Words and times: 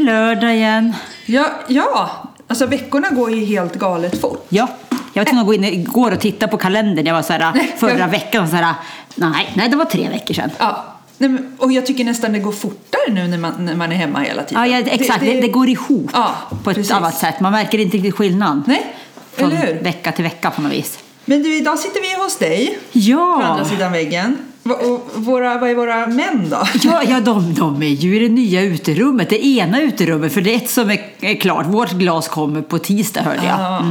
lördag 0.00 0.54
igen. 0.54 0.94
Ja, 1.26 1.46
ja, 1.68 2.10
alltså 2.46 2.66
veckorna 2.66 3.10
går 3.10 3.30
ju 3.30 3.44
helt 3.44 3.74
galet 3.74 4.20
fort. 4.20 4.46
Ja, 4.48 4.68
jag 5.12 5.20
var 5.20 5.24
tvungen 5.24 5.40
att 5.40 5.46
gå 5.46 5.54
in 5.54 5.64
igår 5.64 6.12
och 6.12 6.20
titta 6.20 6.48
på 6.48 6.56
kalendern. 6.56 7.06
Jag 7.06 7.14
var 7.14 7.22
så 7.22 7.32
här, 7.32 7.52
förra 7.76 8.06
veckan 8.06 8.48
så 8.48 8.56
här, 8.56 8.74
nej, 9.14 9.52
nej, 9.54 9.68
det 9.68 9.76
var 9.76 9.84
tre 9.84 10.08
veckor 10.08 10.34
sedan. 10.34 10.50
Ja. 10.58 10.84
Nej, 11.18 11.38
och 11.58 11.72
jag 11.72 11.86
tycker 11.86 12.04
nästan 12.04 12.32
det 12.32 12.38
går 12.38 12.52
fortare 12.52 13.12
nu 13.12 13.28
när 13.28 13.38
man, 13.38 13.52
när 13.58 13.74
man 13.74 13.92
är 13.92 13.96
hemma 13.96 14.18
hela 14.18 14.42
tiden. 14.42 14.70
Ja, 14.70 14.78
ja 14.78 14.86
exakt. 14.86 15.20
Det, 15.20 15.40
det, 15.40 15.48
går 15.48 15.68
ihop 15.68 16.10
Ja, 16.12 16.34
på 16.64 16.70
ett 16.70 16.76
precis. 16.76 16.92
annat 16.92 17.18
sätt. 17.18 17.40
Man 17.40 17.52
märker 17.52 17.78
inte 17.78 17.96
riktigt 17.96 18.14
skillnad. 18.14 18.62
Nej, 18.66 18.94
Från 19.32 19.50
vecka 19.82 20.12
till 20.12 20.24
vecka 20.24 20.50
på 20.50 20.62
något 20.62 20.72
vis. 20.72 20.98
Men 21.24 21.42
du, 21.42 21.56
idag 21.56 21.78
sitter 21.78 22.00
vi 22.00 22.22
hos 22.22 22.36
dig 22.38 22.78
på 22.92 22.98
Ja, 22.98 23.42
andra 23.42 23.64
sidan 23.64 23.92
väggen. 23.92 24.36
Våra, 25.14 25.58
vad 25.58 25.70
är 25.70 25.74
våra 25.74 26.06
män 26.06 26.50
då? 26.50 26.56
ja, 26.82 27.02
ja 27.08 27.20
de, 27.20 27.54
de 27.54 27.82
är 27.82 27.86
ju 27.86 28.16
i 28.16 28.28
det 28.28 28.34
nya 28.34 28.62
uterummet. 28.62 29.30
Det 29.30 29.46
ena 29.46 29.80
uterummet, 29.80 30.32
för 30.32 30.40
det 30.40 30.54
är 30.54 30.56
ett 30.56 30.70
som 30.70 30.90
är, 30.90 31.00
är 31.20 31.34
klart. 31.34 31.66
Vårt 31.66 31.92
glas 31.92 32.28
kommer 32.28 32.62
på 32.62 32.78
tisdag 32.78 33.22
hörde 33.22 33.42
jag. 33.46 33.60
Ja. 33.60 33.84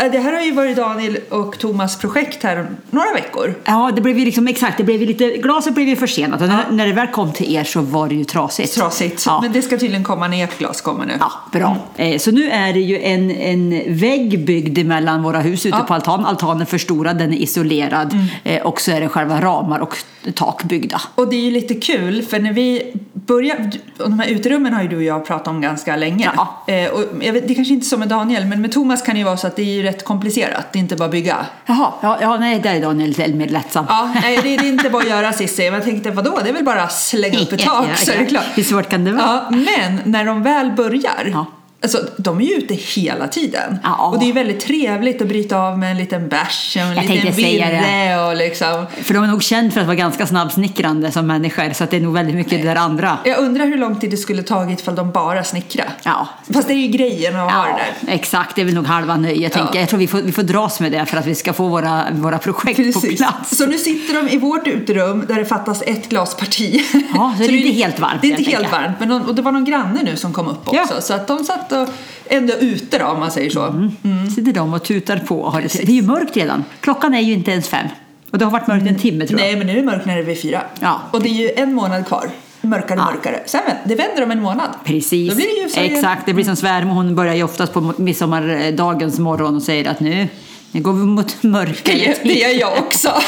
Eh, 0.00 0.10
Det 0.12 0.18
här 0.18 0.32
har 0.32 0.40
ju 0.40 0.52
varit 0.52 0.76
Daniel 0.76 1.18
och 1.28 1.58
Thomas 1.58 1.98
projekt 1.98 2.42
här 2.42 2.66
några 2.90 3.12
veckor. 3.12 3.54
Ja, 3.64 3.92
det 3.94 4.00
blev 4.00 4.18
ju 4.18 4.24
liksom 4.24 4.48
exakt. 4.48 4.76
Det 4.78 4.84
blev 4.84 5.00
lite, 5.00 5.30
glaset 5.30 5.74
blev 5.74 5.88
ju 5.88 5.96
försenat 5.96 6.40
och 6.40 6.48
när, 6.48 6.64
när 6.70 6.86
det 6.86 6.92
väl 6.92 7.06
kom 7.06 7.32
till 7.32 7.54
er 7.54 7.64
så 7.64 7.80
var 7.80 8.08
det 8.08 8.14
ju 8.14 8.24
trasigt. 8.24 8.74
Trasigt. 8.74 9.22
Ja. 9.26 9.40
Men 9.42 9.52
det 9.52 9.62
ska 9.62 9.78
tydligen 9.78 10.04
komma 10.04 10.26
en 10.26 10.32
ekglas 10.34 10.80
kommer 10.80 11.06
nu. 11.06 11.12
Ja, 11.20 11.32
bra. 11.52 11.76
Eh, 11.96 12.18
Så 12.18 12.30
nu 12.30 12.50
är 12.50 12.72
det 12.72 12.80
ju 12.80 12.98
en, 13.02 13.30
en 13.30 13.82
vägg 13.98 14.44
byggd 14.46 14.86
mellan 14.86 15.22
våra 15.22 15.40
hus 15.40 15.66
ute 15.66 15.68
Ja. 15.68 15.74
Mm. 15.76 15.86
på 15.86 15.94
altan. 15.94 16.24
Altanen 16.24 16.60
är 16.62 16.66
förstorad, 16.66 17.18
den 17.18 17.32
är 17.32 17.36
isolerad 17.36 18.16
eh, 18.44 18.62
och 18.62 18.80
så 18.80 18.90
är 18.90 19.00
det 19.00 19.08
själva 19.08 19.40
ramar 19.40 19.78
och 19.78 19.96
tak 20.34 20.62
byggda. 20.64 21.00
Och 21.14 21.28
det 21.28 21.36
är 21.36 21.40
ju 21.44 21.50
lite 21.50 21.74
kul 21.74 22.22
för 22.22 22.38
när 22.38 22.52
vi 22.52 22.92
börjar, 23.12 23.70
och 23.98 24.10
de 24.10 24.18
här 24.20 24.28
uterummen 24.28 24.72
har 24.74 24.82
ju 24.82 24.88
du 24.88 24.96
och 24.96 25.02
jag 25.02 25.26
pratat 25.26 25.48
om 25.48 25.60
ganska 25.60 25.96
länge. 25.96 26.30
Ja. 26.36 26.64
Och 26.92 27.04
vet, 27.22 27.48
det 27.48 27.54
kanske 27.54 27.74
inte 27.74 27.84
är 27.84 27.88
så 27.88 27.96
med 27.98 28.08
Daniel 28.08 28.44
men 28.46 28.60
med 28.62 28.72
Thomas 28.72 29.02
kan 29.02 29.14
det 29.14 29.18
ju 29.18 29.24
vara 29.24 29.36
så 29.36 29.46
att 29.46 29.56
det 29.56 29.62
är 29.62 29.66
ju 29.74 29.82
rätt 29.90 30.04
komplicerat, 30.04 30.72
det 30.72 30.78
är 30.78 30.80
inte 30.80 30.96
bara 30.96 31.04
att 31.04 31.10
bygga. 31.10 31.46
Jaha, 31.66 31.92
ja, 32.02 32.18
ja 32.20 32.36
nej, 32.36 32.60
där 32.60 32.74
är 32.74 32.80
Daniel 32.80 33.08
lite 33.08 33.28
mer 33.28 33.48
lättsam. 33.48 33.84
Ja, 33.88 34.10
nej, 34.22 34.36
det, 34.36 34.42
det 34.42 34.54
är 34.66 34.68
inte 34.68 34.90
bara 34.90 35.02
att 35.02 35.08
göra 35.08 35.32
Cissi. 35.32 35.64
Men 35.64 35.74
jag 35.74 35.84
tänkte 35.84 36.10
vadå, 36.10 36.38
det 36.42 36.48
är 36.48 36.52
väl 36.52 36.64
bara 36.64 36.82
att 36.82 36.92
slänga 36.92 37.38
upp 37.40 37.52
ett 37.52 37.60
tak 37.64 37.86
Ja, 37.90 37.96
så 37.96 38.10
är 38.10 38.14
ja. 38.14 38.20
det 38.20 38.26
klart. 38.26 38.44
Hur 38.54 38.62
svårt 38.62 38.88
kan 38.88 39.04
det 39.04 39.12
vara? 39.12 39.24
Ja, 39.26 39.50
men 39.50 40.00
när 40.04 40.24
de 40.24 40.42
väl 40.42 40.72
börjar, 40.72 41.30
Ja. 41.32 41.46
Alltså 41.82 41.98
de 42.16 42.40
är 42.40 42.44
ju 42.44 42.52
ute 42.54 42.74
hela 42.74 43.28
tiden. 43.28 43.78
Ja. 43.82 44.06
Och 44.06 44.18
det 44.18 44.28
är 44.28 44.32
väldigt 44.32 44.60
trevligt 44.60 45.22
att 45.22 45.28
bryta 45.28 45.56
av 45.58 45.78
med 45.78 45.90
en 45.90 45.98
liten 45.98 46.28
bärs 46.28 46.76
och 46.76 46.82
en 46.82 46.94
Jag 46.94 47.04
liten 47.04 47.32
virre 47.32 48.26
och 48.26 48.36
liksom. 48.36 48.86
För 49.02 49.14
de 49.14 49.22
är 49.22 49.26
nog 49.28 49.42
känd 49.42 49.72
för 49.72 49.80
att 49.80 49.86
vara 49.86 49.96
ganska 49.96 50.26
snabbsnickrande 50.26 51.10
som 51.12 51.26
människor 51.26 51.72
så 51.72 51.84
att 51.84 51.90
det 51.90 51.96
är 51.96 52.00
nog 52.00 52.14
väldigt 52.14 52.34
mycket 52.34 52.62
det 52.62 52.68
där 52.68 52.76
andra. 52.76 53.18
Jag 53.24 53.38
undrar 53.38 53.66
hur 53.66 53.78
lång 53.78 54.00
tid 54.00 54.10
det 54.10 54.16
skulle 54.16 54.42
tagit 54.42 54.80
ifall 54.80 54.94
de 54.94 55.10
bara 55.10 55.44
snickra. 55.44 55.84
Ja. 56.02 56.28
Fast 56.54 56.68
det 56.68 56.74
är 56.74 56.78
ju 56.78 56.88
grejen 56.88 57.36
att 57.36 57.52
ha 57.52 57.62
det 57.62 57.68
Ja, 57.70 57.78
där. 58.00 58.14
exakt. 58.14 58.56
Det 58.56 58.60
är 58.60 58.64
väl 58.64 58.74
nog 58.74 58.86
halva 58.86 59.16
nöjet. 59.16 59.56
Ja. 59.56 59.70
Jag 59.74 59.88
tror 59.88 59.98
vi 59.98 60.06
får, 60.06 60.18
vi 60.18 60.32
får 60.32 60.42
dras 60.42 60.80
med 60.80 60.92
det 60.92 61.06
för 61.06 61.16
att 61.16 61.26
vi 61.26 61.34
ska 61.34 61.52
få 61.52 61.68
våra, 61.68 62.04
våra 62.12 62.38
projekt 62.38 62.94
på 62.94 63.00
plats. 63.00 63.56
Så 63.56 63.66
nu 63.66 63.78
sitter 63.78 64.14
de 64.14 64.28
i 64.28 64.38
vårt 64.38 64.66
uterum 64.66 65.24
där 65.28 65.34
det 65.34 65.44
fattas 65.44 65.82
ett 65.86 66.08
glasparti. 66.08 66.82
Ja, 67.14 67.34
så 67.38 67.42
det 67.42 67.48
är 67.48 67.56
inte 67.56 67.68
helt 67.78 68.00
varmt, 68.00 68.22
Det 68.22 68.26
är 68.32 68.38
inte 68.38 68.50
helt 68.50 68.72
varmt. 68.72 68.96
Men 68.98 69.08
de, 69.08 69.22
och 69.22 69.34
det 69.34 69.42
var 69.42 69.52
någon 69.52 69.64
granne 69.64 70.00
nu 70.02 70.16
som 70.16 70.32
kom 70.32 70.48
upp 70.48 70.68
också. 70.68 70.94
Ja. 70.94 71.00
Så 71.00 71.14
att 71.14 71.26
de 71.26 71.44
satt 71.44 71.69
och 71.72 71.88
ändå 72.26 72.54
ute 72.54 72.98
då 72.98 73.04
om 73.06 73.20
man 73.20 73.30
säger 73.30 73.50
så. 73.50 73.66
Mm. 73.66 74.30
Sitter 74.34 74.52
de 74.52 74.74
och 74.74 74.84
tutar 74.84 75.16
på. 75.18 75.40
och 75.40 75.52
har 75.52 75.60
det, 75.62 75.68
det 75.68 75.92
är 75.92 75.96
ju 75.96 76.02
mörkt 76.02 76.36
redan. 76.36 76.64
Klockan 76.80 77.14
är 77.14 77.20
ju 77.20 77.32
inte 77.32 77.50
ens 77.50 77.68
fem. 77.68 77.86
Och 78.30 78.38
det 78.38 78.44
har 78.44 78.52
varit 78.52 78.66
mörkt 78.66 78.86
en 78.88 78.98
timme 78.98 79.26
tror 79.26 79.40
jag. 79.40 79.46
Nej 79.46 79.56
men 79.56 79.66
nu 79.66 79.72
är 79.72 79.76
det 79.76 79.82
mörkt 79.82 80.06
när 80.06 80.16
det 80.22 80.32
är 80.32 80.34
fyra. 80.34 80.62
Ja. 80.80 81.00
Och 81.10 81.22
det 81.22 81.28
är 81.28 81.34
ju 81.34 81.50
en 81.56 81.74
månad 81.74 82.06
kvar. 82.06 82.30
Mörkare 82.60 82.98
och 83.00 83.06
Ja. 83.06 83.12
mörkare. 83.14 83.40
Sen 83.46 83.60
det 83.84 83.94
vänder 83.94 84.22
om 84.22 84.30
en 84.30 84.42
månad. 84.42 84.68
Precis. 84.84 85.30
Då 85.30 85.36
blir 85.36 85.46
det 85.46 85.62
ljusare 85.62 85.84
igen. 85.84 85.96
Exakt, 85.96 86.26
det 86.26 86.34
blir 86.34 86.44
som 86.44 86.56
svärmor. 86.56 86.94
Hon 86.94 87.14
börjar 87.14 87.34
ju 87.34 87.42
oftast 87.42 87.72
på 87.72 87.92
midsommardagens 87.96 89.18
morgon 89.18 89.56
och 89.56 89.62
säger 89.62 89.90
att 89.90 90.00
nu, 90.00 90.28
nu 90.72 90.80
går 90.80 90.92
vi 90.92 90.98
mot 91.06 91.36
Det 91.42 91.48
mörkare 91.48 91.96
gör, 91.98 92.14
det 92.22 92.32
gör 92.34 92.60
jag 92.60 92.78
också. 92.78 93.08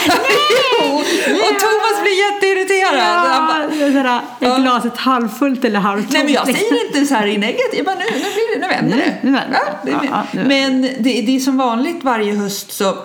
jo. 0.80 0.94
Och 0.94 1.58
Thomas 1.60 2.03
blir 2.03 2.32
jätteirriterad. 2.32 3.00
Han 3.00 3.47
bara, 3.47 3.62
Ja, 4.38 4.48
det 4.48 4.54
är 4.56 4.58
glaset 4.62 4.97
halvfullt 4.97 5.64
eller 5.64 5.78
halvtomt? 5.80 6.12
Nej 6.12 6.25
men 6.25 6.32
jag 6.32 6.44
säger 6.47 6.86
inte 6.86 7.06
så 7.06 7.14
här 7.14 7.26
i 7.26 7.38
negativt, 7.38 7.75
jag 7.76 7.84
bara 7.86 7.94
nu, 7.94 8.04
nu, 8.04 8.19
blir 8.19 8.54
det, 8.54 8.60
nu 8.60 8.69
vänder 8.69 8.97
Nu- 8.97 9.03
det. 9.03 9.16
nu 9.22 9.32
vänder 9.32 9.58
ja, 9.66 9.72
det. 9.84 9.91
det. 9.91 9.97
Ja, 10.06 10.10
ja, 10.10 10.26
nu 10.32 10.44
men 10.44 10.82
det, 10.82 11.22
det 11.22 11.36
är 11.36 11.41
som 11.41 11.56
vanligt 11.56 12.04
varje 12.04 12.34
höst 12.34 12.72
så 12.72 12.97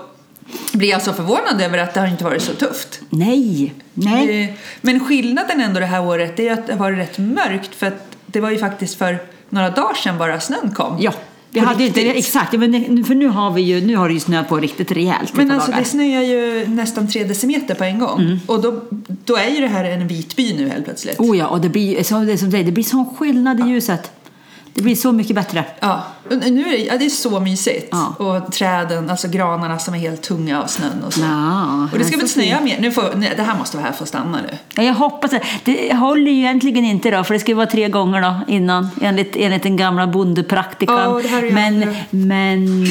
blir 0.73 0.89
jag 0.89 1.01
så 1.01 1.13
förvånad 1.13 1.61
över 1.61 1.77
att 1.77 1.93
det 1.93 1.99
har 1.99 2.07
inte 2.07 2.23
varit 2.23 2.41
så 2.41 2.53
tufft. 2.53 2.99
Nej, 3.09 3.73
nej. 3.93 4.27
Det, 4.27 4.53
men 4.81 4.99
skillnaden 5.05 5.61
ändå 5.61 5.79
det 5.79 5.85
här 5.85 6.05
året 6.07 6.37
det 6.37 6.47
är 6.47 6.53
att 6.53 6.67
det 6.67 6.73
har 6.73 6.79
varit 6.79 6.97
rätt 6.97 7.17
mörkt 7.17 7.75
för 7.75 7.87
att 7.87 8.07
det 8.25 8.39
var 8.39 8.49
ju 8.51 8.57
faktiskt 8.59 8.97
för 8.97 9.17
några 9.49 9.69
dagar 9.69 9.93
sedan 9.93 10.17
bara 10.17 10.39
snön 10.39 10.73
kom. 10.75 10.97
Ja, 10.99 11.11
På 11.59 11.65
hade 11.65 11.83
inte, 11.85 12.01
exakt, 12.01 12.53
men 12.53 12.71
det- 12.71 13.03
för 13.03 13.15
nu 13.15 13.27
har 13.27 13.51
vi 13.51 13.61
ju, 13.61 13.81
nu 13.81 13.95
har 13.95 14.07
det 14.07 14.13
ju 14.13 14.19
snöat 14.19 14.49
på 14.49 14.57
riktigt 14.57 14.91
rejält. 14.91 15.33
Men 15.33 15.51
alltså 15.51 15.71
dagar. 15.71 15.81
det 15.83 15.89
snöar 15.89 16.21
ju 16.21 16.67
nästan 16.67 17.07
tre 17.07 17.23
decimeter 17.23 17.75
på 17.75 17.83
en 17.83 17.99
gång. 17.99 18.19
Mm. 18.21 18.39
Och 18.45 18.61
då, 18.61 18.81
då 19.25 19.35
är 19.35 19.49
ju 19.49 19.61
det 19.61 19.67
här 19.67 19.83
en 19.85 20.07
vit 20.07 20.35
by 20.35 20.53
nu 20.57 20.69
helt 20.69 20.85
plötsligt. 20.85 21.19
Oh 21.19 21.37
ja, 21.37 21.47
och 21.47 21.61
det 21.61 21.69
blir, 21.69 22.03
som 22.03 22.25
det, 22.25 22.37
som 22.37 22.49
det, 22.49 22.63
det 22.63 22.71
blir 22.71 22.83
sån 22.83 23.15
skillnad 23.15 23.59
i 23.59 23.63
ljuset. 23.63 24.11
Det 24.73 24.81
blir 24.81 24.95
så 24.95 25.11
mycket 25.11 25.35
bättre. 25.35 25.65
Ja, 25.79 26.03
nu 26.29 26.61
är 26.67 26.71
det, 26.71 26.77
ja, 26.77 26.97
det 26.97 27.05
är 27.05 27.09
så 27.09 27.39
mysigt. 27.39 27.87
Ja. 27.91 28.15
Och 28.25 28.51
träden, 28.51 29.09
alltså 29.09 29.27
granarna 29.27 29.79
som 29.79 29.93
är 29.93 29.97
helt 29.97 30.21
tunga 30.21 30.61
av 30.63 30.67
snön 30.67 31.03
och 31.07 31.13
så. 31.13 31.21
Ja, 31.21 31.87
och 31.91 31.99
det 31.99 32.05
ska 32.05 32.17
väl 32.17 32.29
snöa 32.29 32.61
mer. 32.61 32.77
Nu 32.79 32.91
får, 32.91 33.03
nej, 33.15 33.33
det 33.37 33.43
här 33.43 33.57
måste 33.57 33.77
vara 33.77 33.87
här 33.87 33.93
få 33.93 34.05
stanna 34.05 34.37
nu. 34.41 34.57
Ja, 34.75 34.83
jag 34.83 34.93
hoppas 34.93 35.31
det. 35.31 35.41
Det 35.63 35.93
håller 35.93 36.31
ju 36.31 36.37
egentligen 36.37 36.85
inte 36.85 37.11
då, 37.11 37.23
för 37.23 37.33
det 37.33 37.39
ska 37.39 37.51
ju 37.51 37.55
vara 37.55 37.67
tre 37.67 37.87
gånger 37.89 38.21
då 38.21 38.35
innan, 38.53 38.89
enligt, 39.01 39.35
enligt 39.35 39.63
den 39.63 39.77
gamla 39.77 40.07
bondepraktikan. 40.07 41.19
Ju 41.41 41.51
men, 41.51 41.95
men, 42.09 42.85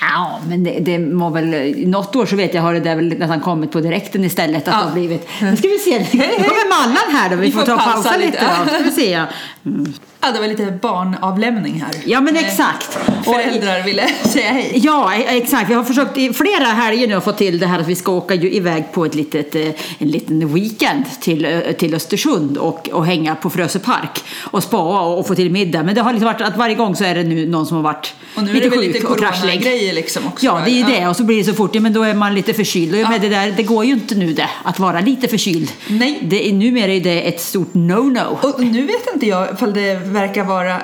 ja, 0.00 0.40
men 0.48 0.64
det, 0.64 0.78
det 0.80 0.98
må 0.98 1.30
väl, 1.30 1.74
något 1.88 2.16
år 2.16 2.26
så 2.26 2.36
vet 2.36 2.54
jag 2.54 2.62
har 2.62 2.74
det 2.74 2.80
där 2.80 2.96
väl 2.96 3.18
nästan 3.18 3.40
kommit 3.40 3.72
på 3.72 3.80
direkten 3.80 4.24
istället 4.24 4.68
att 4.68 4.74
Ja. 4.74 4.80
det 4.80 4.84
har 4.86 4.92
blivit. 4.92 5.28
Nu 5.42 5.56
ska 5.56 5.68
vi 5.68 5.78
se, 5.78 5.98
nu 5.98 6.18
kommer 6.24 6.68
Mallan 6.86 7.20
här 7.20 7.30
då, 7.30 7.36
vi, 7.36 7.46
Vi 7.46 7.52
får, 7.52 7.60
får 7.60 7.66
ta 7.66 7.74
och 7.74 7.80
pausa 7.80 8.02
pausa 8.02 8.16
lite 8.16 8.30
lite. 8.30 8.46
då. 8.64 8.74
Ska 8.74 8.84
vi 8.84 8.90
se. 8.90 9.10
ja. 9.10 9.24
Mm. 9.66 9.92
Ja, 10.20 10.32
det 10.32 10.40
var 10.40 10.46
lite 10.48 10.78
barnavlämning 10.82 11.80
här. 11.86 11.90
Ja 12.04 12.20
men 12.20 12.36
Eh, 12.36 12.42
exakt. 12.76 12.98
Och- 13.28 13.34
Föräldrar 13.34 13.82
ville 13.82 14.02
säga 14.24 14.50
hej. 14.52 14.72
Ja, 14.74 15.14
e- 15.14 15.24
exakt. 15.28 15.70
Vi 15.70 15.74
har 15.74 15.84
försökt 15.84 16.18
i 16.18 16.32
flera 16.32 16.64
helger 16.64 17.06
nu 17.08 17.14
att 17.14 17.24
få 17.24 17.32
till 17.32 17.58
det 17.58 17.66
här 17.66 17.78
att 17.80 17.86
vi 17.88 17.94
ska 17.94 18.12
åka 18.12 18.34
ju 18.34 18.52
iväg 18.52 18.84
på 18.92 19.04
ett 19.04 19.14
litet, 19.14 19.54
eh, 19.54 19.66
en 19.98 20.08
liten 20.08 20.54
weekend 20.54 21.04
till, 21.20 21.62
till 21.78 21.94
Östersund 21.94 22.56
och, 22.56 22.88
och 22.92 23.06
hänga 23.06 23.34
på 23.34 23.50
Frösö 23.50 23.78
park 23.78 24.24
och 24.50 24.62
spaa 24.62 25.00
och, 25.00 25.18
och 25.18 25.26
få 25.26 25.34
till 25.34 25.50
middag. 25.50 25.82
Men 25.82 25.94
det 25.94 26.00
har 26.00 26.12
liksom 26.12 26.26
varit 26.26 26.40
att 26.40 26.56
varje 26.56 26.74
gång 26.74 26.96
så 26.96 27.04
är 27.04 27.14
det 27.14 27.22
nu 27.24 27.46
någon 27.48 27.66
som 27.66 27.76
har 27.76 27.84
varit 27.84 28.14
Och 28.36 28.42
nu 28.42 28.50
är 28.50 28.54
lite 28.54 28.68
det 28.68 28.76
sjuk 28.76 28.94
lite 28.94 29.06
och 29.06 29.18
kraschlig. 29.18 29.94
liksom 29.94 30.26
också. 30.26 30.46
Ja, 30.46 30.60
det 30.64 30.70
är 30.70 30.74
ju 30.74 30.82
det. 30.82 31.08
Och 31.08 31.16
så 31.16 31.24
blir 31.24 31.38
det 31.38 31.44
så 31.44 31.54
fort, 31.54 31.74
ja, 31.74 31.80
men 31.80 31.92
då 31.92 32.02
är 32.02 32.14
man 32.14 32.34
lite 32.34 32.54
förkyld. 32.54 32.94
Och 32.94 33.00
Ja. 33.00 33.08
med 33.10 33.20
det, 33.20 33.28
där, 33.28 33.54
det 33.56 33.62
går 33.62 33.84
ju 33.84 33.92
inte 33.92 34.14
nu 34.14 34.32
det, 34.32 34.48
att 34.62 34.78
vara 34.78 35.00
lite 35.00 35.28
förkyld. 35.28 35.72
Nej. 35.88 36.18
Det 36.22 36.48
är, 36.48 36.52
numera 36.52 36.92
är 36.92 37.00
det 37.00 37.28
ett 37.28 37.40
stort 37.40 37.72
no-no. 37.74 38.36
Och 38.40 38.60
nu 38.60 38.86
vet 38.86 39.14
inte 39.14 39.26
jag 39.26 39.48
ifall 39.54 39.74
det 39.74 39.94
verkar 39.94 40.44
vara... 40.44 40.82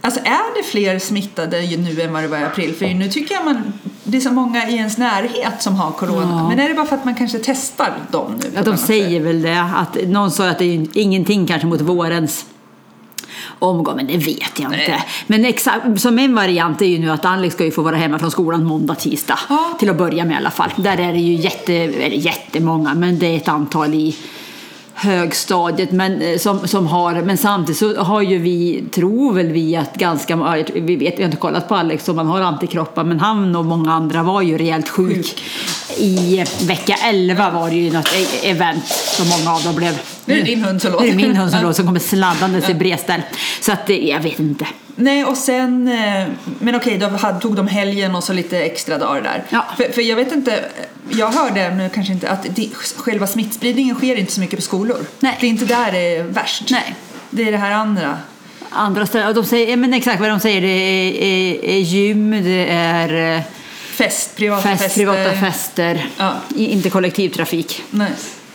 Alltså 0.00 0.20
är 0.20 0.58
det 0.58 0.62
fler 0.62 0.98
smittade 0.98 1.60
nu 1.60 2.02
än 2.02 2.12
vad 2.12 2.22
det 2.22 2.28
var 2.28 2.38
i 2.38 2.44
april? 2.44 2.74
För 2.74 2.86
nu 2.86 3.08
tycker 3.08 3.34
jag 3.34 3.44
man... 3.44 3.72
Det 4.04 4.16
är 4.16 4.20
så 4.20 4.32
många 4.32 4.68
i 4.68 4.76
ens 4.76 4.98
närhet 4.98 5.62
som 5.62 5.76
har 5.76 5.90
corona. 5.90 6.26
Ja. 6.30 6.48
Men 6.48 6.60
är 6.60 6.68
det 6.68 6.74
bara 6.74 6.86
för 6.86 6.96
att 6.96 7.04
man 7.04 7.14
kanske 7.14 7.38
testar 7.38 7.92
dem 8.10 8.38
nu? 8.42 8.50
Ja, 8.54 8.62
de 8.62 8.76
säger 8.76 9.18
sätt? 9.18 9.28
väl 9.28 9.42
det. 9.42 9.62
Att 9.62 10.08
någon 10.08 10.30
sa 10.30 10.48
att 10.48 10.58
det 10.58 10.64
är 10.64 10.86
ingenting 10.92 11.46
kanske 11.46 11.66
mot 11.66 11.80
vårens 11.80 12.46
omgång, 13.58 13.96
men 13.96 14.06
det 14.06 14.16
vet 14.16 14.58
jag 14.60 14.70
Nej. 14.70 14.84
inte. 14.84 15.02
Men 15.26 15.44
exakt, 15.44 16.00
som 16.00 16.18
en 16.18 16.34
variant 16.34 16.82
är 16.82 16.86
ju 16.86 16.98
nu 16.98 17.10
att 17.10 17.24
Alex 17.24 17.54
ska 17.54 17.64
ju 17.64 17.70
få 17.70 17.82
vara 17.82 17.96
hemma 17.96 18.18
från 18.18 18.30
skolan 18.30 18.64
måndag, 18.64 18.94
tisdag. 18.94 19.38
Ja. 19.48 19.76
Till 19.78 19.90
att 19.90 19.98
börja 19.98 20.24
med 20.24 20.34
i 20.34 20.36
alla 20.36 20.50
fall. 20.50 20.70
Där 20.76 21.00
är 21.00 21.12
det 21.12 21.18
ju 21.18 21.34
jätte, 21.34 21.74
eller 21.74 22.16
jättemånga, 22.16 22.94
men 22.94 23.18
det 23.18 23.26
är 23.26 23.36
ett 23.36 23.48
antal 23.48 23.94
i 23.94 24.16
högstadiet 25.00 25.92
men, 25.92 26.22
eh, 26.22 26.38
som, 26.38 26.68
som 26.68 26.86
har, 26.86 27.22
men 27.22 27.36
samtidigt 27.36 27.78
så 27.78 27.96
har 28.02 28.22
ju 28.22 28.38
vi, 28.38 28.84
tror 28.94 29.32
väl 29.32 29.46
vi 29.46 29.76
att 29.76 29.94
ganska, 29.94 30.64
vi 30.74 30.96
vet, 30.96 31.18
vi 31.18 31.22
har 31.22 31.28
inte 31.28 31.36
kollat 31.36 31.68
på 31.68 31.74
Alex 31.74 32.08
om 32.08 32.18
han 32.18 32.26
har 32.26 32.40
antikroppar 32.40 33.04
men 33.04 33.20
han 33.20 33.56
och 33.56 33.64
många 33.64 33.92
andra 33.92 34.22
var 34.22 34.42
ju 34.42 34.58
rejält 34.58 34.88
sjuk. 34.88 35.42
I 35.96 36.44
vecka 36.62 36.96
11 37.04 37.50
var 37.50 37.70
det 37.70 37.76
ju 37.76 37.92
något 37.92 38.08
e- 38.14 38.48
event 38.50 38.86
som 38.88 39.28
många 39.28 39.52
av 39.56 39.62
dem 39.62 39.74
blev. 39.74 40.00
Nu 40.24 40.34
är 40.34 40.38
det 40.38 40.44
din 40.44 40.64
hund 40.64 40.82
som 40.82 40.90
Nu 40.92 40.96
är 40.96 41.00
det 41.00 41.06
låter. 41.06 41.16
min 41.28 41.36
hund 41.36 41.50
som, 41.50 41.62
låter, 41.62 41.72
som 41.74 41.86
kommer 41.86 42.00
sladdandes 42.00 42.68
i 42.68 42.74
bredställ. 42.74 43.22
Så 43.60 43.72
att 43.72 43.86
det- 43.86 43.98
jag 44.02 44.20
vet 44.20 44.38
inte. 44.38 44.66
Nej, 44.96 45.24
och 45.24 45.36
sen... 45.36 45.88
eh, 45.88 46.26
Men 46.58 46.74
okej, 46.74 46.98
då 46.98 47.38
tog 47.40 47.56
de 47.56 47.66
helgen 47.68 48.14
och 48.14 48.24
så 48.24 48.32
lite 48.32 48.58
extra 48.58 48.98
dagar 48.98 49.22
där. 49.22 49.42
Ja. 49.48 49.64
För, 49.76 49.92
för 49.92 50.02
jag 50.02 50.16
vet 50.16 50.32
inte, 50.32 50.64
jag 51.10 51.30
hörde 51.32 51.74
nu 51.74 51.88
kanske 51.94 52.12
inte 52.12 52.30
att 52.30 52.46
det, 52.56 52.68
själva 52.96 53.26
smittspridningen 53.26 53.96
sker 53.96 54.16
inte 54.16 54.32
så 54.32 54.40
mycket 54.40 54.56
på 54.58 54.62
skolor. 54.62 54.98
Nej. 55.20 55.36
Det 55.40 55.46
är 55.46 55.50
inte 55.50 55.64
där 55.64 55.92
det 55.92 56.16
är 56.16 56.22
värst. 56.22 56.70
Nej. 56.70 56.94
Det 57.30 57.48
är 57.48 57.52
det 57.52 57.58
här 57.58 57.70
andra. 57.70 58.18
Andra 58.70 59.06
ställen, 59.06 59.28
och 59.28 59.34
de 59.34 59.44
säger, 59.44 59.76
men 59.76 59.94
exakt 59.94 60.20
vad 60.20 60.28
de 60.30 60.40
säger, 60.40 60.60
det 60.60 60.68
är, 60.68 61.12
är, 61.22 61.64
är 61.64 61.78
gym, 61.78 62.30
det 62.30 62.66
är 62.70 63.36
eh, 63.36 63.42
Fest, 64.04 64.36
privata 64.36 64.62
fest, 64.62 64.82
fester. 64.82 65.00
privata 65.00 65.32
fester, 65.32 66.06
Ja. 66.16 66.32
inte 66.56 66.90
kollektivtrafik. 66.90 67.82
Nej, 67.90 68.10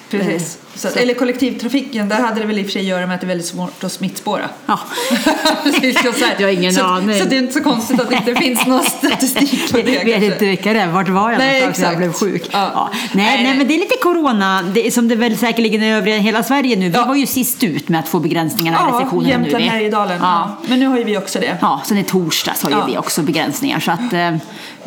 Precis. 0.09 0.57
Så, 0.75 0.87
eller 0.87 1.13
kollektivtrafiken, 1.13 2.09
där 2.09 2.21
hade 2.21 2.39
det 2.39 2.45
väl 2.45 2.59
i 2.59 2.61
och 2.61 2.65
för 2.65 2.71
sig 2.71 2.81
att 2.81 2.87
göra 2.87 3.07
med 3.07 3.15
att 3.15 3.21
det 3.21 3.25
är 3.25 3.27
väldigt 3.27 3.47
svårt 3.47 3.83
att 3.83 3.91
smittspåra. 3.91 4.49
Ja. 4.65 4.79
så 5.63 6.13
Jag 6.37 6.47
har 6.47 6.53
ingen 6.53 6.73
så, 6.73 6.83
aning. 6.83 7.19
Så 7.19 7.25
det 7.25 7.35
är 7.35 7.39
inte 7.39 7.53
så 7.53 7.63
konstigt 7.63 8.01
att 8.01 8.09
det 8.09 8.15
inte 8.15 8.35
finns 8.41 8.65
någon 8.65 8.83
statistik 8.83 9.71
på 9.71 9.77
det. 9.77 9.91
Jag 9.93 10.05
vet 10.05 10.23
inte 10.23 10.45
vilka 10.45 10.73
det 10.73 10.79
är. 10.79 10.87
Vart 10.87 11.09
var 11.09 11.31
jag 11.31 11.37
Nej, 11.37 11.71
när 11.77 11.83
jag 11.87 11.97
blev 11.97 12.09
exakt. 12.09 12.23
sjuk? 12.31 12.43
Ja. 12.51 12.71
Ja. 12.73 12.89
Nej, 12.93 13.25
Nej, 13.25 13.43
nej, 13.43 13.57
men 13.57 13.67
det 13.67 13.73
är 13.75 13.79
lite 13.79 13.95
corona, 14.01 14.63
det 14.73 14.87
är 14.87 14.91
som 14.91 15.07
det 15.07 15.15
väl 15.15 15.37
säkerligen 15.37 15.83
är 15.83 15.97
övriga 15.97 16.17
hela 16.17 16.43
Sverige 16.43 16.75
nu. 16.75 16.89
Vi 16.89 16.95
Ja. 16.97 17.05
var 17.05 17.15
ju 17.15 17.25
sist 17.25 17.63
ut 17.63 17.89
med 17.89 17.99
att 17.99 18.07
få 18.07 18.19
begränsningarna, 18.19 18.77
Ja, 18.81 18.87
restriktionerna 18.87 19.37
nu. 19.37 19.43
Jämtland. 19.43 19.63
Härjedalen. 19.65 20.17
Ja. 20.21 20.57
Men 20.67 20.79
nu 20.79 20.85
har 20.87 20.97
ju 20.97 21.03
vi 21.03 21.17
också 21.17 21.39
det. 21.39 21.57
Ja, 21.61 21.81
sen 21.85 21.97
i 21.97 22.03
torsdags 22.03 22.63
har 22.63 22.69
ju 22.71 22.91
vi 22.91 22.97
också 22.97 23.21
begränsningar. 23.21 23.79
Så 23.79 23.91
att, 23.91 24.13
eh, 24.13 24.35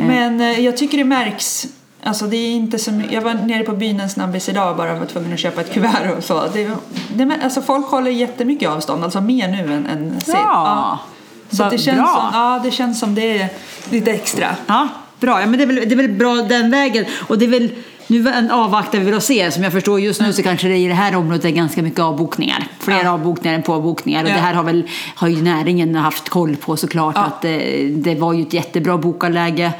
Men 0.06 0.40
eh, 0.40 0.60
jag 0.60 0.76
tycker 0.76 0.98
det 0.98 1.04
märks. 1.04 1.66
Alltså 2.02 2.26
det 2.26 2.36
är 2.36 2.50
inte 2.50 2.78
så 2.78 2.92
my- 2.92 3.08
Jag 3.10 3.22
var 3.22 3.34
nere 3.34 3.62
på 3.64 3.72
byn 3.72 4.00
en 4.00 4.10
snabbis 4.10 4.48
idag 4.48 4.76
bara 4.76 4.94
var 4.94 5.06
tvungen 5.06 5.32
att 5.32 5.38
köpa 5.38 5.60
ett 5.60 5.72
kuvert 5.72 6.16
och 6.16 6.24
så. 6.24 6.46
Det, 6.52 6.70
det, 7.14 7.38
alltså 7.42 7.62
folk 7.62 7.86
håller 7.86 8.10
jättemycket 8.10 8.68
avstånd, 8.68 9.04
alltså 9.04 9.20
mer 9.20 9.48
nu 9.48 9.74
än, 9.74 9.86
än 9.86 10.20
sist. 10.20 10.28
Ja. 10.28 10.98
Så 11.50 11.70
det, 11.70 11.78
känns 11.78 11.98
bra. 11.98 12.06
som, 12.32 12.40
ja, 12.40 12.60
det 12.64 12.70
känns 12.70 13.00
som 13.00 13.14
det 13.14 13.38
är 13.38 13.48
lite 13.90 14.10
extra. 14.10 14.56
Ja, 14.66 14.88
bra. 15.20 15.40
Ja, 15.40 15.46
men 15.46 15.58
det, 15.58 15.64
är 15.64 15.66
väl, 15.66 15.76
det 15.76 15.92
är 15.94 15.96
väl 15.96 16.08
bra 16.08 16.34
den 16.34 16.70
vägen. 16.70 17.04
Och 17.28 17.38
det 17.38 17.44
är 17.44 17.48
väl, 17.48 17.70
nu 18.06 18.28
en 18.28 18.50
avvaktar 18.50 18.98
vi 18.98 19.04
väl 19.04 19.14
och 19.14 19.22
ser. 19.22 19.50
Som 19.50 19.62
jag 19.62 19.72
förstår 19.72 20.00
just 20.00 20.20
nu 20.20 20.32
så 20.32 20.42
kanske 20.42 20.68
det 20.68 20.76
i 20.76 20.88
det 20.88 20.94
här 20.94 21.14
området 21.16 21.44
är 21.44 21.50
ganska 21.50 21.82
mycket 21.82 22.00
avbokningar. 22.00 22.66
Fler 22.80 23.04
Ja. 23.04 23.10
avbokningar 23.10 23.54
än 23.56 23.62
påbokningar. 23.62 24.24
Och 24.24 24.30
Ja. 24.30 24.34
det 24.34 24.40
här 24.40 24.54
har 24.54 24.64
väl 24.64 24.82
har 25.14 25.28
ju 25.28 25.42
näringen 25.42 25.94
haft 25.94 26.28
koll 26.28 26.56
på 26.56 26.76
såklart. 26.76 27.14
Ja. 27.16 27.22
Att 27.24 27.42
det, 27.42 27.88
det 27.94 28.14
var 28.14 28.32
ju 28.32 28.42
ett 28.42 28.52
jättebra 28.52 28.98
bokarläge. 28.98 29.72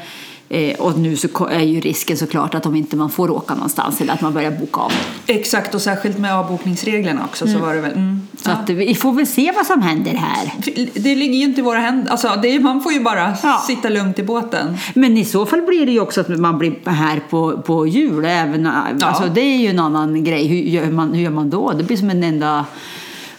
Eh, 0.51 0.75
och 0.79 0.99
nu 0.99 1.15
så 1.15 1.47
är 1.51 1.59
ju 1.59 1.79
risken 1.79 2.17
såklart 2.17 2.55
att 2.55 2.65
om 2.65 2.75
inte 2.75 2.95
man 2.95 3.09
får 3.09 3.31
åka 3.31 3.53
någonstans 3.53 4.01
eller 4.01 4.13
att 4.13 4.21
man 4.21 4.33
börjar 4.33 4.51
boka 4.51 4.81
av. 4.81 4.91
Exakt, 5.27 5.75
och 5.75 5.81
särskilt 5.81 6.17
med 6.17 6.35
avbokningsreglerna 6.35 7.25
också 7.25 7.47
så 7.47 7.57
var 7.57 7.73
det 7.75 7.81
väl. 7.81 7.91
Mm. 7.91 8.27
Så 8.43 8.51
att 8.51 8.69
vi 8.69 8.95
får 8.95 9.11
väl 9.13 9.27
se 9.27 9.51
vad 9.55 9.65
som 9.65 9.81
händer 9.81 10.11
här. 10.11 10.51
Det 10.93 11.15
ligger 11.15 11.33
ju 11.33 11.43
inte 11.43 11.61
i 11.61 11.63
våra 11.63 11.79
händer. 11.79 12.11
Alltså, 12.11 12.27
är, 12.27 12.59
man 12.59 12.81
får 12.81 12.93
ju 12.93 12.99
bara 12.99 13.33
Ja. 13.43 13.63
sitta 13.67 13.89
lugnt 13.89 14.19
i 14.19 14.23
båten. 14.23 14.77
Men 14.93 15.17
i 15.17 15.25
så 15.25 15.45
fall 15.45 15.61
blir 15.61 15.85
det 15.85 15.91
ju 15.91 15.99
också 15.99 16.21
att 16.21 16.27
man 16.39 16.57
blir 16.57 16.89
här 16.89 17.21
på, 17.29 17.57
på 17.61 17.87
jul. 17.87 18.25
Även, 18.25 18.67
alltså, 19.01 19.23
det 19.33 19.41
är 19.41 19.57
ju 19.57 19.67
en 19.67 19.79
annan 19.79 20.23
grej. 20.23 20.47
Hur 20.47 20.57
gör, 20.57 20.91
man, 20.91 21.13
hur 21.13 21.21
gör 21.23 21.31
man 21.31 21.49
då? 21.49 21.71
Det 21.71 21.83
blir 21.83 21.97
som 21.97 22.09
en 22.09 22.23
enda 22.23 22.65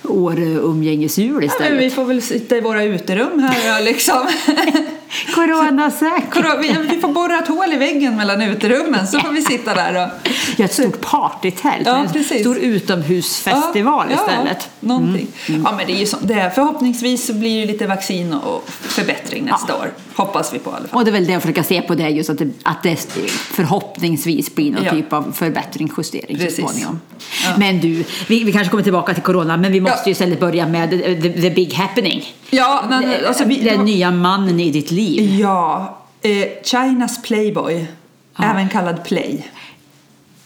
år-umgängesjul 0.04 1.28
Ja, 1.28 1.34
men 1.38 1.44
istället. 1.44 1.80
vi 1.80 1.90
får 1.90 2.04
väl 2.04 2.22
sitta 2.22 2.56
i 2.56 2.60
våra 2.60 2.84
uterum 2.84 3.38
här 3.38 3.84
liksom. 3.84 4.26
Coronasäkert. 5.34 6.46
Vi, 6.60 6.76
vi 6.90 7.00
får 7.00 7.08
borra 7.08 7.38
ett 7.38 7.48
hål 7.48 7.72
i 7.72 7.76
väggen 7.76 8.16
mellan 8.16 8.42
uterummen 8.42 9.06
så 9.06 9.20
får 9.20 9.32
vi 9.32 9.42
sitta 9.42 9.74
där 9.74 10.04
och... 10.04 10.30
Ja, 10.56 10.64
ett 10.64 10.72
stort 10.72 11.00
partytält. 11.00 11.86
Ja, 11.86 11.96
en 11.96 12.12
precis. 12.12 12.40
stor 12.40 12.58
utomhusfestival 12.58 14.06
ja, 14.10 14.16
istället. 14.16 14.58
Ja, 14.80 14.88
någonting. 14.88 15.26
Ja, 15.46 15.74
men 15.76 15.86
det 15.86 15.92
är 15.92 15.98
ju 15.98 16.06
som 16.06 16.18
det 16.22 16.34
är. 16.34 16.50
Förhoppningsvis 16.50 17.26
så 17.26 17.34
blir 17.34 17.60
det 17.60 17.72
lite 17.72 17.86
vaccin 17.86 18.32
och 18.32 18.68
förbättring 18.68 19.44
nästa 19.44 19.76
år. 19.76 19.92
Hoppas 20.14 20.54
vi 20.54 20.58
på 20.58 20.70
i 20.70 20.74
alla 20.74 20.88
fall. 20.88 20.98
Och 20.98 21.04
det 21.04 21.10
är 21.10 21.12
väl 21.12 21.26
det 21.26 21.32
jag 21.32 21.42
försöker 21.42 21.62
se 21.62 21.82
på 21.82 21.94
det 21.94 22.08
just 22.08 22.30
att 22.30 22.38
det, 22.38 22.48
att 22.62 22.82
det 22.82 22.96
förhoppningsvis 23.32 24.54
blir 24.54 24.72
någon 24.72 24.84
typ 24.84 25.12
av 25.12 25.32
förbättring, 25.32 25.92
justering 25.98 26.50
så 26.50 26.56
småningom. 26.56 27.00
Men 27.58 27.80
du, 27.80 28.04
vi, 28.28 28.44
vi 28.44 28.52
kanske 28.52 28.70
kommer 28.70 28.82
tillbaka 28.82 29.14
till 29.14 29.22
corona, 29.22 29.56
men 29.56 29.72
vi 29.72 29.80
måste 29.80 30.02
ju 30.06 30.12
istället 30.12 30.40
börja 30.40 30.68
med 30.68 30.90
the, 30.90 30.98
the, 31.20 31.42
the 31.42 31.50
big 31.50 31.74
happening. 31.74 32.34
Ja, 32.50 32.84
men, 32.88 33.26
alltså, 33.26 33.44
vi, 33.44 33.56
Den 33.56 33.84
nya 33.84 34.10
mannen 34.10 34.60
i 34.60 34.70
ditt 34.70 34.90
liv. 34.90 34.99
Ja 35.08 35.96
eh, 36.22 36.48
Chinas 36.62 37.22
Playboy, 37.22 37.86
även 38.38 38.68
kallad 38.68 39.04
Play. 39.04 39.44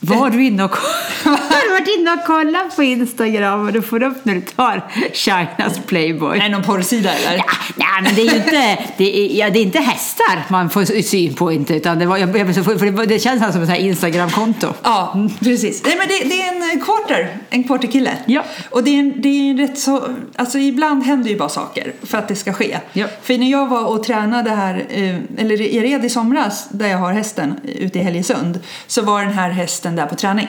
Var 0.05 0.29
du 0.29 0.45
inne 0.45 0.63
och, 0.63 0.75
har 1.23 1.65
du 1.65 1.71
varit 1.71 1.99
inne 1.99 2.11
och 2.11 2.25
kollat 2.25 2.75
på 2.75 2.83
Instagram 2.83 3.67
och 3.67 3.73
du 3.73 3.81
får 3.81 4.03
upp 4.03 4.25
när 4.25 4.35
du 4.35 4.41
tar 4.41 4.91
Chinas 5.13 5.79
Playboy? 5.85 6.37
Är 6.37 6.43
det 6.43 6.49
någon 6.49 6.63
porrsida 6.63 7.13
eller? 7.13 7.37
Ja, 7.37 7.43
nej, 7.75 8.01
men 8.03 8.15
det 8.15 8.21
är 8.21 8.31
ju 8.31 8.35
inte, 8.35 8.77
det 8.97 9.17
är, 9.17 9.39
ja, 9.39 9.49
det 9.49 9.59
är 9.59 9.63
inte 9.63 9.79
hästar 9.79 10.45
man 10.49 10.69
får 10.69 11.01
syn 11.01 11.33
på 11.33 11.51
inte, 11.51 11.75
utan 11.75 11.99
det, 11.99 12.05
var, 12.05 12.17
jag, 12.17 12.31
för 12.31 13.05
det, 13.05 13.19
känns 13.19 13.53
som 13.53 13.63
ett 13.63 13.79
Instagramkonto. 13.79 14.73
Ja, 14.83 15.27
precis. 15.39 15.83
Nej, 15.85 15.95
men 15.97 16.07
det, 16.07 16.29
det 16.29 16.41
är 16.41 16.55
en 16.55 16.79
eh, 16.79 16.85
quarter, 16.85 17.37
en 17.49 17.63
quarterkille. 17.63 18.11
Ja. 18.25 18.43
Och 18.69 18.83
det 18.83 18.91
är, 18.91 18.99
en, 18.99 19.21
det 19.21 19.27
är 19.27 19.51
en 19.51 19.57
rätt 19.57 19.79
så, 19.79 20.03
alltså 20.35 20.57
ibland 20.57 21.03
händer 21.03 21.29
ju 21.29 21.37
bara 21.37 21.49
saker 21.49 21.93
för 22.03 22.17
att 22.17 22.27
det 22.27 22.35
ska 22.35 22.53
ske. 22.53 22.79
Ja. 22.93 23.07
För 23.21 23.37
när 23.37 23.51
jag 23.51 23.67
var 23.67 23.85
och 23.85 24.03
tränade 24.03 24.49
här, 24.49 24.85
eh, 24.89 25.15
eller 25.37 25.61
i 25.61 25.79
red 25.79 26.05
i 26.05 26.09
somras, 26.09 26.67
där 26.69 26.87
jag 26.87 26.97
har 26.97 27.13
hästen 27.13 27.59
ute 27.63 27.99
i 27.99 28.01
Helgesund, 28.01 28.59
så 28.87 29.01
var 29.01 29.21
den 29.21 29.33
här 29.33 29.49
hästen 29.49 29.94
där 29.95 30.05
på 30.05 30.15
träning. 30.15 30.47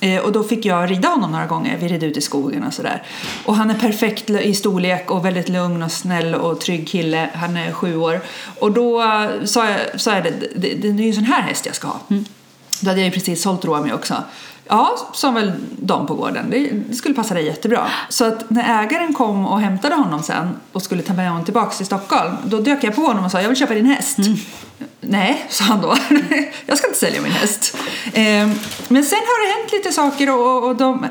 Eh, 0.00 0.20
Och 0.20 0.32
då 0.32 0.44
fick 0.44 0.64
jag 0.64 0.90
rida 0.90 1.08
honom 1.08 1.32
några 1.32 1.46
gånger, 1.46 1.76
vi 1.78 1.88
red 1.88 2.02
ut 2.02 2.16
i 2.16 2.20
skogen 2.20 2.64
och 2.64 2.74
sådär. 2.74 3.02
Och 3.44 3.56
han 3.56 3.70
är 3.70 3.74
perfekt 3.74 4.30
i 4.30 4.54
storlek 4.54 5.10
och 5.10 5.24
väldigt 5.24 5.48
lugn 5.48 5.82
och 5.82 5.92
snäll 5.92 6.34
och 6.34 6.60
trygg 6.60 6.88
kille. 6.88 7.30
Han 7.34 7.56
är 7.56 7.72
sju 7.72 7.96
år. 7.96 8.20
Och 8.60 8.72
då 8.72 9.02
eh, 9.02 9.44
sa 9.44 9.66
jag, 9.70 10.00
sa 10.00 10.14
jag 10.14 10.24
det, 10.24 10.30
det, 10.56 10.74
det, 10.74 10.88
är 10.88 10.92
ju 10.92 11.08
en 11.08 11.14
sån 11.14 11.24
här 11.24 11.42
häst 11.42 11.66
jag 11.66 11.74
ska 11.74 11.88
ha. 11.88 12.00
Då 12.80 12.90
hade 12.90 13.00
jag 13.00 13.04
ju 13.06 13.10
precis 13.10 13.42
sålt 13.42 13.64
Romy 13.64 13.92
också. 13.92 14.14
Ja, 14.68 15.08
som 15.12 15.34
väl 15.34 15.52
de 15.78 16.06
på 16.06 16.14
gården. 16.14 16.46
Det, 16.50 16.70
det 16.88 16.94
skulle 16.94 17.14
passa 17.14 17.34
dig 17.34 17.44
jättebra. 17.46 17.86
Så 18.08 18.24
att 18.24 18.50
när 18.50 18.82
ägaren 18.84 19.14
kom 19.14 19.46
och 19.46 19.60
hämtade 19.60 19.94
honom 19.94 20.22
sen 20.22 20.48
och 20.72 20.82
skulle 20.82 21.02
ta 21.02 21.12
med 21.14 21.28
honom 21.28 21.44
tillbaks 21.44 21.76
till 21.76 21.86
Stockholm, 21.86 22.32
då 22.44 22.58
dök 22.60 22.84
jag 22.84 22.94
på 22.94 23.02
honom 23.02 23.24
och 23.24 23.30
sa 23.30 23.40
jag 23.40 23.48
vill 23.48 23.58
köpa 23.58 23.74
din 23.74 23.86
häst. 23.86 24.18
Nej, 25.00 25.46
sa 25.48 25.64
han 25.64 25.80
då. 25.80 25.96
jag 26.66 26.78
ska 26.78 26.86
inte 26.86 26.98
sälja 26.98 27.22
min 27.22 27.32
häst. 27.32 27.76
Ehm, 28.12 28.50
men 28.88 29.04
sen 29.04 29.18
har 29.18 29.46
det 29.46 29.60
hänt 29.60 29.72
lite 29.72 29.92
saker 29.92 30.34
och, 30.34 30.68
och 30.68 30.76
de, 30.76 31.06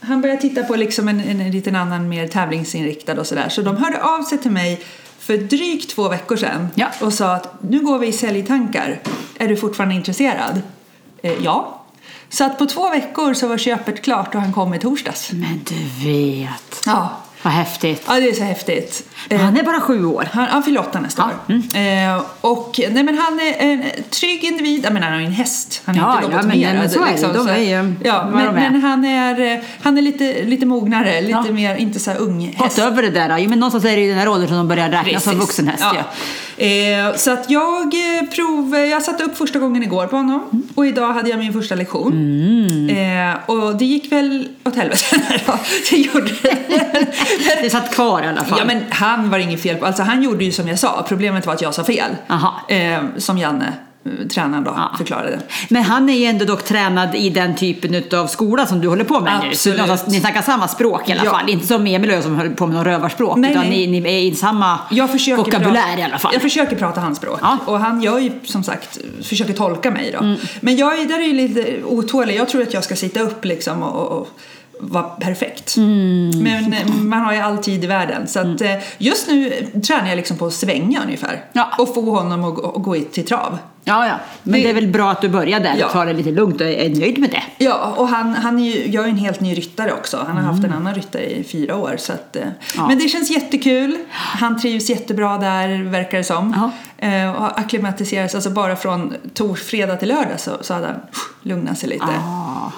han 0.00 0.20
började 0.20 0.40
titta 0.40 0.62
på 0.62 0.76
liksom 0.76 1.08
en, 1.08 1.20
en, 1.20 1.40
en 1.40 1.50
liten 1.50 1.76
annan 1.76 2.08
mer 2.08 2.28
tävlingsinriktad 2.28 3.20
och 3.20 3.26
sådär. 3.26 3.48
Så 3.48 3.62
de 3.62 3.76
hörde 3.76 4.02
av 4.02 4.22
sig 4.22 4.38
till 4.38 4.50
mig 4.50 4.84
för 5.18 5.36
drygt 5.36 5.90
två 5.90 6.08
veckor 6.08 6.36
sedan 6.36 6.68
Ja. 6.74 6.86
och 7.00 7.12
sa 7.12 7.34
att 7.34 7.62
nu 7.62 7.80
går 7.80 7.98
vi 7.98 8.06
i 8.06 8.12
säljtankar. 8.12 9.00
Är 9.38 9.48
du 9.48 9.56
fortfarande 9.56 9.94
intresserad? 9.94 10.62
Eh, 11.22 11.32
ja. 11.44 11.79
Så 12.32 12.44
att 12.44 12.58
på 12.58 12.66
två 12.66 12.90
veckor 12.90 13.34
så 13.34 13.46
var 13.48 13.58
köpet 13.58 14.02
klart 14.02 14.34
och 14.34 14.40
han 14.40 14.52
kom 14.52 14.74
i 14.74 14.78
torsdags. 14.78 15.32
Men 15.32 15.60
du 15.64 16.08
vet, 16.10 16.82
Ja, 16.86 17.16
vad 17.42 17.52
häftigt. 17.52 18.02
ja 18.08 18.14
det 18.14 18.28
är 18.28 18.32
så 18.34 18.42
häftigt. 18.44 19.08
Han 19.40 19.56
är 19.56 19.62
bara 19.62 19.80
sju 19.80 20.04
år. 20.04 20.28
han, 20.32 20.44
han 20.48 20.62
fyller 20.62 20.80
åtta 20.80 21.00
nästa 21.00 21.30
Ja, 21.46 21.54
år. 21.54 22.16
Eh, 22.16 22.22
och 22.40 22.80
nej, 22.90 23.02
men 23.02 23.18
han 23.18 23.40
är 23.40 23.54
en 23.58 23.84
trygg 24.10 24.44
individ. 24.44 24.84
Jag 24.84 24.92
menar, 24.92 25.10
han 25.10 25.20
är 25.20 25.24
en 25.26 25.32
häst. 25.32 25.82
Han 25.84 25.94
är 25.94 25.98
Ja, 26.00 26.12
inte 26.22 26.22
ja, 26.36 26.42
men- 26.42 26.46
lobotomerad. 26.46 26.74
men 26.76 26.90
så 26.90 27.04
är 27.04 27.32
det. 27.32 27.38
De 27.38 27.48
är 27.48 27.58
ju 27.58 27.94
ja, 28.04 28.28
men, 28.32 28.44
de 28.44 28.56
är. 28.56 28.70
men 28.70 28.82
han 28.82 29.04
är, 29.04 29.60
han 29.82 29.98
är 29.98 30.02
lite, 30.02 30.42
lite 30.42 30.66
mognare, 30.66 31.20
lite 31.20 31.32
Ja. 31.46 31.52
mer, 31.52 31.76
inte 31.76 31.98
så 32.00 32.10
här 32.10 32.18
ung 32.18 32.46
Gått 32.46 32.54
häst. 32.66 32.78
över 32.78 33.02
det 33.02 33.10
där. 33.10 33.38
Jo, 33.38 33.48
men 33.50 33.58
någonstans 33.60 33.84
är 33.84 33.96
det 33.96 34.02
ju 34.02 34.08
den 34.08 34.18
här 34.18 34.28
åldern 34.28 34.48
som 34.48 34.56
de 34.56 34.68
börjar 34.68 34.88
räknas 34.88 35.24
som 35.24 35.38
vuxen 35.38 35.68
häst. 35.68 35.84
Ja. 35.94 36.04
Eh, 36.60 37.14
så 37.16 37.30
att 37.32 37.50
jag 37.50 37.82
eh, 37.94 38.28
prov, 38.34 38.76
jag 38.76 39.02
satte 39.02 39.24
upp 39.24 39.36
första 39.38 39.58
gången 39.58 39.82
igår 39.82 40.06
på 40.06 40.16
honom 40.16 40.40
Mm. 40.52 40.68
och 40.74 40.86
idag 40.86 41.12
hade 41.12 41.30
jag 41.30 41.38
min 41.38 41.52
första 41.52 41.74
lektion. 41.74 42.12
Eh, 42.90 43.50
och 43.50 43.76
det 43.76 43.84
gick 43.84 44.12
väl 44.12 44.48
åt 44.64 44.76
helvete. 44.76 45.04
Det 45.90 45.96
gjorde 45.96 46.30
det. 47.62 47.70
Satt 47.70 47.94
kvar 47.94 48.22
i 48.22 48.26
alla 48.26 48.44
fall. 48.44 48.58
Ja 48.58 48.64
men 48.64 48.82
han 48.90 49.30
var 49.30 49.38
inget 49.38 49.62
fel 49.62 49.76
på, 49.76 49.86
alltså 49.86 50.02
han 50.02 50.22
gjorde 50.22 50.44
ju 50.44 50.52
som 50.52 50.68
jag 50.68 50.78
sa, 50.78 51.04
problemet 51.08 51.46
var 51.46 51.54
att 51.54 51.62
jag 51.62 51.74
sa 51.74 51.84
fel. 51.84 52.10
Aha. 52.28 52.60
Eh, 52.68 52.98
som 53.16 53.38
Janne, 53.38 53.72
tränaren 54.30 54.64
då, 54.64 54.72
Ja. 54.76 54.94
förklarade. 54.98 55.40
Men 55.68 55.82
han 55.82 56.08
är 56.08 56.14
ju 56.18 56.24
ändå 56.24 56.44
dock 56.44 56.62
tränad 56.64 57.14
i 57.14 57.30
den 57.30 57.56
typen 57.56 58.18
av 58.20 58.26
skola 58.26 58.66
som 58.66 58.80
du 58.80 58.88
håller 58.88 59.04
på 59.04 59.20
med 59.20 59.40
nu. 59.42 59.48
Absolut. 59.48 59.78
någonstans- 59.78 60.12
ni 60.12 60.20
snackar 60.20 60.42
samma 60.42 60.68
språk 60.68 61.08
i 61.08 61.12
alla 61.12 61.24
Ja. 61.24 61.30
fall. 61.30 61.50
Inte 61.50 61.66
som 61.66 61.86
Emil 61.86 62.10
och 62.10 62.16
jag 62.16 62.22
som 62.22 62.36
höll 62.36 62.50
på 62.50 62.66
med 62.66 62.76
någon 62.76 62.84
rövarspråk. 62.84 63.36
Nej, 63.36 63.50
utan 63.50 63.62
nej. 63.68 63.86
Ni, 63.86 64.00
ni 64.00 64.08
är 64.08 64.20
i 64.22 64.34
samma 64.34 64.78
vokabulär 65.36 65.72
prata, 65.82 65.98
i 65.98 66.02
alla 66.02 66.18
fall. 66.18 66.32
Jag 66.32 66.42
försöker 66.42 66.76
prata 66.76 67.00
hans 67.00 67.18
språk. 67.18 67.38
Ja. 67.42 67.58
Och 67.66 67.80
han 67.80 68.02
gör 68.02 68.18
ju 68.18 68.32
som 68.44 68.62
sagt, 68.64 68.98
försöker 69.22 69.52
tolka 69.52 69.90
mig 69.90 70.10
då. 70.12 70.18
Mm. 70.18 70.36
Men 70.60 70.76
jag 70.76 70.98
är, 70.98 71.04
där 71.08 71.18
är 71.18 71.24
ju 71.24 71.32
lite 71.32 71.82
otålig. 71.84 72.36
Jag 72.36 72.48
tror 72.48 72.62
att 72.62 72.74
jag 72.74 72.84
ska 72.84 72.96
sitta 72.96 73.20
upp 73.20 73.44
liksom 73.44 73.82
och, 73.82 74.18
och, 74.18 74.28
vara 74.82 75.02
perfekt. 75.02 75.76
Mm. 75.76 76.30
Men 76.42 76.72
eh, 76.72 76.88
man 77.00 77.20
har 77.20 77.32
ju 77.32 77.38
all 77.40 77.58
tid 77.58 77.84
i 77.84 77.86
världen. 77.86 78.26
Så 78.28 78.40
att 78.40 78.60
eh, 78.60 78.70
just 78.98 79.28
nu 79.28 79.52
tränar 79.86 80.08
jag 80.08 80.16
liksom 80.16 80.36
på 80.36 80.46
att 80.46 80.52
svänga 80.54 81.02
ungefär. 81.04 81.44
Ja. 81.52 81.70
Och 81.78 81.94
få 81.94 82.10
honom 82.10 82.44
att, 82.44 82.54
gå- 82.82 82.96
till 83.12 83.26
trav. 83.26 83.58
Ja, 83.84 84.06
ja. 84.06 84.14
Men 84.42 84.52
det, 84.52 84.58
Det- 84.66 84.70
är 84.70 84.74
väl 84.74 84.86
bra 84.88 85.10
att 85.10 85.20
du 85.20 85.28
börjar 85.28 85.60
där 85.60 85.76
Ja. 85.78 85.86
och 85.86 85.92
tar 85.92 86.06
det 86.06 86.12
lite 86.12 86.30
lugnt 86.30 86.60
och 86.60 86.66
är 86.66 86.88
nöjd 87.00 87.18
med 87.18 87.30
det. 87.30 87.42
Ja, 87.64 87.94
och 87.96 88.08
han, 88.08 88.34
han 88.34 88.58
är 88.58 88.64
ju, 88.64 88.90
jag 88.90 89.04
är 89.04 89.08
en 89.08 89.16
helt 89.16 89.40
ny 89.40 89.54
ryttare 89.54 89.92
också. 89.92 90.24
Han 90.26 90.36
har 90.36 90.42
haft 90.44 90.64
en 90.64 90.72
annan 90.72 90.94
ryttare 90.94 91.22
i 91.30 91.44
fyra 91.44 91.76
år. 91.76 91.94
Så 91.98 92.12
att, 92.12 92.36
eh, 92.36 92.42
Mm. 92.42 92.54
Ja. 92.76 92.86
Men 92.88 92.98
det 92.98 93.08
känns 93.08 93.30
jättekul. 93.30 93.96
Han 94.10 94.60
trivs 94.60 94.90
jättebra 94.90 95.38
där, 95.38 95.82
verkar 95.90 96.18
det 96.18 96.24
som. 96.24 96.70
Eh, 96.98 97.30
och 97.34 97.40
har 97.42 97.48
akklimatiserats, 97.56 98.34
alltså 98.34 98.50
bara 98.50 98.76
från 98.76 99.14
fredag 99.68 99.96
till 99.96 100.08
lördag 100.08 100.40
så, 100.40 100.50
så 100.60 100.74
hade 100.74 100.86
han 100.86 100.96
lugnat 101.42 101.78
sig 101.78 101.88
lite. 101.88 102.04
Ah. 102.04 102.72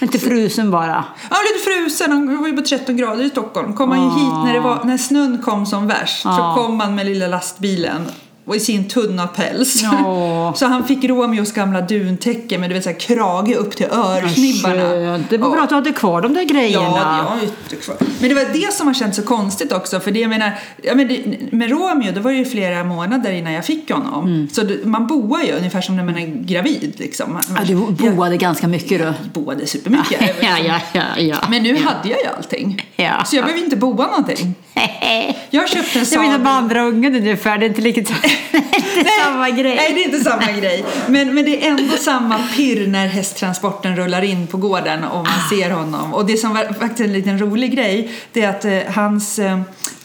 Inte 0.00 0.18
frusen 0.18 0.70
bara. 0.70 1.04
Var 1.30 1.54
lite 1.54 1.64
frusen, 1.70 2.12
han 2.12 2.40
var 2.40 2.48
ju 2.48 2.56
på 2.56 2.62
13 2.62 2.96
grader 2.96 3.24
i 3.24 3.30
Stockholm. 3.30 3.74
Kom 3.76 3.90
han 3.90 3.98
ju 4.04 4.10
hit 4.10 4.32
när, 4.44 4.52
det 4.52 4.60
var, 4.60 4.84
när 4.84 4.98
snön 4.98 5.38
kom 5.44 5.66
som 5.66 5.86
värst 5.86 6.26
Ah. 6.26 6.36
så 6.56 6.62
kom 6.62 6.80
han 6.80 6.94
med 6.94 7.06
lilla 7.06 7.26
lastbilen 7.26 8.06
och 8.48 8.56
i 8.56 8.60
sin 8.60 8.88
tunna 8.88 9.26
päls. 9.26 9.82
Ja. 9.82 10.52
Så 10.56 10.66
han 10.66 10.84
fick 10.86 11.04
Romeos 11.04 11.52
gamla 11.52 11.80
duntäcke 11.80 12.58
med 12.58 12.70
du 12.70 12.74
vet, 12.74 12.84
så 12.84 12.90
här, 12.90 12.98
krage 13.00 13.54
upp 13.54 13.76
till 13.76 13.86
örsnibbarna. 13.86 15.18
Det 15.30 15.38
var 15.38 15.50
bra 15.50 15.62
att 15.62 15.68
du 15.68 15.74
hade 15.74 15.92
kvar 15.92 16.20
de 16.22 16.34
där 16.34 16.44
grejerna. 16.44 16.84
Ja, 17.28 17.36
det 17.40 17.74
jag 17.76 17.82
kvar. 17.82 17.96
Men 18.20 18.28
det 18.28 18.34
var 18.34 18.44
det 18.52 18.72
som 18.72 18.86
har 18.86 18.94
känts 18.94 19.16
så 19.16 19.22
konstigt 19.22 19.72
också. 19.72 20.00
För 20.00 20.10
det 20.10 20.20
jag 20.20 20.28
menar, 20.28 20.52
ja, 20.82 20.94
men 20.94 21.08
det, 21.08 21.22
med 21.52 21.70
Romeo, 21.70 22.12
det 22.12 22.20
var 22.20 22.30
ju 22.30 22.44
flera 22.44 22.84
månader 22.84 23.32
innan 23.32 23.52
jag 23.52 23.64
fick 23.64 23.90
honom. 23.90 24.48
Så 24.52 24.62
det, 24.62 24.84
man 24.84 25.06
boar 25.06 25.42
ju 25.42 25.52
ungefär 25.52 25.80
som 25.80 25.96
när 25.96 26.04
man 26.04 26.18
är 26.18 26.26
gravid. 26.26 26.94
Liksom. 26.96 27.32
Man, 27.32 27.42
Ja, 27.56 27.74
du 27.98 28.10
boade 28.10 28.36
ganska 28.36 28.68
mycket 28.68 28.88
du. 28.88 29.04
jag 29.04 29.14
boade 29.32 29.66
supermycket. 29.66 30.20
Ja, 30.42 30.58
ja, 30.66 30.80
ja, 30.92 31.02
ja. 31.18 31.36
Men 31.50 31.62
nu 31.62 31.76
hade 31.76 32.08
jag 32.08 32.18
ju 32.18 32.26
allting. 32.36 32.86
Ja. 32.96 33.24
Så 33.24 33.36
jag 33.36 33.44
behöver 33.44 33.64
inte 33.64 33.76
boa 33.76 34.06
någonting. 34.06 34.54
Jag 35.50 35.60
har 35.62 35.68
köpt 35.68 35.96
en 35.96 36.04
Jag 36.10 36.20
menar 36.20 36.38
Saab- 36.38 36.42
med 36.42 36.52
andra 36.52 36.82
ungen 36.82 37.14
ungefär, 37.14 37.58
det 37.58 37.66
är 37.66 37.68
inte 37.68 37.80
riktigt 37.80 38.12
inte 38.52 39.10
samma 39.24 39.50
grej. 39.50 39.76
Nej, 39.76 39.92
det 39.94 40.00
är 40.00 40.04
inte 40.04 40.24
samma 40.30 40.52
grej. 40.52 40.84
Men, 41.08 41.34
men 41.34 41.44
det 41.44 41.66
är 41.66 41.70
ändå 41.70 41.96
samma 41.96 42.38
pirr 42.56 42.86
när 42.86 43.06
hästtransporten 43.06 43.96
rullar 43.96 44.22
in 44.22 44.46
på 44.46 44.56
gården 44.56 45.04
och 45.04 45.16
man 45.24 45.26
Ah. 45.46 45.50
ser 45.50 45.70
honom. 45.70 46.14
Och 46.14 46.26
det 46.26 46.36
som 46.36 46.54
var 46.54 46.64
faktiskt 46.64 47.00
en 47.00 47.12
liten 47.12 47.38
rolig 47.38 47.74
grej, 47.76 48.10
det 48.32 48.42
är 48.42 48.48
att 48.50 48.64
eh, 48.64 48.78
hans 48.94 49.38
eh, 49.38 49.60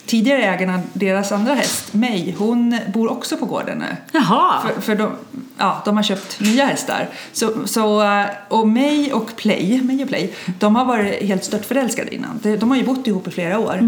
tidigare 0.06 0.42
ägarna, 0.42 0.80
deras 0.92 1.32
andra 1.32 1.54
häst, 1.54 1.94
May, 1.94 2.34
hon 2.38 2.78
bor 2.94 3.10
också 3.12 3.36
på 3.36 3.46
gården 3.46 3.78
nu. 3.78 3.96
Jaha. 4.12 4.62
För, 4.74 4.80
för 4.80 4.94
de, 4.94 5.10
ja, 5.58 5.82
de 5.84 5.96
har 5.96 6.04
köpt 6.04 6.40
nya 6.40 6.64
hästar. 6.66 7.08
Så, 7.32 7.52
så, 7.64 8.02
eh, 8.02 8.24
och 8.48 8.68
May 8.68 9.12
och 9.12 9.36
Play, 9.36 9.80
May 9.82 10.02
och 10.02 10.08
Play, 10.08 10.34
de 10.58 10.76
har 10.76 10.84
varit 10.84 11.22
helt 11.22 11.44
stört 11.44 11.64
förälskade 11.64 12.14
innan. 12.14 12.40
De, 12.42 12.56
de 12.56 12.70
har 12.70 12.76
ju 12.76 12.84
bott 12.84 13.06
ihop 13.06 13.28
i 13.28 13.30
flera 13.30 13.58
år. 13.58 13.78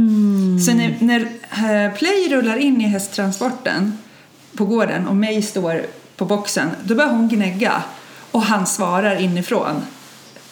Så 0.67 0.75
när, 0.75 0.97
när 1.01 1.21
eh, 1.87 1.93
Play 1.95 2.29
rullar 2.31 2.57
in 2.57 2.81
i 2.81 2.85
hästtransporten 2.89 3.99
på 4.57 4.65
gården 4.65 5.09
och 5.09 5.17
May 5.17 5.43
står 5.43 5.83
på 6.17 6.25
boxen, 6.25 6.71
då 6.85 6.95
börjar 6.95 7.11
hon 7.11 7.29
gnägga 7.29 7.83
och 8.31 8.43
han 8.43 8.67
svarar 8.67 9.21
inifrån. 9.21 9.83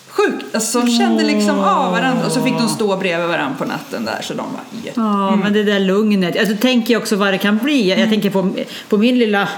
Sjukt! 0.09 0.55
Alltså 0.55 0.81
de 0.81 0.99
kände 0.99 1.23
liksom 1.25 1.59
av 1.59 1.93
varandra 1.93 2.27
och 2.27 2.33
så 2.33 2.43
fick 2.43 2.59
de 2.59 2.69
stå 2.69 2.97
bredvid 2.97 3.29
varandra 3.29 3.57
på 3.59 3.65
natten 3.65 4.05
där 4.05 4.23
så 4.23 4.35
de 4.35 4.47
var 4.53 4.85
jätte... 4.85 5.01
Ja, 5.01 5.37
men 5.37 5.53
det 5.53 5.63
där 5.65 5.81
lugnet. 5.81 6.39
Alltså, 6.39 6.57
tänker 6.57 6.93
jag 6.93 7.03
också 7.03 7.17
vad 7.17 7.35
det 7.35 7.39
kan 7.39 7.59
bli. 7.59 7.89
Jag, 7.89 7.99
jag 7.99 8.09
tänker 8.09 8.31
på, 8.31 8.51
på 8.89 8.99
min 8.99 9.19
lilla 9.19 9.49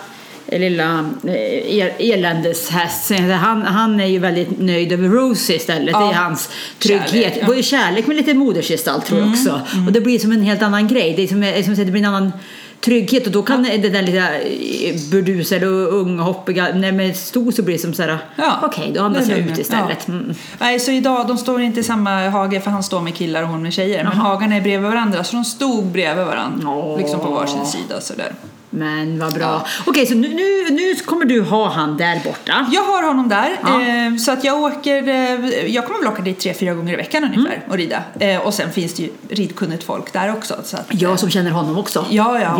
lilla 0.53 1.11
eh, 1.25 1.35
el- 1.79 1.93
eländeshäst. 1.99 3.11
Han, 3.41 3.63
han 3.63 4.01
är 4.01 4.07
ju 4.07 4.19
väldigt 4.19 4.61
nöjd 4.61 4.93
över 4.93 5.09
Rosie 5.09 5.57
istället. 5.57 5.93
Ja. 5.93 5.99
Det 6.01 6.15
är 6.15 6.19
hans 6.19 6.51
trygghet. 6.79 7.11
Kärlek, 7.11 7.39
ja. 7.49 7.55
Ju 7.55 7.63
kärlek 7.63 8.07
med 8.07 8.17
lite 8.17 8.35
modersgestalt 8.35 9.07
tror 9.07 9.21
jag 9.21 9.29
också. 9.29 9.61
Och 9.87 9.93
det 9.93 10.01
blir 10.01 10.19
som 10.19 10.33
en 10.33 10.43
helt 10.43 10.63
annan 10.63 10.89
grej. 10.89 11.15
Det 11.17 11.23
är 11.23 11.63
som, 11.63 11.75
det 11.75 11.85
blir 11.85 12.03
en 12.03 12.09
annan 12.09 12.33
trygghet 12.81 13.27
och 13.27 13.33
då 13.33 13.43
kan 13.43 13.63
det 13.63 13.89
där 13.89 14.03
lilla 14.03 14.39
eh, 14.39 14.95
burdusade 15.11 15.69
och 15.69 15.95
unga 15.95 16.23
hoppiga, 16.23 16.69
när 16.75 16.93
man 16.93 17.01
är 17.01 17.13
stor 17.13 17.53
så 17.53 17.63
blir 17.63 17.75
det 17.75 17.81
som 17.81 17.95
så 17.95 18.03
här, 18.03 18.19
Ja, 18.37 18.61
okej 18.63 18.93
då 18.95 19.03
andas 19.03 19.29
jag 19.29 19.39
ut 19.39 19.59
istället. 19.59 19.99
Ja. 20.07 20.13
Mm. 20.13 20.35
Nej, 20.59 20.81
så 20.81 20.91
idag, 20.91 21.29
de 21.29 21.39
står 21.39 21.61
inte 21.61 21.81
i 21.81 21.85
samma 21.85 22.29
hage 22.29 22.61
för 22.61 22.71
han 22.71 22.83
står 22.83 23.01
med 23.01 23.15
killar 23.15 23.43
och 23.43 23.49
hon 23.49 23.63
med 23.63 23.73
tjejer. 23.73 24.05
Men 24.05 24.13
hagarna 24.13 24.57
är 24.57 24.61
bredvid 24.61 24.91
varandra 24.91 25.25
så 25.25 25.37
de 25.37 25.45
stod 25.45 25.85
bredvid 25.85 26.27
varandra. 26.27 26.71
Åh. 26.71 26.99
Liksom 26.99 27.21
på 27.21 27.31
varsin 27.31 27.67
sida 27.67 28.01
sådär. 28.01 28.33
Men 28.71 29.19
vad 29.19 29.35
bra. 29.35 29.67
Okej, 29.87 30.07
så 30.07 30.15
nu, 30.15 30.29
nu, 30.29 30.75
nu 30.75 30.95
kommer 30.95 31.25
du 31.25 31.41
ha 31.43 31.69
han 31.71 31.97
där 31.97 32.21
borta. 32.25 32.67
Jag 32.73 32.83
har 32.83 33.03
honom 33.03 33.29
där. 33.29 33.57
Ja. 33.63 33.81
Eh, 33.83 34.17
så 34.17 34.33
att 34.33 34.45
jag 34.45 34.63
åker, 34.63 35.09
eh, 35.09 35.67
jag 35.75 35.87
kommer 35.87 35.99
väl 35.99 36.09
åka 36.09 36.23
dit 36.23 36.41
tre, 36.41 36.55
fyra 36.55 36.75
gånger 36.75 36.93
i 36.93 36.97
veckan 36.97 37.25
ungefär 37.25 37.55
Mm. 37.57 37.71
och 37.71 37.77
rida. 37.77 38.03
Eh, 38.21 38.41
och 38.41 38.55
sen 38.55 38.73
finns 38.73 38.95
det 38.95 39.03
ju 39.03 39.09
ridkunnigt 39.29 39.85
folk 39.85 40.13
där 40.13 40.33
också. 40.33 40.57
Så 40.65 40.77
att, 40.77 40.87
Jag 40.91 41.21
som 41.21 41.31
känner 41.31 41.51
honom 41.51 41.79
också. 41.79 42.07
Ja, 42.11 42.41
ja. 42.41 42.55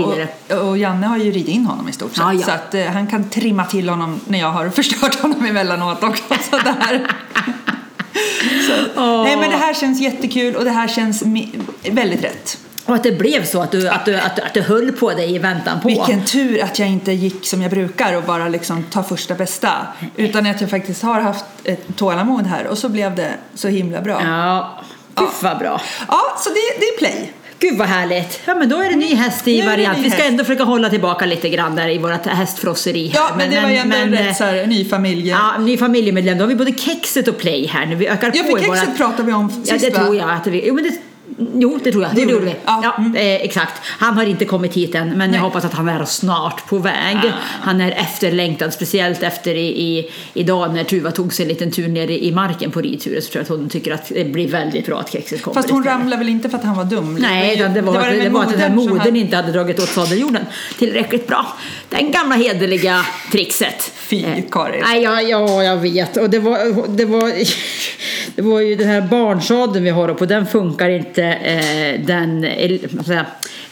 Och, 0.57 0.69
och 0.69 0.79
Janne 0.79 1.07
har 1.07 1.17
ju 1.17 1.25
ridit 1.31 1.49
in 1.49 1.67
honom 1.67 1.89
i 1.89 1.93
stort 1.93 2.11
sett. 2.11 2.19
Ja, 2.19 2.33
ja. 2.33 2.45
Så 2.45 2.51
att 2.51 2.75
han 2.95 3.07
kan 3.07 3.31
trimma 3.31 3.65
till 3.65 3.89
honom 3.89 4.21
när 4.27 4.39
jag 4.39 4.51
har 4.51 4.69
förstört 4.71 5.15
honom 5.23 5.45
emellanåt 5.47 6.03
också. 6.03 6.23
Sådär. 6.51 7.07
så, 8.67 9.01
Åh. 9.01 9.23
Nej 9.23 9.37
men 9.37 9.51
det 9.51 9.57
här 9.57 9.75
känns 9.75 10.01
jättekul 10.01 10.57
och 10.57 10.65
det 10.65 10.71
här 10.71 10.89
känns 10.89 11.23
väldigt 11.91 12.25
rätt. 12.25 12.59
Och 12.87 12.95
att 12.95 13.03
det 13.03 13.13
blev 13.13 13.45
så 13.45 13.61
att 13.63 13.71
du, 13.73 13.89
att, 13.89 14.05
du, 14.05 14.17
att, 14.17 14.37
du, 14.37 14.43
att 14.43 14.55
du 14.55 14.61
höll 14.63 14.93
på 14.93 15.11
dig 15.13 15.35
i 15.35 15.39
väntan 15.39 15.81
på. 15.81 15.89
Vilken 15.89 16.25
tur 16.25 16.63
att 16.63 16.79
jag 16.79 16.89
inte 16.89 17.13
gick 17.13 17.47
som 17.47 17.63
jag 17.63 17.71
brukar 17.71 18.17
och 18.17 18.23
bara 18.23 18.49
liksom 18.49 18.83
ta 18.85 19.03
första 19.03 19.35
bästa. 19.35 19.71
Utan 20.17 20.47
att 20.47 20.61
jag 20.61 20.71
faktiskt 20.71 21.03
har 21.03 21.21
haft 21.21 21.45
ett 21.65 21.97
tålamod 21.97 22.47
här 22.47 22.67
och 22.67 22.79
så 22.79 22.89
blev 22.89 23.15
det 23.15 23.31
så 23.55 23.69
himla 23.69 24.01
bra. 24.01 24.21
Ja, 24.25 24.83
Ja, 25.15 25.23
gud 25.23 25.29
vad 25.43 25.59
bra. 25.59 25.81
så 26.39 26.49
det, 26.51 26.81
det 26.81 26.87
är 26.87 26.99
play. 26.99 27.33
Gud 27.59 27.79
vad 27.79 27.89
härligt. 27.89 28.41
Ja 28.45 28.55
men 28.55 28.69
då 28.69 28.77
är 28.83 28.89
det 28.89 28.97
ny 28.97 29.15
häst 29.15 29.49
i 29.49 29.63
variant. 29.67 29.99
Vi 29.99 30.11
ska 30.11 30.25
ändå 30.25 30.45
försöka 30.45 30.65
hålla 30.65 30.91
tillbaka 30.91 31.27
lite 31.27 31.49
grann 31.49 31.77
där 31.77 31.89
i 31.89 31.99
vårt 31.99 32.27
hästfrosseri. 32.27 33.09
här. 33.09 33.19
Ja, 33.21 33.31
men, 33.39 33.51
det 33.51 33.61
var 33.61 33.69
ju 33.71 33.77
ändå 33.77 33.97
men, 33.97 34.13
rätt 34.13 34.37
så 34.37 34.45
här, 34.45 34.67
ny 34.67 34.85
familj. 34.89 35.29
Ja, 35.29 35.59
ny 35.59 35.77
familjemedlem. 35.79 36.39
Då 36.39 36.45
har 36.45 36.49
vi 36.49 36.55
både 36.55 36.73
kexet 36.73 37.29
och 37.29 37.39
play 37.39 37.67
här 37.67 37.87
nu. 37.87 37.95
Vi 37.95 38.07
ökar 38.09 38.33
Ja, 38.35 38.43
på 38.43 38.51
för 38.51 38.59
i 38.59 38.63
kexet 38.65 38.89
våra... 38.89 38.97
pratade 38.97 39.23
vi 39.23 39.33
om 39.33 39.63
Ja, 39.67 39.73
sist 39.79 39.85
det 39.85 39.99
va? 39.99 40.05
tror 40.05 40.17
jag 40.17 40.31
att 40.31 40.47
vi... 40.47 40.67
Jo, 40.67 40.75
men 40.75 40.85
det... 40.85 40.91
Jo, 41.55 41.79
det 41.85 41.93
tror 41.93 42.03
jag. 42.05 42.15
Det 42.15 42.25
Det, 42.25 42.33
gjorde 42.33 42.45
vi. 42.45 42.55
Ja, 42.65 42.81
Ja, 42.83 42.95
mm. 42.99 43.15
eh, 43.17 43.35
exakt. 43.35 43.83
Han 43.85 44.15
har 44.15 44.25
inte 44.25 44.45
kommit 44.45 44.75
hit 44.75 44.95
än, 44.95 45.09
men 45.19 45.33
jag 45.35 45.41
hoppas 45.41 45.65
att 45.65 45.73
han 45.75 45.89
är 45.89 46.05
snart 46.05 46.67
på 46.69 46.79
väg. 46.79 47.17
Ah. 47.17 47.31
Han 47.63 47.81
är 47.81 47.91
efterlängtad, 47.93 48.73
speciellt 48.73 49.23
efter 49.23 49.55
i, 49.55 49.67
i, 49.83 50.11
idag 50.35 50.75
när 50.75 50.85
Tuva 50.85 51.11
tog 51.11 51.33
sig 51.35 51.43
en 51.43 51.49
liten 51.49 51.71
tur 51.71 51.89
ner 51.89 52.11
i, 52.11 52.33
marken 52.33 52.71
på 52.71 52.81
ridturen 52.81 53.23
så 53.23 53.31
tror 53.33 53.41
jag 53.41 53.43
att 53.55 53.61
hon 53.61 53.69
tycker 53.69 53.95
att 53.95 54.09
det 54.09 54.25
blir 54.25 54.49
väldigt 54.49 54.87
bra 54.87 55.01
att 55.01 55.13
kexet 55.13 55.43
kommer 55.43 55.55
Fast 55.55 55.71
hon 55.71 55.81
istället. 55.81 56.01
ramlade 56.01 56.19
väl 56.19 56.29
inte 56.29 56.49
för 56.51 56.59
att 56.59 56.65
han 56.65 56.77
var 56.77 56.85
dum? 56.85 57.15
Nej, 57.21 57.57
det 57.57 57.63
var, 57.63 57.75
det 57.75 57.81
var, 57.81 57.93
väl 57.93 58.03
att 58.43 58.51
den 58.51 58.61
här 58.61 58.71
modern 58.71 58.99
hade- 58.99 59.19
inte 59.19 59.37
hade 59.37 59.53
dragit 59.53 59.81
åt 59.81 59.89
sadeljorden 59.89 60.45
tillräckligt 60.79 61.27
bra. 61.27 61.47
Den 61.89 62.11
gamla 62.11 62.35
hederliga 62.37 63.07
trixet. 63.33 63.93
Fy, 63.97 64.25
Eh, 64.25 64.45
Karin. 64.51 64.83
Nej, 64.87 65.03
ja, 65.03 65.21
ja, 65.23 65.63
jag 65.63 65.77
vet. 65.77 66.17
Och 66.17 66.31
det 66.31 66.39
var, 66.39 66.89
det 66.97 67.05
var, 67.05 67.33
det 68.37 68.43
var 68.43 68.61
ju 68.61 68.77
den 68.77 68.89
här 68.89 69.01
barnsadeln 69.01 69.85
vi 69.85 69.91
har 69.91 70.09
och 70.09 70.19
på 70.19 70.27
den 70.27 70.47
funkar 70.47 70.89
inte 70.89 71.25
eh, 71.25 72.01
den 72.07 72.45
eh, 72.45 72.81
säga, 73.07 73.27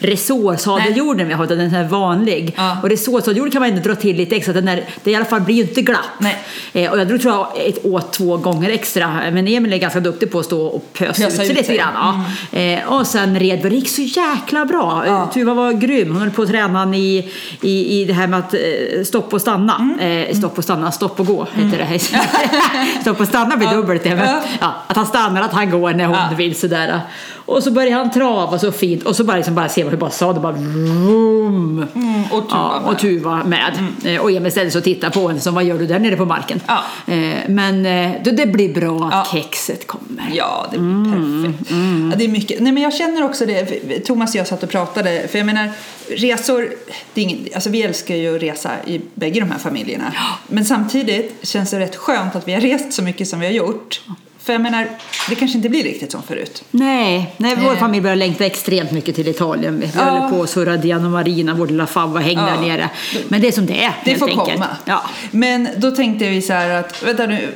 resårsadeljorden 0.06 1.28
vi 1.28 1.34
har, 1.34 1.44
utan 1.44 1.58
den 1.58 1.70
här 1.70 1.84
vanlig. 1.84 2.54
Ja. 2.56 2.76
Och 2.82 2.88
resårsadeljorden 2.88 3.52
kan 3.52 3.60
man 3.62 3.68
ändå 3.70 3.82
dra 3.82 3.94
till 3.94 4.16
lite 4.16 4.36
extra, 4.36 4.52
den 4.54 4.64
där, 4.66 4.84
det 5.04 5.10
i 5.10 5.14
alla 5.14 5.24
fall 5.24 5.40
blir 5.40 5.54
ju 5.54 5.62
inte 5.62 5.82
glapp. 5.82 6.24
Eh, 6.72 6.90
och 6.92 6.98
jag 6.98 7.08
drog 7.08 7.20
tror 7.20 7.34
jag 7.34 7.66
ett 7.68 7.84
åt 7.84 8.12
två 8.12 8.36
gånger 8.36 8.70
extra, 8.70 9.08
men 9.32 9.48
Emil 9.48 9.72
är 9.72 9.76
ganska 9.78 10.00
duktig 10.00 10.32
på 10.32 10.38
att 10.38 10.44
stå 10.46 10.66
och 10.66 10.92
pösa, 10.92 11.26
ut 11.26 11.32
sig 11.32 11.48
lite 11.54 11.76
grann. 11.76 12.24
Ja. 12.50 12.58
Eh, 12.58 12.92
och 12.92 13.06
sen 13.06 13.38
red 13.38 13.62
vi, 13.62 13.68
det 13.68 13.74
gick 13.76 13.88
så 13.88 14.02
jäkla 14.02 14.64
bra. 14.64 15.04
Ja. 15.06 15.22
Eh, 15.22 15.30
Tuva 15.30 15.54
var 15.54 15.72
grym, 15.72 16.12
hon 16.12 16.20
höll 16.20 16.30
på 16.30 16.42
att 16.42 16.48
träna 16.48 16.96
i, 16.96 17.30
i, 17.60 18.00
i 18.00 18.04
det 18.04 18.12
här 18.12 18.26
med 18.26 18.38
att 18.38 18.54
eh, 18.54 18.60
stopp 19.04 19.32
och 19.34 19.40
stanna. 19.40 19.76
Mm. 20.00 20.28
Eh, 20.28 20.36
stopp 20.36 20.58
och 20.58 20.64
stanna, 20.64 20.92
stopp 20.92 21.20
och 21.20 21.26
gå 21.26 21.46
heter 21.54 21.78
det. 21.90 21.98
stopp 23.00 23.20
och 23.20 23.26
stanna 23.28 23.56
blir 23.56 23.68
dubbelt 23.68 24.04
det. 24.04 24.14
Men, 24.14 24.28
Ja. 24.28 24.42
ja, 24.60 24.74
att 24.86 24.96
han 24.96 25.06
stannar, 25.06 25.42
att 25.42 25.52
han 25.52 25.70
går 25.70 25.92
när 25.94 26.04
hon 26.04 26.16
Ja. 26.30 26.36
vill 26.36 26.54
sådär. 26.56 27.00
Och 27.46 27.62
så 27.62 27.70
börjar 27.70 27.92
han 27.98 28.10
trava 28.10 28.58
så 28.58 28.72
fint 28.72 29.02
och 29.02 29.16
så 29.16 29.24
bara, 29.24 29.36
liksom 29.36 29.54
bara 29.54 29.68
ser 29.68 29.84
man 29.84 29.90
hur 29.90 29.98
bara 29.98 30.10
sa 30.10 30.32
det 30.32 30.40
bara 30.40 30.52
vroom. 30.52 31.86
Mm, 31.94 32.22
och 32.30 32.48
Tuva 32.48 32.56
ja, 32.74 32.80
med. 32.82 32.90
och 32.92 32.98
Tuva 32.98 33.44
med. 33.44 33.78
Eh, 34.04 34.20
Och 34.20 34.30
Emil 34.30 34.50
ställde 34.52 34.70
sig 34.70 34.78
och 34.78 34.84
tittade 34.84 35.12
på 35.12 35.28
henne 35.28 35.40
som 35.40 35.54
vad 35.54 35.64
gör 35.64 35.78
du 35.78 35.86
där 35.86 35.98
nere 35.98 36.16
på 36.16 36.24
marken? 36.24 36.60
Ja. 36.66 36.84
Eh, 37.14 37.34
men 37.48 37.86
eh, 37.86 38.10
det, 38.24 38.46
blir 38.46 38.74
bra 38.74 39.06
att 39.12 39.28
Ja. 39.32 39.40
kexet 39.40 39.86
kommer. 39.86 40.30
Ja, 40.34 40.66
det 40.70 40.78
blir 40.78 40.88
Mm, 40.88 41.42
perfekt. 41.52 41.70
Ja, 42.12 42.16
det 42.18 42.24
är 42.24 42.28
mycket. 42.28 42.60
Nej, 42.60 42.72
men 42.72 42.82
jag 42.82 42.94
känner 42.94 43.24
också 43.24 43.46
det. 43.46 43.64
Thomas 44.06 44.30
och 44.30 44.36
jag 44.40 44.46
satt 44.46 44.62
och 44.62 44.70
pratade. 44.70 45.28
För 45.28 45.38
jag 45.38 45.46
menar, 45.46 45.70
resor. 46.08 46.68
Det 47.14 47.20
är 47.20 47.24
ingen, 47.24 47.38
alltså 47.54 47.70
vi 47.70 47.82
älskar 47.82 48.14
ju 48.14 48.36
att 48.36 48.42
resa 48.42 48.70
i 48.86 49.00
bägge 49.14 49.40
de 49.40 49.50
här 49.50 49.58
familjerna. 49.58 50.12
Men 50.46 50.64
samtidigt 50.64 51.34
känns 51.42 51.70
det 51.70 51.78
rätt 51.80 51.96
skönt 51.96 52.36
att 52.36 52.48
vi 52.48 52.52
har 52.54 52.60
rest 52.60 52.92
så 52.92 53.02
mycket 53.02 53.28
som 53.28 53.40
vi 53.40 53.46
har 53.46 53.52
gjort. 53.52 54.00
För 54.44 54.52
jag 54.52 54.62
menar, 54.62 54.88
det 55.28 55.34
kanske 55.34 55.56
inte 55.56 55.68
blir 55.68 55.82
riktigt 55.84 56.12
som 56.12 56.22
förut. 56.22 56.64
Nej, 56.70 57.34
nej 57.36 57.56
vår 57.56 57.72
Eh. 57.72 57.78
familj 57.78 58.02
börjar 58.02 58.16
längta 58.16 58.46
extremt 58.46 58.90
mycket 58.92 59.14
till 59.14 59.28
Italien. 59.28 59.80
Vi 59.80 59.90
Ja. 59.96 60.02
håller 60.04 60.28
på 60.28 60.36
och 60.36 60.48
surrar 60.48 60.76
Diana 60.76 61.08
Marina, 61.08 61.54
vår 61.54 61.66
lilla 61.66 61.86
favva, 61.86 62.20
häng 62.20 62.38
Ja. 62.38 62.44
där 62.46 62.60
nere. 62.68 62.90
Men 63.28 63.40
det 63.40 63.48
är 63.48 63.52
som 63.52 63.66
det 63.66 63.84
är, 63.84 63.92
Det 64.04 64.14
får 64.16 64.28
enkelt. 64.28 64.52
komma. 64.52 64.66
Ja. 64.84 65.02
Men 65.30 65.68
då 65.76 65.90
tänkte 65.90 66.28
vi 66.30 66.42
så 66.42 66.52
här 66.52 66.70
att, 66.70 67.02
vänta 67.02 67.26
nu, 67.26 67.48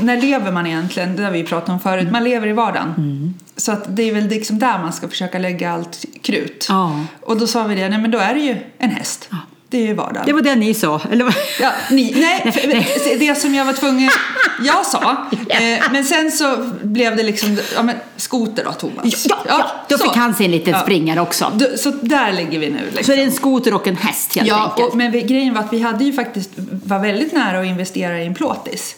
när 0.00 0.20
lever 0.20 0.52
man 0.52 0.66
egentligen? 0.66 1.16
Det 1.16 1.22
har 1.24 1.30
vi 1.30 1.44
pratat 1.44 1.68
om 1.68 1.80
förut. 1.80 2.10
Man 2.12 2.24
lever 2.24 2.46
i 2.46 2.52
vardagen. 2.52 2.94
Mm. 2.98 3.34
Så 3.56 3.72
att 3.72 3.96
det 3.96 4.02
är 4.08 4.14
väl 4.14 4.26
liksom 4.28 4.58
där 4.58 4.78
man 4.78 4.92
ska 4.92 5.08
försöka 5.08 5.38
lägga 5.38 5.72
allt 5.72 6.04
krut. 6.22 6.66
Ja. 6.68 7.00
Och 7.20 7.36
då 7.36 7.46
sa 7.46 7.64
vi 7.64 7.74
det, 7.74 7.88
nej 7.88 7.98
men 7.98 8.10
då 8.10 8.18
är 8.18 8.34
det 8.34 8.40
ju 8.40 8.56
en 8.78 8.90
häst. 8.90 9.28
Det 9.70 9.78
är 9.78 9.86
ju 9.86 9.94
vardagen. 9.94 10.22
Det 10.26 10.32
var 10.32 10.40
det 10.40 10.54
ni 10.54 10.74
sa, 10.74 11.00
eller? 11.12 11.34
Ja, 11.60 11.70
ni, 11.90 12.12
nej, 12.16 12.52
för, 12.52 13.18
det 13.18 13.34
som 13.34 13.54
jag 13.54 13.64
var 13.64 13.72
tvungen, 13.72 14.10
jag 14.64 14.86
sa, 14.86 15.26
eh, 15.48 15.82
men 15.92 16.04
sen 16.04 16.30
så 16.30 16.56
blev 16.82 17.16
det 17.16 17.22
liksom, 17.22 17.58
ja 17.74 17.82
men 17.82 17.96
skoter 18.16 18.64
då 18.64 18.72
Thomas. 18.72 19.26
Ja, 19.28 19.36
ja, 19.48 19.70
då 19.88 19.98
så. 19.98 20.04
fick 20.04 20.16
han 20.16 20.34
sin 20.34 20.50
liten 20.50 20.72
Ja. 20.72 20.80
springare 20.82 21.20
också. 21.20 21.52
Då- 21.54 21.76
Så 21.76 21.90
där 21.90 22.32
ligger 22.32 22.58
vi 22.58 22.70
nu 22.70 22.78
liksom. 22.86 23.04
Så 23.04 23.12
är 23.12 23.16
det 23.16 23.22
en 23.22 23.32
skoter 23.32 23.74
och 23.74 23.86
en 23.88 23.96
häst 23.96 24.36
helt 24.36 24.48
Ja, 24.48 24.68
enkelt. 24.70 24.88
och, 24.88 24.96
men 24.96 25.12
vi, 25.12 25.22
grejen 25.22 25.54
var 25.54 25.60
att 25.60 25.72
vi 25.72 25.80
hade 25.80 26.04
ju 26.04 26.12
faktiskt, 26.12 26.50
var 26.86 26.98
väldigt 26.98 27.32
nära 27.32 27.60
att 27.60 27.66
investera 27.66 28.18
i 28.22 28.26
en 28.26 28.34
plåtis. 28.34 28.94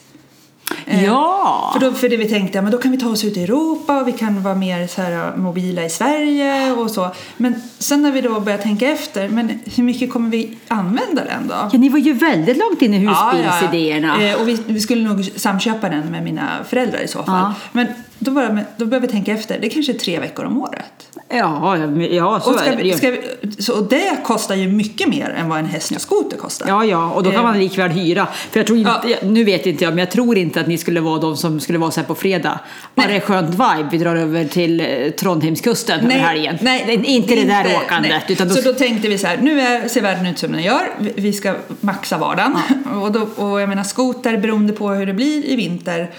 Eh, 0.87 1.05
Ja. 1.05 1.71
För, 1.73 1.81
då, 1.81 1.93
för 1.93 2.09
det 2.09 2.17
vi 2.17 2.29
tänkte, 2.29 2.59
ja, 2.59 2.63
men 2.63 2.73
då 2.73 2.79
kan 2.79 2.93
vi 2.93 2.99
ta 2.99 3.09
oss 3.09 3.25
ut 3.25 3.37
i 3.37 3.43
Europa 3.45 4.01
och 4.01 4.09
vi 4.09 4.13
kan 4.13 4.43
vara 4.43 4.55
mer 4.55 4.87
så 4.87 5.03
här, 5.03 5.37
mobila 5.37 5.85
i 5.85 5.91
Sverige 5.91 6.73
och 6.73 6.91
så. 6.91 7.11
Men 7.37 7.55
sen 7.79 8.03
när 8.03 8.11
vi 8.13 8.21
då 8.21 8.41
började 8.41 8.63
tänka 8.63 8.89
efter, 8.89 9.29
men 9.29 9.61
hur 9.77 9.83
mycket 9.83 10.13
kommer 10.13 10.31
vi 10.31 10.59
använda 10.69 11.25
den 11.25 11.49
då? 11.49 11.55
Ja, 11.73 11.79
ni 11.79 11.89
var 11.89 11.99
ju 11.99 12.13
väldigt 12.13 12.57
långt 12.57 12.83
in 12.83 12.95
i 12.95 12.99
husbilsidéerna. 12.99 14.23
Eh, 14.23 14.41
och 14.41 14.49
vi, 14.49 14.59
vi 14.67 14.81
skulle 14.81 15.09
nog 15.09 15.31
samköpa 15.37 15.89
den 15.89 16.07
med 16.11 16.23
mina 16.23 16.49
föräldrar 16.69 16.99
i 17.01 17.09
så 17.09 17.23
fall. 17.23 17.35
Ja. 17.39 17.55
Men 17.73 17.87
då, 18.23 18.31
började, 18.31 18.65
då 18.77 18.87
började 18.87 19.07
vi 19.07 19.13
tänka 19.13 19.33
efter, 19.33 19.59
det 19.61 19.67
är 19.67 19.71
kanske 19.71 19.93
är 19.93 19.99
tre 19.99 20.19
veckor 20.21 20.45
om 20.45 20.63
året. 20.63 20.85
Ja, 21.29 21.77
ja, 22.11 22.41
så 22.41 22.51
Och, 22.53 22.59
ska 22.59 22.71
är 22.71 22.77
det 22.77 22.83
ju. 22.83 22.93
ska 22.93 23.11
vi, 23.11 23.21
så, 23.63 23.79
och 23.79 23.89
det 23.89 24.17
kostar 24.25 24.55
ju 24.55 24.69
mycket 24.69 25.09
mer 25.09 25.31
än 25.39 25.49
vad 25.49 25.59
en 25.59 25.67
häst 25.67 25.91
och 25.91 26.01
skoter 26.01 26.37
kostar. 26.37 26.69
Ja, 26.69 26.85
ja, 26.85 27.11
och 27.11 27.23
då 27.23 27.31
kan 27.31 27.39
Eh. 27.39 27.45
man 27.45 27.59
likväl 27.59 27.91
hyra. 27.91 28.27
För 28.51 28.61
jag 28.61 28.67
tror 28.67 28.79
inte, 28.79 28.91
Ja. 29.05 29.17
nu 29.23 29.45
vet 29.45 29.67
inte 29.67 29.85
jag, 29.85 29.91
men 29.91 29.99
jag 29.99 30.11
tror 30.11 30.39
inte 30.39 30.61
att 30.61 30.67
ni 30.67 30.79
skulle 30.79 31.01
vara 31.01 31.21
de 31.21 31.37
som 31.37 31.61
skulle 31.61 31.79
vara 31.79 31.91
så 31.91 32.01
här 32.01 32.07
på 32.07 32.15
fredag. 32.15 32.61
Var 32.95 33.07
det 33.09 33.21
skönt 33.21 33.51
vibe, 33.51 33.89
vi 33.91 33.99
drar 33.99 34.17
över 34.17 34.45
till 34.45 34.81
eh, 34.81 34.87
Trondheimskusten 35.11 36.01
över 36.01 36.15
helgen. 36.15 36.59
nej, 36.61 36.85
är 36.89 37.05
inte 37.05 37.35
det 37.35 37.45
där 37.45 37.67
åkandet. 37.85 38.11
nej. 38.11 38.23
Utan 38.29 38.49
då, 38.49 38.55
Så 38.55 38.61
då 38.61 38.73
tänkte 38.79 39.09
vi 39.09 39.19
så 39.19 39.27
här, 39.27 39.37
nu 39.43 39.61
är, 39.61 39.89
ser 39.89 40.03
världen 40.03 40.27
ut 40.27 40.39
som 40.39 40.53
den 40.53 40.63
gör, 40.63 40.91
vi- 40.99 41.33
ska 41.33 41.55
maxa 41.81 42.19
vardagen. 42.19 42.53
Och, 43.03 43.13
då, 43.13 43.21
och 43.45 43.61
jag 43.61 43.69
menar 43.69 43.83
skoter, 43.85 44.37
beroende 44.37 44.73
på 44.73 44.89
hur 44.91 45.07
det 45.07 45.13
blir 45.15 45.45
i 45.47 45.57
vinter, 45.57 46.11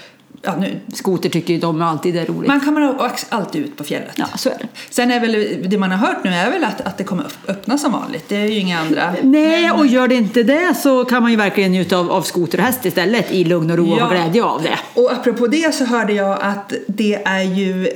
ja, 0.41 0.55
nu, 0.59 0.79
skoter 0.93 1.29
tycker 1.29 1.53
ju 1.53 1.59
de 1.59 1.81
alltid 1.81 2.17
är 2.17 2.25
roligt. 2.25 2.47
man 2.47 2.59
kommer 2.59 2.95
alltid 3.29 3.61
ut 3.65 3.77
på 3.77 3.83
fjället. 3.83 4.11
Ja, 4.15 4.25
så 4.35 4.49
är 4.49 4.57
det. 4.59 4.67
Sen 4.89 5.11
är 5.11 5.19
väl, 5.19 5.57
det 5.69 5.77
man 5.77 5.91
har 5.91 5.97
hört 6.07 6.23
nu 6.23 6.29
är 6.31 6.51
väl 6.51 6.63
att, 6.63 6.81
att 6.81 6.97
det 6.97 7.03
kommer 7.03 7.25
öppna 7.47 7.77
som 7.77 7.91
vanligt, 7.91 8.23
det 8.29 8.35
är 8.35 8.45
ju 8.45 8.55
inga 8.59 8.79
andra. 8.79 9.13
Nej, 9.23 9.71
och 9.71 9.87
gör 9.87 10.07
det 10.07 10.15
inte 10.15 10.43
det 10.43 10.73
så 10.77 11.05
kan 11.05 11.21
man 11.21 11.31
ju 11.31 11.37
verkligen 11.37 11.71
njuta 11.71 11.97
av, 11.97 12.11
av 12.11 12.21
skoter 12.21 12.57
och 12.57 12.63
häst 12.63 12.85
istället 12.85 13.31
i 13.31 13.43
lugn 13.43 13.71
och 13.71 13.77
ro 13.77 13.91
och 13.91 13.97
Ja. 13.99 14.03
ha 14.03 14.09
glädje 14.13 14.43
av 14.43 14.61
det. 14.63 14.79
Och 15.01 15.11
apropå 15.13 15.47
det 15.47 15.75
så 15.75 15.85
hörde 15.85 16.13
jag 16.13 16.37
att 16.41 16.73
det 16.87 17.21
är 17.25 17.41
ju 17.43 17.87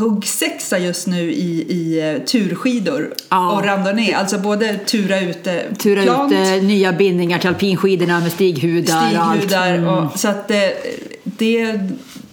huggsexa 0.00 0.78
just 0.78 1.06
nu 1.06 1.32
i, 1.32 1.66
i 1.68 2.10
eh, 2.14 2.22
turskidor 2.24 3.14
Ja. 3.28 3.52
och 3.52 3.64
randonnée. 3.64 4.14
Alltså 4.14 4.38
både 4.38 4.78
tura 4.78 5.20
ute 5.20 5.62
Tura 5.78 6.02
plant, 6.02 6.32
ut 6.32 6.38
eh, 6.38 6.62
nya 6.62 6.92
bindningar 6.92 7.38
till 7.38 7.48
alpinskidorna 7.48 8.20
med 8.20 8.32
stighudar, 8.32 9.12
och 9.16 9.22
allt. 9.24 9.38
stighudar 9.42 9.74
Mm. 9.74 9.88
och 9.88 10.18
så 10.18 10.28
att 10.28 10.50
det, 11.38 11.60
är 11.60 11.88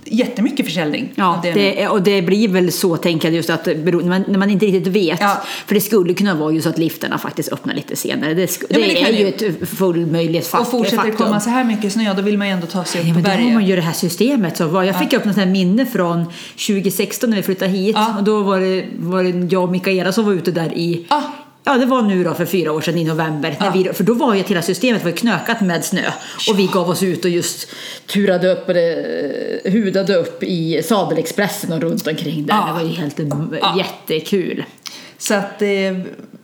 jättemycket 0.06 0.66
försäljning. 0.66 1.12
Ja, 1.16 1.40
det 1.44 1.52
det, 1.52 1.88
och 1.88 2.02
det 2.02 2.22
blir 2.22 2.48
väl 2.48 2.72
så 2.72 2.98
tänker 2.98 3.28
jag 3.28 3.36
just 3.36 3.50
att 3.50 3.66
när 3.66 4.04
man, 4.04 4.24
när 4.28 4.40
man 4.40 4.50
inte 4.50 4.66
riktigt 4.66 4.88
vet. 4.94 5.22
Ja. 5.22 5.42
För 5.68 5.76
det 5.76 5.82
skulle 5.82 6.14
kunna 6.14 6.36
vara 6.36 6.52
ju 6.54 6.62
så 6.62 6.70
att 6.70 6.78
liftarna 6.78 7.18
faktiskt 7.18 7.50
öppnar 7.54 7.74
lite 7.74 7.96
senare. 7.96 8.34
Det, 8.34 8.58
Ja, 8.70 8.78
det, 8.78 8.82
det 8.82 9.02
är 9.02 9.12
ju 9.14 9.28
ett 9.28 9.70
fullmöjligt 9.70 10.48
fak- 10.52 10.60
och 10.62 10.72
fortsätter 10.72 10.98
det 10.98 11.04
faktum. 11.12 11.26
komma 11.28 11.40
så 11.40 11.50
här 11.50 11.64
mycket 11.64 11.94
snö 11.94 12.14
då 12.14 12.22
vill 12.22 12.38
man 12.38 12.48
ju 12.48 12.54
ändå 12.54 12.68
ta 12.68 12.84
sig 12.84 13.02
upp 13.02 13.08
Ja, 13.08 13.14
på 13.14 13.20
men 13.20 13.24
då 13.24 13.30
har 13.30 13.38
berget. 13.38 13.54
man 13.54 13.66
ju 13.66 13.76
det 13.76 13.82
här 13.82 13.94
systemet. 13.94 14.58
Så 14.58 14.68
vad- 14.68 14.86
jag 14.86 15.00
fick 15.00 15.14
upp 15.14 15.26
något 15.26 15.36
här 15.36 15.46
minne 15.46 15.86
från 15.86 16.26
2016 16.68 17.30
när 17.30 17.38
vi 17.38 17.44
flyttade 17.44 17.72
hit. 17.72 17.96
Och 18.18 18.24
då 18.24 18.42
var 18.44 18.60
det, 18.60 18.86
var 19.00 19.24
det 19.24 19.48
jag 19.54 19.64
och 19.64 19.72
Mikaela 19.72 20.12
som 20.12 20.26
var 20.26 20.34
ute 20.34 20.52
där 20.52 20.74
i 20.78 21.06
Ja. 21.64 21.74
Det 21.78 21.86
var 21.86 22.02
nu 22.02 22.24
då 22.24 22.34
för 22.34 22.46
fyra 22.46 22.72
år 22.72 22.82
sedan 22.82 22.98
i 22.98 23.04
november. 23.04 23.56
När 23.60 23.66
Ja. 23.68 23.72
vi, 23.76 23.94
för 23.94 24.04
då 24.04 24.14
var 24.14 24.36
ju 24.36 24.44
hela 24.44 24.62
systemet 24.62 25.04
var 25.04 25.12
knökat 25.12 25.62
med 25.62 25.86
snö. 25.86 26.02
Och 26.50 26.60
vi 26.60 26.68
gav 26.68 26.90
oss 26.90 27.04
ut 27.04 27.26
och 27.26 27.32
just 27.32 27.68
turade 28.06 28.52
upp 28.52 28.70
och 28.70 28.76
hudade 29.72 30.16
upp 30.16 30.44
i 30.44 30.82
Sadelexpressen 30.84 31.74
och 31.74 31.82
runt 31.82 32.08
omkring 32.08 32.46
där. 32.46 32.54
Ja. 32.56 32.68
Det 32.68 32.74
var 32.74 32.90
ju 32.90 32.96
helt 32.96 33.20
jättekul. 33.78 34.64
Så 35.22 35.34
att 35.34 35.60
det, 35.60 35.96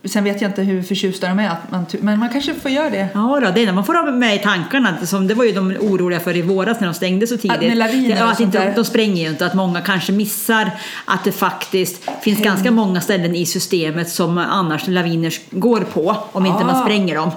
sen 0.04 0.24
vet 0.24 0.40
jag 0.40 0.50
inte 0.50 0.62
hur 0.62 0.82
förtjusta 0.82 1.28
de 1.28 1.38
är, 1.38 1.48
att 1.50 1.70
man, 1.70 1.86
men 2.00 2.18
man 2.18 2.28
kanske 2.28 2.54
får 2.54 2.70
göra 2.70 2.90
det. 2.90 3.08
Ja, 3.14 3.40
då, 3.44 3.50
det 3.54 3.62
är 3.62 3.66
när 3.66 3.72
man 3.72 3.84
får 3.84 3.94
ha 3.94 4.10
med 4.10 4.34
i 4.34 4.38
tankarna. 4.38 5.06
Som 5.06 5.26
det 5.26 5.34
var 5.34 5.44
ju 5.44 5.52
de 5.52 5.76
oroliga 5.80 6.20
för 6.20 6.36
i 6.36 6.42
våras 6.42 6.80
när 6.80 6.88
de 6.88 6.94
stängde 6.94 7.26
så 7.26 7.36
tidigt. 7.36 7.60
med 7.60 7.76
laviner 7.76 8.16
ja, 8.16 8.24
att 8.32 8.40
inte, 8.40 8.58
där. 8.58 8.72
de 8.76 8.84
spränger 8.84 9.22
ju 9.22 9.28
inte. 9.28 9.46
Att 9.46 9.54
många 9.54 9.80
kanske 9.80 10.12
missar 10.12 10.70
att 11.04 11.24
det 11.24 11.32
faktiskt 11.32 12.02
finns 12.22 12.38
ganska 12.38 12.70
många 12.70 13.00
ställen 13.00 13.34
i 13.34 13.46
systemet 13.46 14.08
som 14.08 14.38
annars 14.38 14.86
laviner 14.88 15.34
går 15.50 15.80
på 15.80 16.16
om 16.32 16.46
inte 16.46 16.58
Ah. 16.58 16.66
man 16.66 16.82
spränger 16.84 17.14
dem. 17.14 17.30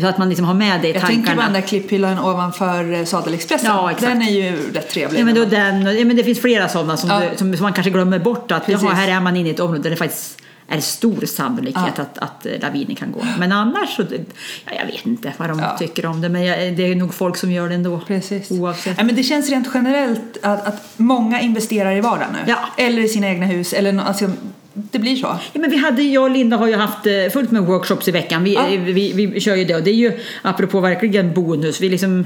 Så 0.00 0.06
att 0.06 0.18
man 0.18 0.28
liksom 0.28 0.46
har 0.46 0.54
med 0.54 0.80
det 0.80 0.88
i 0.88 0.92
Jag 0.92 1.00
tankarna. 1.00 1.24
tänker 1.24 1.34
på 1.36 1.42
den 1.42 1.52
där 1.52 1.60
klipphyllan 1.60 2.18
ovanför 2.18 2.92
eh, 2.92 3.04
Sadelexpressen. 3.04 3.66
Ja, 3.70 3.90
exakt. 3.90 4.06
Den 4.12 4.22
är 4.22 4.30
ju 4.30 4.56
rätt 4.74 4.90
trevlig. 4.90 5.20
Ja, 5.20 5.24
men, 5.24 5.34
då 5.34 5.44
den, 5.44 5.82
ja, 5.98 6.04
men 6.04 6.16
det 6.16 6.24
finns 6.24 6.40
flera 6.40 6.68
sådana 6.68 6.96
som, 6.96 7.10
Ja. 7.10 7.20
du, 7.30 7.36
som, 7.36 7.56
som 7.56 7.62
man 7.62 7.72
kanske 7.72 7.90
glömmer 7.90 8.18
bort. 8.18 8.52
Att 8.52 8.68
jaha, 8.68 8.92
här 8.94 9.08
är 9.08 9.20
man 9.20 9.36
inne 9.36 9.48
i 9.48 9.52
ett 9.52 9.60
område 9.60 9.82
där 9.82 9.90
det 9.90 9.96
faktiskt 9.96 10.35
är 10.68 10.80
stor 10.80 11.26
sannolikhet 11.26 11.92
Ja. 11.96 12.02
att, 12.02 12.18
att 12.18 12.46
eh, 12.46 12.52
laviner 12.62 12.94
kan 12.94 13.12
gå. 13.12 13.20
Men 13.38 13.52
annars 13.52 13.96
så, 13.96 14.02
ja, 14.64 14.72
jag 14.78 14.86
vet 14.86 15.06
inte 15.06 15.32
vad 15.36 15.48
de 15.48 15.58
Ja. 15.58 15.76
tycker 15.78 16.06
om 16.06 16.20
det. 16.20 16.28
Men 16.28 16.44
jag, 16.44 16.76
det 16.76 16.82
är 16.82 16.94
nog 16.94 17.14
folk 17.14 17.36
som 17.36 17.52
gör 17.52 17.68
det 17.68 17.74
ändå. 17.74 18.00
Precis. 18.06 18.50
Oavsett. 18.50 18.94
Ja, 18.98 19.04
men 19.04 19.14
det 19.16 19.22
känns 19.22 19.50
rent 19.50 19.68
generellt 19.74 20.36
att, 20.42 20.66
att 20.66 20.82
många 20.96 21.40
investerar 21.40 21.96
i 21.96 22.00
vardagen 22.00 22.32
nu. 22.32 22.38
Ja. 22.46 22.58
Eller 22.76 23.02
i 23.02 23.08
sina 23.08 23.26
egna 23.28 23.46
hus. 23.46 23.72
Eller, 23.72 23.98
alltså, 24.00 24.30
det 24.72 24.98
blir 24.98 25.16
så. 25.16 25.38
Ja, 25.52 25.60
men 25.60 25.70
vi 25.70 25.76
hade, 25.76 26.02
jag 26.02 26.22
och 26.24 26.30
Linda 26.30 26.56
har 26.56 26.66
ju 26.66 26.76
haft 26.76 27.06
eh, 27.06 27.12
fullt 27.32 27.50
med 27.50 27.62
workshops 27.62 28.08
i 28.08 28.10
veckan. 28.10 28.44
Vi, 28.44 28.54
Ja. 28.54 28.66
eh, 28.68 28.80
vi, 28.80 29.12
vi 29.12 29.40
kör 29.40 29.54
ju 29.56 29.64
det 29.64 29.74
och 29.74 29.82
det 29.82 29.90
är 29.90 29.94
ju 29.94 30.12
apropå 30.42 30.80
verkligen 30.80 31.34
bonus. 31.34 31.80
Vi 31.80 31.88
liksom, 31.88 32.24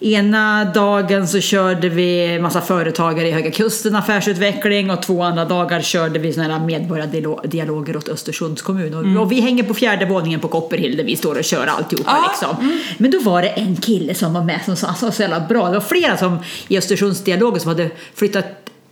ena 0.00 0.64
dagen 0.64 1.28
så 1.28 1.40
körde 1.40 1.88
vi 1.88 2.38
massa 2.38 2.60
företagare 2.60 3.28
i 3.28 3.30
Höga 3.30 3.50
Kusten 3.50 3.96
affärsutveckling 3.96 4.90
och 4.90 5.02
två 5.02 5.22
andra 5.22 5.44
dagar 5.44 5.80
körde 5.80 6.18
vi 6.18 6.32
såna 6.32 6.58
här 6.58 6.64
medborgardialoger 6.66 7.96
åt 7.96 8.08
Östersunds 8.08 8.62
kommun. 8.62 8.94
Och, 9.16 9.22
och 9.22 9.32
vi 9.32 9.40
hänger 9.40 9.62
på 9.62 9.74
fjärde 9.74 10.06
våningen 10.06 10.40
på 10.40 10.48
Copperhill 10.48 10.96
där 10.96 11.04
vi 11.04 11.16
står 11.16 11.38
och 11.38 11.44
kör 11.44 11.66
alltihopa 11.66 12.10
Ja, 12.10 12.28
liksom. 12.30 12.78
Men 12.98 13.10
då 13.10 13.18
var 13.20 13.42
det 13.42 13.48
en 13.48 13.76
kille 13.76 14.14
som 14.14 14.34
var 14.34 14.44
med 14.44 14.60
som 14.64 14.76
sa 14.76 14.94
så, 14.94 15.10
så 15.10 15.22
jävla 15.22 15.40
bra. 15.40 15.66
Det 15.68 15.74
var 15.74 15.80
flera 15.80 16.16
som 16.16 16.38
i 16.68 16.78
Östersundsdialogen 16.78 17.60
som 17.60 17.68
hade 17.68 17.90
flyttat 18.14 18.44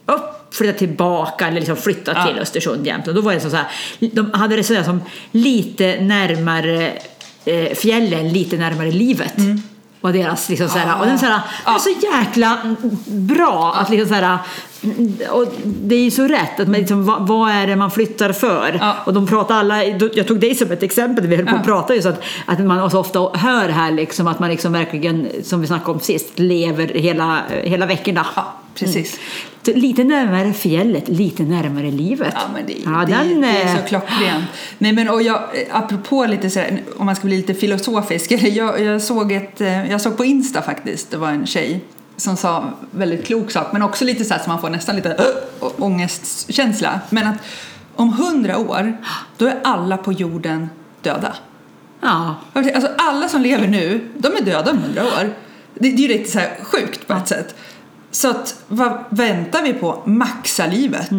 upp, 0.06 0.54
flyttat 0.54 0.78
tillbaka 0.78 1.46
eller 1.46 1.56
liksom 1.60 1.76
flyttat 1.76 2.16
Ja. 2.16 2.26
till 2.26 2.38
Östersund 2.42 2.86
jämt. 2.86 3.08
Och 3.08 3.14
då 3.14 3.20
var 3.20 3.34
det 3.34 3.40
så 3.40 3.48
här, 3.48 3.66
de 4.12 4.30
hade 4.32 4.56
resonerat 4.56 4.86
som 4.86 5.00
lite 5.32 6.00
närmare 6.00 6.92
eh, 7.44 7.74
fjällen, 7.74 8.28
lite 8.28 8.56
närmare 8.56 8.90
livet. 8.90 9.34
Och 10.00 10.12
deras 10.12 10.48
liksom 10.48 10.68
så 10.68 10.78
här, 10.78 11.00
och 11.00 11.06
den 11.06 11.18
så 11.18 11.26
här, 11.26 11.40
det 11.64 11.70
är 11.70 11.78
så 11.78 11.90
jäkla 11.90 12.58
bra 13.06 13.74
att 13.80 13.90
liksom 13.90 14.08
så 14.08 14.14
här, 14.14 14.38
och 15.30 15.46
det 15.64 15.94
är 15.94 16.00
ju 16.00 16.10
så 16.10 16.22
rätt 16.26 16.60
att 16.60 16.68
man 16.68 16.80
liksom, 16.80 17.06
vad, 17.06 17.26
vad 17.28 17.50
är 17.50 17.66
det 17.66 17.76
man 17.76 17.90
flyttar 17.90 18.32
för? 18.32 18.76
Ja. 18.80 18.96
Och 19.04 19.14
de 19.14 19.26
pratar 19.26 19.54
alla, 19.54 19.84
jag 19.84 20.26
tog 20.26 20.40
dig 20.40 20.54
som 20.54 20.70
ett 20.72 20.82
exempel, 20.82 21.26
vi 21.26 21.36
höll 21.36 21.46
på 21.46 21.50
att 21.54 21.60
Ja. 21.60 21.64
prata 21.72 21.94
just 21.94 22.06
att, 22.06 22.22
att 22.46 22.58
man 22.58 22.90
så 22.90 23.00
ofta 23.00 23.18
hör 23.38 23.68
här 23.68 23.90
liksom 23.92 24.26
att 24.26 24.38
man 24.38 24.50
liksom 24.50 24.72
verkligen, 24.72 25.28
som 25.42 25.60
vi 25.60 25.66
snackade 25.66 25.90
om 25.92 26.00
sist, 26.00 26.38
lever 26.38 26.86
hela, 26.88 27.38
hela 27.62 27.86
veckorna. 27.86 28.26
Ja, 28.36 28.52
precis. 28.74 29.12
Så 29.12 29.18
Lite 29.74 30.04
närmare 30.04 30.52
fjället, 30.52 31.08
lite 31.08 31.42
närmare 31.42 31.90
livet. 31.90 32.34
Ja, 32.34 32.40
men 32.54 32.66
det, 32.66 32.72
Ja, 32.84 33.04
det, 33.06 33.12
den, 33.12 33.40
det 33.40 33.48
är 33.48 33.66
eh, 33.66 33.76
så 33.76 33.82
klockrent. 33.82 34.44
Nej, 34.78 34.92
men 34.92 35.08
och 35.08 35.22
jag, 35.22 35.42
apropå 35.70 36.26
lite 36.26 36.50
så 36.50 36.60
här, 36.60 36.82
om 36.96 37.06
man 37.06 37.16
ska 37.16 37.26
bli 37.26 37.36
lite 37.36 37.54
filosofisk. 37.54 38.32
Jag, 38.56 38.80
jag, 38.80 39.02
såg 39.02 39.32
ett, 39.32 39.60
eh, 39.60 39.90
jag 39.90 40.00
såg 40.00 40.16
på 40.16 40.24
Insta 40.24 40.62
faktiskt, 40.62 41.10
det 41.10 41.16
var 41.16 41.28
en 41.28 41.46
tjej 41.46 41.84
som 42.16 42.36
sa 42.36 42.72
väldigt 42.90 43.26
klok 43.26 43.50
sak, 43.50 43.72
men 43.72 43.82
också 43.82 44.04
lite 44.04 44.24
så 44.24 44.34
som 44.34 44.52
man 44.52 44.60
får 44.60 44.70
nästan 44.70 44.96
lite 44.96 45.10
äh, 45.10 45.66
ångestkänsla. 45.78 47.00
Men 47.10 47.26
att 47.26 47.36
om 47.96 48.12
hundra 48.12 48.58
år, 48.58 48.96
då 49.36 49.46
är 49.46 49.60
alla 49.64 49.96
på 49.96 50.12
jorden 50.12 50.68
döda. 51.02 51.36
Ja, 52.00 52.34
Alltså 52.52 52.88
alla 52.98 53.28
som 53.28 53.42
lever 53.42 53.68
nu, 53.68 54.08
de 54.18 54.36
är 54.36 54.42
döda 54.42 54.70
om 54.70 54.78
hundra 54.78 55.02
år. 55.02 55.34
Det, 55.74 55.90
det 55.90 56.04
är 56.04 56.08
ju 56.08 56.08
lite 56.08 56.30
så 56.30 56.40
sjukt 56.62 57.06
på 57.06 57.12
ett 57.12 57.28
sätt. 57.28 57.54
Så 58.16 58.30
att, 58.30 58.62
vad 58.68 59.04
väntar 59.10 59.62
vi 59.62 59.72
på? 59.72 60.02
Maxa 60.04 60.66
livet. 60.66 61.10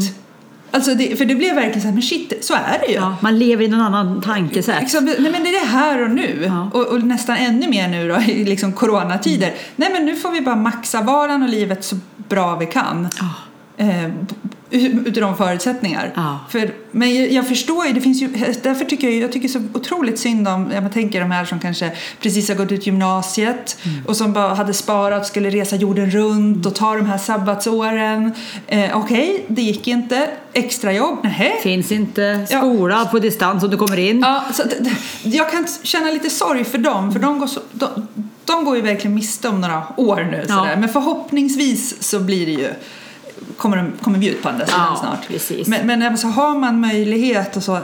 Alltså 0.71 0.95
det, 0.95 1.17
för 1.17 1.25
det 1.25 1.35
blev 1.35 1.55
verkligen 1.55 1.81
så 1.81 1.87
här, 1.87 1.93
men 1.93 2.01
shit, 2.03 2.33
så 2.41 2.53
är 2.53 2.79
det 2.79 2.87
ju. 2.87 2.93
ja, 2.93 3.15
man 3.21 3.39
lever 3.39 3.63
i 3.63 3.67
någon 3.67 3.81
annan 3.81 4.21
tankesätt. 4.21 4.81
Liksom, 4.81 5.05
nej 5.05 5.31
men 5.31 5.43
det 5.43 5.49
är 5.49 5.65
här 5.65 6.03
och 6.03 6.09
nu 6.09 6.43
Ja. 6.45 6.69
och, 6.73 6.87
och 6.87 7.03
nästan 7.03 7.37
ännu 7.37 7.67
mer 7.67 7.87
nu 7.87 8.07
då 8.07 8.21
i 8.31 8.43
liksom 8.45 8.73
coronatider. 8.73 9.53
Nej 9.75 9.89
men 9.93 10.05
nu 10.05 10.15
får 10.15 10.31
vi 10.31 10.41
bara 10.41 10.55
maxa 10.55 11.01
varan 11.01 11.43
och 11.43 11.49
livet 11.49 11.83
så 11.85 11.95
bra 12.17 12.55
vi 12.55 12.65
kan. 12.65 13.07
Ja. 13.19 13.29
Eh, 13.85 14.09
utifrån 14.69 15.37
förutsättningar. 15.37 16.11
Ja. 16.15 16.39
För, 16.49 16.71
men 16.91 17.15
jag, 17.15 17.31
jag 17.31 17.47
förstår 17.47 17.85
ju, 17.85 17.93
det 17.93 18.01
finns 18.01 18.21
ju, 18.21 18.27
därför 18.63 18.85
tycker 18.85 19.09
jag, 19.09 19.17
jag 19.19 19.31
tycker 19.31 19.47
så 19.47 19.59
otroligt 19.73 20.19
synd 20.19 20.47
om, 20.47 20.71
jag 20.71 20.93
tänker 20.93 21.19
de 21.19 21.31
här 21.31 21.45
som 21.45 21.59
kanske 21.59 21.91
precis 22.21 22.49
har 22.49 22.55
gått 22.55 22.71
ut 22.71 22.85
gymnasiet 22.87 23.77
Mm. 23.85 24.05
och 24.05 24.17
som 24.17 24.33
bara 24.33 24.53
hade 24.53 24.73
sparat, 24.73 25.27
skulle 25.27 25.49
resa 25.49 25.75
jorden 25.75 26.11
runt 26.11 26.65
och 26.65 26.75
ta 26.75 26.95
de 26.95 27.05
här 27.05 27.17
sabbatsåren. 27.17 28.31
Eh, 28.67 28.97
Okej, 28.97 29.45
det 29.47 29.61
gick 29.61 29.87
inte. 29.87 30.29
Extrajobb, 30.53 31.17
nej. 31.23 31.59
Finns 31.63 31.91
inte 31.91 32.45
Ja. 32.49 32.57
skola 32.59 33.05
på 33.05 33.19
distans 33.19 33.63
om 33.63 33.69
du 33.69 33.77
kommer 33.77 33.99
in. 33.99 34.19
Ja, 34.19 34.43
så 34.53 34.63
jag 35.23 35.51
kan 35.51 35.67
känna 35.83 36.11
lite 36.11 36.29
sorg 36.29 36.63
för 36.63 36.77
dem, 36.77 37.11
för 37.11 37.19
de 37.19 37.39
går, 37.39 37.47
så, 37.47 37.59
de, 37.71 38.07
de 38.45 38.65
går 38.65 38.75
ju 38.75 38.81
verkligen 38.81 39.15
miste 39.15 39.47
om 39.49 39.61
några 39.61 39.83
år 39.97 40.27
nu. 40.31 40.45
Ja. 40.49 40.67
Men 40.77 40.89
förhoppningsvis 40.89 42.03
så 42.03 42.19
blir 42.19 42.45
det 42.45 42.51
ju, 42.51 42.69
kommer, 43.57 43.91
kommer 44.01 44.19
vi 44.19 44.29
ut 44.29 44.41
på 44.41 44.49
andra 44.49 44.65
sidan 44.65 44.81
Ja, 44.89 44.99
snart. 44.99 45.27
precis. 45.27 45.67
Men, 45.67 45.87
men 45.87 46.03
alltså, 46.03 46.27
har 46.27 46.55
man 46.59 46.81
möjlighet 46.81 47.55
och 47.57 47.63
så, 47.63 47.79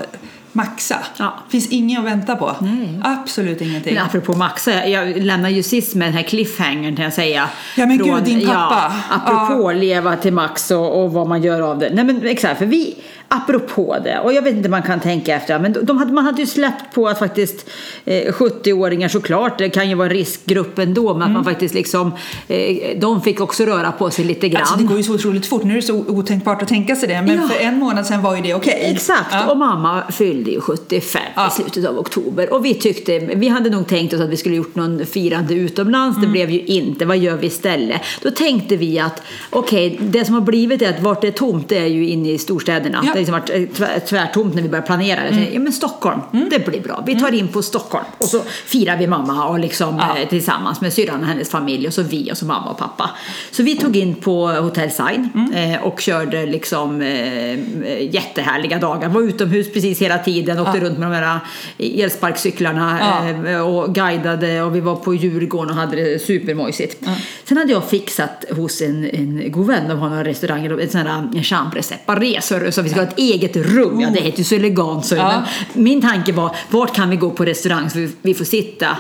maxa. 0.54 0.98
Ja. 1.18 1.34
Finns 1.50 1.68
inget 1.68 2.00
att 2.00 2.06
vänta 2.06 2.36
på. 2.36 2.56
Nej. 2.62 3.02
Absolut 3.04 3.62
ingenting. 3.62 3.94
Men 3.94 4.04
apropå 4.04 4.34
Maxa, 4.34 4.88
jag 4.88 5.18
lämnar 5.18 5.50
ju 5.50 5.64
sist 5.64 5.96
med 5.96 6.08
den 6.08 6.14
här 6.14 6.24
cliffhangern 6.24 6.96
kan 6.96 7.06
jag 7.06 7.14
säga. 7.14 7.50
Ja, 7.78 7.86
men 7.86 7.98
gud, 7.98 8.24
din 8.24 8.48
pappa. 8.48 8.94
Ja, 9.10 9.16
apropå 9.16 9.72
leva 9.72 10.16
till 10.16 10.34
Max 10.34 10.72
och, 10.72 11.04
och 11.04 11.14
vad 11.14 11.28
man 11.28 11.44
gör 11.44 11.62
av 11.62 11.80
det. 11.80 11.90
Nej 11.94 12.06
men 12.06 12.28
exakt, 12.28 12.60
för 12.60 12.66
vi, 12.66 12.96
apropå 13.28 13.98
det, 14.04 14.20
och 14.20 14.34
jag 14.34 14.42
vet 14.42 14.54
inte 14.56 14.70
man 14.70 14.82
kan 14.84 15.00
tänka 15.00 15.36
efter, 15.36 15.60
men 15.60 15.76
de 15.82 15.98
hade, 15.98 16.14
man 16.14 16.26
hade 16.26 16.42
ju 16.42 16.48
släppt 16.48 16.96
på 16.96 17.08
att 17.08 17.20
faktiskt 17.20 17.70
eh, 18.06 18.34
70-åringar 18.34 19.08
såklart, 19.08 19.58
det 19.58 19.70
kan 19.70 19.90
ju 19.90 19.96
vara 19.96 20.08
en 20.08 20.14
riskgrupp 20.14 20.80
ändå, 20.80 21.14
men 21.14 21.22
Mm. 21.24 21.28
att 21.28 21.34
man 21.34 21.44
faktiskt 21.54 21.74
liksom, 21.76 22.12
eh, 22.48 23.00
de 23.00 23.22
fick 23.22 23.42
också 23.42 23.66
röra 23.66 23.92
på 23.92 24.10
sig 24.12 24.26
lite 24.26 24.50
grann. 24.50 24.62
Alltså 24.62 24.76
det 24.78 24.84
går 24.84 24.98
ju 24.98 25.04
så 25.04 25.14
otroligt 25.14 25.46
fort. 25.46 25.64
Nu 25.64 25.72
är 25.72 25.76
det 25.76 25.82
så 25.82 25.96
otänkbart 26.08 26.62
att 26.62 26.68
tänka 26.68 26.96
sig 26.96 27.08
det. 27.10 27.22
Men 27.22 27.36
Ja. 27.36 27.48
för 27.48 27.64
en 27.66 27.80
månad 27.80 28.06
sedan 28.06 28.22
var 28.22 28.36
ju 28.36 28.42
det 28.42 28.54
okej. 28.56 28.80
Exakt, 28.94 29.28
Ja. 29.32 29.52
och 29.52 29.58
mamma 29.58 30.04
fyllde 30.12 30.52
ju 30.52 30.62
75 30.62 31.22
Ja. 31.36 31.48
i 31.48 31.52
slutet 31.52 31.86
av 31.86 32.00
oktober. 32.00 32.54
Och 32.54 32.66
vi 32.66 32.74
tyckte, 32.74 33.20
vi 33.20 33.48
hade 33.48 33.70
nog 33.70 33.88
tänkt 33.88 34.14
oss 34.14 34.20
att 34.22 34.30
vi 34.30 34.38
skulle 34.38 34.56
gjort 34.56 34.76
någon 34.76 35.06
firande 35.06 35.54
utomlands, 35.54 36.18
Mm. 36.18 36.28
det 36.30 36.32
blev 36.32 36.50
ju 36.50 36.60
inte. 36.60 37.06
Vad 37.06 37.18
gör 37.18 37.38
vi 37.38 37.48
istället? 37.48 38.02
Då 38.22 38.32
tänkte 38.32 38.76
vi 38.76 39.00
att, 39.00 39.22
okej, 39.50 39.98
det 40.02 40.26
som 40.26 40.34
har 40.34 40.42
blivit 40.42 40.82
är 40.82 40.90
att 40.90 41.02
vart 41.02 41.22
det 41.22 41.28
är 41.28 41.32
tomt, 41.32 41.70
det 41.70 41.78
är 41.78 41.86
ju 41.88 42.08
inne 42.08 42.32
i 42.32 42.38
storstäderna. 42.38 43.04
Ja. 43.06 43.13
Mm. 43.20 43.26
Det 43.26 43.32
har 43.32 43.40
liksom 43.40 43.58
varit 43.60 43.80
eh, 43.80 43.86
tvär- 43.86 44.00
tvärtomt 44.00 44.56
när 44.56 44.62
vi 44.62 44.70
började 44.70 44.88
planera 44.88 45.20
det. 45.30 45.50
Ja 45.54 45.60
men 45.60 45.74
Stockholm, 45.74 46.22
det 46.52 46.66
blir 46.66 46.82
bra. 46.82 47.04
Vi 47.08 47.20
tar 47.20 47.34
in 47.34 47.48
på 47.48 47.62
Stockholm 47.62 48.06
och 48.18 48.26
så 48.28 48.42
firar 48.66 48.98
vi 48.98 49.08
mamma 49.08 49.48
och 49.48 49.60
liksom 49.60 49.98
Ja. 49.98 50.18
eh, 50.18 50.28
tillsammans 50.30 50.82
med 50.82 50.94
syrran 50.94 51.22
och 51.22 51.28
hennes 51.28 51.50
familj 51.50 51.88
och 51.88 51.94
så 51.94 52.02
vi 52.02 52.32
och 52.32 52.38
så 52.38 52.46
mamma 52.46 52.70
och 52.72 52.78
pappa. 52.78 53.10
Så 53.52 53.64
vi 53.64 53.76
tog 53.78 53.96
in 53.98 54.16
på 54.16 54.48
Hotel 54.48 54.92
Sign 54.92 55.30
Mm. 55.36 55.74
eh, 55.74 55.84
och 55.84 56.00
körde 56.02 56.46
liksom 56.46 57.02
eh, 57.02 58.14
jättehärliga 58.16 58.80
dagar. 58.80 59.10
Var 59.10 59.22
utomhus 59.22 59.74
precis 59.74 60.02
hela 60.02 60.18
tiden, 60.18 60.60
åkte 60.60 60.80
runt 60.80 60.98
med 60.98 61.12
de 61.12 61.16
här 61.16 61.40
elsparkcyklarna 61.78 63.00
Ja. 63.46 63.62
och 63.64 63.96
guidade 63.96 64.62
och 64.62 64.76
vi 64.76 64.80
var 64.80 64.96
på 64.96 65.14
Djurgården 65.14 65.70
och 65.70 65.76
hade 65.76 65.96
det 65.96 66.20
supermojsigt. 66.20 67.04
Sen 67.44 67.58
hade 67.58 67.72
jag 67.72 67.90
fixat 67.90 68.46
hos 68.52 68.82
en, 68.82 69.10
en 69.14 69.52
god 69.52 69.68
vän, 69.68 69.88
de 69.90 70.00
har 70.00 70.10
några 70.10 70.24
restauranger, 70.24 70.80
en 70.82 70.90
sån 70.90 71.02
här 71.02 71.44
chambre 71.44 71.84
separé 71.84 72.42
så 72.42 72.82
vi 72.82 72.90
ska 72.90 73.03
ha 73.04 73.12
ett 73.12 73.20
eget 73.20 73.56
rum. 73.56 74.00
Ja, 74.02 74.10
det 74.10 74.20
heter 74.22 74.38
ju 74.38 74.44
så 74.44 74.56
elegant 74.56 75.06
så. 75.06 75.16
Ja. 75.16 75.44
Men 75.74 75.84
min 75.84 76.02
tanke 76.02 76.32
var, 76.32 76.56
vart 76.70 76.96
kan 76.96 77.10
vi 77.10 77.16
gå 77.16 77.30
på 77.32 77.46
restaurang 77.46 77.90
så 77.90 78.00
vi, 78.00 78.10
vi 78.22 78.34
får 78.34 78.46
sitta 78.46 78.98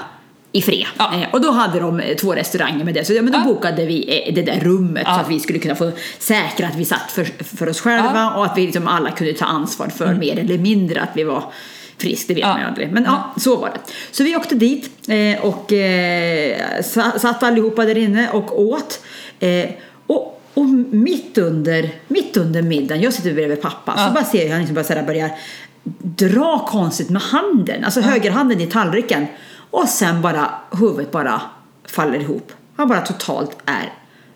i 0.52 0.62
fred. 0.62 0.86
Ja. 0.98 1.13
Eh, 1.13 1.28
och 1.32 1.42
då 1.42 1.52
hade 1.52 1.80
de 1.80 2.00
eh, 2.00 2.16
två 2.16 2.34
restauranger 2.36 2.86
med 2.86 2.94
det. 2.94 3.06
Så 3.06 3.13
ja, 3.13 3.22
men 3.22 3.34
då 3.34 3.39
Ja. 3.39 3.44
bokade 3.46 3.86
vi 3.86 4.24
eh, 4.28 4.34
det 4.34 4.42
där 4.42 4.60
rummet 4.60 5.04
Ja. 5.06 5.16
så 5.16 5.22
att 5.22 5.30
vi 5.30 5.39
skulle 5.39 5.60
kunna 5.60 5.76
få 5.76 5.92
säkra 6.20 6.68
att 6.68 6.76
vi 6.76 6.86
satt 6.86 7.12
för, 7.12 7.24
för 7.58 7.70
oss 7.70 7.82
själva. 7.82 8.10
Mm. 8.22 8.34
och 8.34 8.46
att 8.46 8.58
vi 8.58 8.62
liksom 8.66 8.88
alla 8.88 9.12
kunde 9.12 9.34
ta 9.34 9.46
ansvar 9.46 9.88
för 9.88 10.13
mer 10.13 10.39
eller 10.39 10.58
mindre 10.58 11.02
att 11.02 11.10
vi 11.16 11.24
var 11.24 11.44
friska, 11.98 12.34
det 12.34 12.34
vet 12.34 12.46
man 12.50 12.60
ju 12.60 12.66
aldrig. 12.66 12.92
Men 12.92 13.04
ja, 13.04 13.34
så 13.38 13.56
var 13.56 13.70
det. 13.70 13.80
Så 14.12 14.24
vi 14.24 14.36
åkte 14.36 14.56
dit 14.56 14.89
eh, 15.10 15.46
och 15.46 15.74
eh, 15.74 16.58
sa- 16.84 17.20
satt 17.20 17.44
allihopa 17.44 17.86
där 17.86 17.98
inne 17.98 18.30
och 18.30 18.62
åt. 18.62 19.00
Och, 20.08 20.33
och 20.54 20.66
mitt 20.92 21.38
under, 21.38 21.89
mitt 22.08 22.38
under 22.38 22.62
middagen, 22.62 23.02
jag 23.04 23.13
sitter 23.13 23.34
bredvid 23.34 23.62
pappa, 23.62 23.94
Ja. 23.98 24.08
så 24.08 24.13
bara 24.13 24.24
ser 24.26 24.44
jag 24.44 24.50
han 24.52 24.60
liksom 24.60 24.76
bara 24.76 24.84
så 24.86 24.94
här 24.94 25.04
börjar 25.04 25.30
dra 26.04 26.66
konstigt 26.70 27.10
med 27.10 27.22
handen, 27.22 27.84
alltså 27.84 28.02
högerhanden 28.02 28.62
i 28.62 28.68
tallriken. 28.68 29.26
Och 29.72 29.89
sen 29.89 30.22
bara, 30.22 30.52
huvudet 30.72 31.12
bara 31.12 31.42
faller 31.88 32.20
ihop. 32.20 32.52
Han 32.76 32.88
bara 32.88 33.02
totalt 33.02 33.58
är 33.66 33.94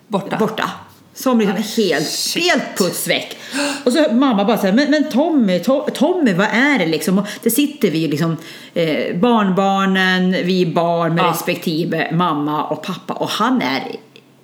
Borta. 0.08 0.36
borta. 0.36 0.70
Som 1.14 1.38
liksom 1.40 1.56
helt, 1.56 2.06
shit. 2.08 2.42
helt 2.52 2.78
puts 2.78 3.08
väck. 3.08 3.36
Och 3.84 3.92
så 3.92 4.06
mamma 4.12 4.44
bara 4.44 4.58
säger 4.58 4.74
men, 4.74 4.90
men 4.90 5.10
Tommy, 5.10 5.58
To- 5.58 5.90
Tommy, 5.90 6.32
vad 6.32 6.46
är 6.52 6.78
det 6.78 6.86
liksom? 6.86 7.18
Och 7.18 7.26
det 7.42 7.50
sitter 7.50 7.90
vi 7.90 8.08
liksom, 8.08 8.36
eh, 8.74 9.16
barnbarnen, 9.16 10.30
vi 10.30 10.66
barn 10.66 11.14
med 11.14 11.24
Ja. 11.24 11.30
respektive 11.30 12.08
mamma 12.12 12.64
och 12.64 12.82
pappa 12.82 13.14
och 13.14 13.28
han 13.28 13.62
är 13.62 13.96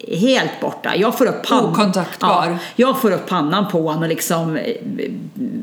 helt 0.09 0.61
borta. 0.61 0.97
Jag 0.97 1.19
får 1.19 1.27
upp 1.27 1.47
pannan. 1.49 1.73
Okontaktbar. 1.73 2.47
Ja, 2.51 2.59
jag 2.77 3.01
får 3.01 3.11
upp 3.11 3.27
pannan 3.29 3.69
på 3.71 3.83
honom 3.83 4.03
och 4.03 4.09
liksom 4.09 4.57
eh, 4.57 4.65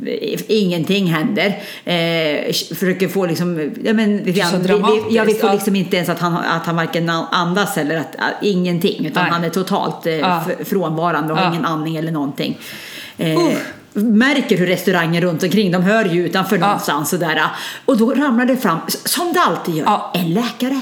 eh, 0.05 0.39
ingenting 0.47 1.05
händer. 1.07 1.47
Eh, 1.85 2.53
försöker 2.53 3.07
få 3.07 3.25
liksom, 3.25 3.71
ja 3.83 3.93
men 3.93 4.17
lite 4.17 4.31
grann, 4.31 4.61
vi, 4.61 4.67
vi, 5.09 5.15
ja, 5.15 5.23
vi 5.23 5.33
får 5.33 5.51
liksom 5.51 5.75
inte 5.75 5.95
ens 5.95 6.09
att 6.09 6.19
han, 6.19 6.35
att 6.37 6.65
han 6.65 6.75
varken 6.75 7.09
andas 7.09 7.77
eller 7.77 7.97
att, 7.97 8.15
att 8.15 8.33
ingenting 8.43 9.05
utan 9.05 9.23
Nej. 9.23 9.31
han 9.31 9.43
är 9.43 9.49
totalt 9.49 10.05
eh, 10.05 10.13
Ja. 10.13 10.43
frånvarande 10.65 11.33
och 11.33 11.39
har 11.39 11.45
Ja. 11.45 11.51
ingen 11.51 11.65
andning 11.65 11.95
eller 11.95 12.11
någonting. 12.11 12.57
Eh, 13.17 13.37
Uh. 13.37 13.53
Märker 13.93 14.57
hur 14.57 14.67
restauranger 14.67 15.21
runt 15.21 15.43
omkring, 15.43 15.71
de 15.71 15.83
hör 15.83 16.05
ju 16.05 16.25
utanför 16.25 16.57
Ja. 16.57 16.65
någonstans 16.65 17.09
sådär. 17.09 17.41
Och 17.85 17.97
då 17.97 18.13
ramlar 18.13 18.45
det 18.45 18.57
fram, 18.57 18.79
som 18.87 19.33
det 19.33 19.39
alltid 19.39 19.75
gör, 19.75 19.85
Ja. 19.85 20.11
en 20.15 20.33
läkare. 20.33 20.81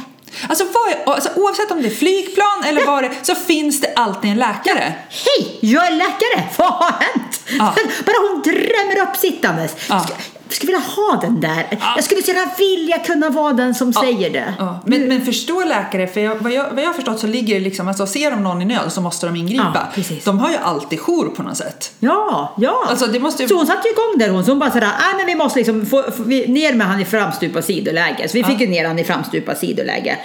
Alltså, 0.49 0.65
vad 1.05 1.15
alltså 1.15 1.29
oavsett 1.35 1.71
om 1.71 1.81
det 1.81 1.87
är 1.87 1.95
flygplan 1.95 2.63
eller 2.65 2.85
vad 2.85 3.03
det 3.03 3.11
så 3.21 3.35
finns 3.35 3.81
det 3.81 3.93
alltid 3.95 4.31
en 4.31 4.37
läkare. 4.37 4.93
Hej, 5.09 5.57
jag 5.61 5.87
är 5.87 5.91
läkare! 5.91 6.49
Vad 6.57 6.71
har 6.71 6.91
hänt? 6.91 7.41
Ja. 7.59 7.75
Bara 8.05 8.29
hon 8.29 8.41
drämmer 8.41 9.09
upp 9.09 9.17
sittandes. 9.17 9.75
Ja. 9.89 10.05
Jag 10.49 10.55
skulle 10.55 10.71
vilja 10.71 10.85
ha 10.95 11.19
den 11.21 11.41
där. 11.41 11.67
Jag 11.95 12.03
skulle 12.03 12.21
gärna 12.21 12.51
vilja 12.57 12.97
kunna 12.99 13.29
vara 13.29 13.53
den 13.53 13.75
som 13.75 13.93
säger 13.93 14.29
det. 14.29 14.53
Ja. 14.59 14.79
Men, 14.85 15.07
men 15.07 15.21
förstår 15.25 15.65
läkare, 15.65 16.07
för 16.07 16.21
jag, 16.21 16.35
vad, 16.35 16.51
jag, 16.51 16.69
vad 16.71 16.83
jag 16.83 16.87
har 16.87 16.93
förstått 16.93 17.19
så 17.19 17.27
ligger 17.27 17.53
det 17.53 17.59
liksom, 17.61 17.87
alltså 17.87 18.07
ser 18.07 18.31
de 18.31 18.43
någon 18.43 18.61
i 18.61 18.65
nöd 18.65 18.91
så 18.91 19.01
måste 19.01 19.25
de 19.25 19.35
ingripa. 19.35 19.63
Ja. 19.75 19.87
De 20.25 20.39
har 20.39 20.49
ju 20.49 20.57
alltid 20.57 20.99
jour 20.99 21.29
på 21.35 21.43
något 21.43 21.57
sätt. 21.57 21.91
Ja, 21.99 22.53
ja. 22.57 22.85
Alltså, 22.89 23.07
det 23.07 23.19
måste 23.19 23.43
ju- 23.43 23.49
Så 23.49 23.55
hon 23.55 23.67
satte 23.67 23.87
ju 23.87 23.91
igång 23.93 24.17
där 24.19 24.29
hon. 24.29 24.45
Så 24.45 24.51
hon 24.51 24.59
bara 24.59 24.71
sådär, 24.71 24.87
nej 24.99 25.13
men 25.17 25.25
vi 25.25 25.35
måste 25.35 25.59
liksom 25.59 25.85
få, 25.85 26.03
få 26.11 26.23
vi, 26.23 26.47
ner 26.47 26.73
med 26.73 26.87
han 26.87 26.99
i 27.01 27.05
framstupa 27.05 27.61
sidoläge. 27.61 28.27
Så 28.27 28.37
vi 28.37 28.43
fick 28.43 28.61
ju 28.61 28.67
ner 28.67 28.87
han 28.87 28.99
i 28.99 29.03
framstupa 29.03 29.55
sidoläge. 29.55 30.17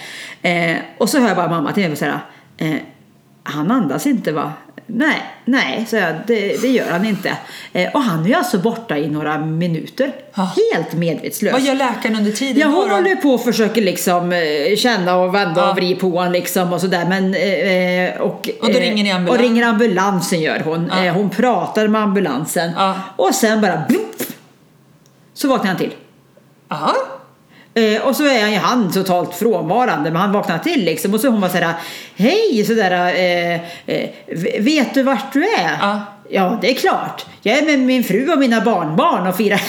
Eh, 0.43 0.77
och 0.99 1.09
så 1.09 1.19
hör 1.19 1.29
jag 1.29 1.37
bara 1.37 1.49
mamma 1.49 1.73
till 1.73 1.89
mig 1.89 1.97
såhär, 1.97 2.19
eh, 2.57 2.75
han 3.45 3.71
andas 3.71 4.07
inte 4.07 4.33
va? 4.33 4.53
Nej, 4.87 5.23
nej, 5.45 5.87
så 5.89 5.97
jag, 5.97 6.15
det, 6.27 6.63
det 6.63 6.69
gör 6.69 6.91
han 6.91 7.05
inte. 7.05 7.37
Eh, 7.73 7.93
och 7.95 8.01
han 8.01 8.25
är 8.25 8.29
ju 8.29 8.35
alltså 8.35 8.59
borta 8.59 8.99
i 8.99 9.09
några 9.11 9.39
minuter. 9.39 10.13
Ja. 10.35 10.51
Helt 10.75 10.93
medvetslös. 10.95 11.53
Vad 11.53 11.63
gör 11.63 11.75
läkaren 11.75 12.17
under 12.17 12.33
tiden 12.33 12.61
Ja, 12.61 12.67
hon 12.67 12.89
då? 12.89 12.95
håller 12.95 13.17
på 13.17 13.29
och 13.31 13.45
försöker 13.45 13.83
liksom 13.83 14.33
eh, 14.33 14.77
känna 14.77 15.17
och 15.17 15.35
vända 15.35 15.61
Ja. 15.61 15.71
och 15.71 15.77
vrida 15.77 16.01
på 16.01 16.11
honom 16.11 16.33
liksom 16.33 16.73
och 16.73 16.81
sådär. 16.81 17.07
Men, 17.09 17.35
eh, 17.35 18.21
och, 18.21 18.49
Och 18.61 18.73
då 18.73 18.79
ringer 18.79 19.05
ni 19.05 19.11
eh, 19.11 19.17
ambulans? 19.17 19.39
Och 19.39 19.45
ringer 19.49 19.67
ambulansen 19.67 20.41
gör 20.41 20.61
hon. 20.65 20.91
Ja. 20.93 21.05
Eh, 21.05 21.15
hon 21.15 21.31
pratar 21.31 21.89
med 21.89 22.03
ambulansen. 22.03 22.71
Och 23.17 23.35
sen 23.35 23.61
bara 23.61 23.83
blupp, 23.89 24.23
så 25.35 25.49
vaknar 25.49 25.69
han 25.69 25.77
till. 25.77 25.93
Ja. 26.69 26.95
Eh, 27.77 28.07
och 28.07 28.17
så 28.17 28.25
är 28.25 28.41
han 28.41 28.53
ju 28.53 28.59
han 28.59 28.93
totalt 28.93 29.35
frånvarande 29.35 30.11
men 30.11 30.21
han 30.21 30.33
vaknar 30.33 30.59
till 30.59 30.85
liksom 30.85 31.15
och 31.15 31.21
så 31.21 31.29
hon 31.29 31.41
bara 31.41 31.51
sådär 31.51 31.73
Hej 32.17 32.65
sådär 32.67 33.15
eh, 33.15 33.55
eh, 33.87 34.11
Vet 34.61 34.95
du 34.95 35.03
vart 35.03 35.33
du 35.33 35.45
är? 35.45 35.79
Ja. 35.81 36.01
Ja 36.31 36.59
det 36.63 36.71
är 36.71 36.75
klart 36.75 37.27
Jag 37.43 37.59
är 37.59 37.63
med 37.63 37.79
min 37.79 38.05
fru 38.05 38.33
och 38.33 38.39
mina 38.39 38.61
barnbarn 38.61 39.27
och 39.27 39.37
firar 39.37 39.61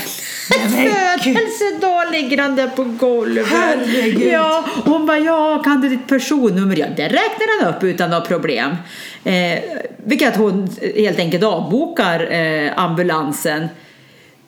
födelsedag 1.19 2.11
ligger 2.11 2.37
han 2.37 2.55
där 2.55 2.67
på 2.67 2.83
golvet 2.83 3.47
Herregud. 3.47 4.33
Ja 4.33 4.63
hon 4.85 5.05
bara 5.05 5.19
ja 5.19 5.61
kan 5.63 5.81
du 5.81 5.89
ditt 5.89 6.07
personnummer? 6.07 6.75
Ja 6.75 6.85
det 6.95 7.03
räknar 7.03 7.63
han 7.63 7.75
upp 7.75 7.83
utan 7.83 8.09
några 8.09 8.25
problem 8.25 8.75
eh, 9.23 9.59
Vilket 9.97 10.35
hon 10.35 10.69
helt 10.95 11.19
enkelt 11.19 11.43
avbokar 11.43 12.31
eh, 12.31 12.71
ambulansen 12.75 13.67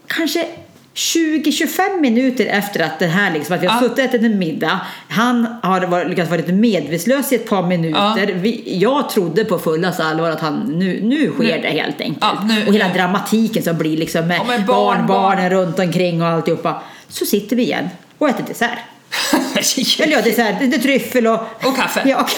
kanske 0.08 0.46
20-25 0.98 2.02
minuter 2.02 2.46
efter 2.46 2.80
att 2.80 3.00
det 3.00 3.06
här 3.08 3.34
liksom, 3.34 3.56
att 3.56 3.62
vi 3.64 3.68
har 3.68 3.76
Ja. 3.76 3.82
suttit 3.82 3.98
och 4.00 4.04
ätit 4.06 4.22
en 4.24 4.40
middag. 4.40 4.80
Han 5.10 5.48
har 5.64 5.82
varit, 5.88 6.10
lyckats 6.10 6.30
vara 6.30 6.42
lite 6.42 6.54
medvetslös 6.54 7.32
i 7.32 7.36
ett 7.36 7.50
par 7.50 7.64
minuter. 7.68 8.34
Vi, 8.34 8.78
jag 8.82 9.10
trodde 9.10 9.46
på 9.46 9.60
fullaste 9.60 10.04
allvar 10.04 10.30
att 10.30 10.40
han, 10.40 10.56
nu, 10.60 11.00
nu 11.04 11.32
sker 11.32 11.44
Nu. 11.44 11.60
det 11.62 11.68
helt 11.70 12.02
enkelt. 12.02 12.18
Ja, 12.22 12.44
nu- 12.48 12.68
och 12.68 12.74
hela 12.74 12.88
nu. 12.88 12.94
dramatiken 12.94 13.64
som 13.64 13.78
blir 13.78 13.98
liksom 13.98 14.28
med 14.28 14.38
Ja, 14.38 14.44
med 14.44 14.66
barn, 14.66 15.08
barnbarnen 15.08 15.50
runt 15.50 15.80
omkring 15.80 16.22
och 16.22 16.28
alltihopa. 16.28 16.82
Så 17.10 17.26
sitter 17.26 17.56
vi 17.56 17.64
igen 17.64 17.90
och 18.18 18.30
äter 18.30 18.44
dessert. 18.48 18.80
Eller 20.00 20.14
ja, 20.14 20.22
dessert, 20.22 20.62
lite 20.62 20.80
tryffel 20.80 21.28
och... 21.28 21.40
Och 21.64 21.76
kaffe. 21.76 22.02
Ja, 22.10 22.22
och 22.22 22.30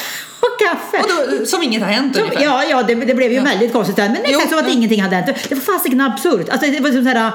kaffe. 0.59 0.97
Och 1.03 1.39
då, 1.39 1.45
som 1.45 1.63
inget 1.63 1.81
har 1.83 1.89
hänt 1.89 2.15
Så, 2.15 2.21
ungefär. 2.21 2.43
ja, 2.43 2.63
ja 2.69 2.83
det, 2.83 2.95
det 2.95 3.15
blev 3.15 3.31
ju 3.31 3.37
Ja. 3.37 3.43
väldigt 3.43 3.73
konstigt. 3.73 3.97
Men 3.97 4.15
Jo, 4.15 4.23
exakt 4.29 4.49
som 4.49 4.59
att 4.59 4.65
ja. 4.67 4.73
ingenting 4.73 5.01
hade 5.01 5.15
hänt. 5.15 5.37
Det 5.49 5.55
var 5.55 5.61
fasiken 5.61 6.01
absurt. 6.01 6.49
Alltså, 6.49 6.71
det 6.71 6.79
var 6.79 6.91
som 6.91 7.03
såhär, 7.03 7.31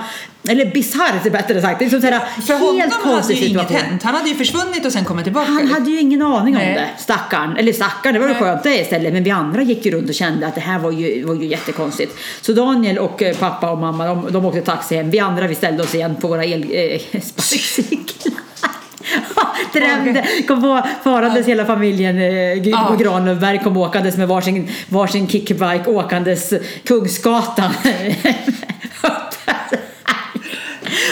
eller 0.49 0.67
bisarrt 0.71 1.33
bättre 1.33 1.63
sagt. 1.63 1.79
Det 1.79 1.85
är 1.85 1.91
som 1.91 2.01
såhär, 2.01 2.21
För 2.47 2.55
honom 2.55 2.81
helt 2.81 2.93
hade 2.93 3.05
konstig 3.15 3.37
ju 3.37 3.47
inget 3.47 3.71
hänt. 3.71 4.03
Han 4.03 4.15
hade 4.15 4.29
ju 4.29 4.35
försvunnit 4.35 4.87
och 4.87 4.93
sen 4.93 5.05
kommit 5.05 5.25
tillbaka. 5.25 5.51
Han 5.51 5.67
hade 5.69 5.91
ju 5.91 6.01
ingen 6.01 6.23
aning 6.23 6.57
om 6.57 6.63
Nej. 6.63 6.75
det, 6.97 7.03
stackarn. 7.03 7.57
Eller 7.57 7.73
stackarn, 7.73 8.15
det 8.15 8.21
var 8.21 8.27
Nej. 8.29 8.37
skönt 8.41 8.63
det 8.63 8.81
istället. 8.81 9.13
Men 9.13 9.25
vi 9.25 9.31
andra 9.31 9.63
gick 9.63 9.85
ju 9.87 9.91
runt 9.93 10.09
och 10.09 10.15
kände 10.15 10.47
att 10.47 10.55
det 10.55 10.61
här 10.61 10.79
var 10.79 10.91
ju, 10.91 11.25
var 11.25 11.35
ju 11.35 11.47
jättekonstigt. 11.47 12.19
Så 12.41 12.53
Daniel 12.53 12.99
och 12.99 13.23
eh, 13.23 13.37
pappa 13.37 13.71
och 13.71 13.79
mamma, 13.79 14.07
de, 14.07 14.33
de 14.33 14.45
åkte 14.47 14.61
taxi 14.61 14.97
hem. 14.97 15.11
Vi 15.11 15.19
andra 15.19 15.47
vi 15.47 15.55
ställde 15.55 15.83
oss 15.83 15.95
igen 15.95 16.17
på 16.21 16.29
våra 16.29 16.45
elsparkcyklar. 16.45 18.35
Drömde, 19.73 20.25
kom 20.49 20.63
på 20.63 20.83
farandes 21.05 21.47
hela 21.47 21.67
familjen 21.67 22.19
eh, 22.19 22.69
Ja. 22.69 22.89
och 22.89 22.99
Granlöfberg 22.99 23.59
kom 23.59 23.77
åkandes 23.77 24.17
med 24.17 24.29
varsin, 24.29 24.69
varsin 24.89 25.29
kickbike 25.29 25.85
åkandes 25.87 26.53
Kungsgatan. 26.85 27.71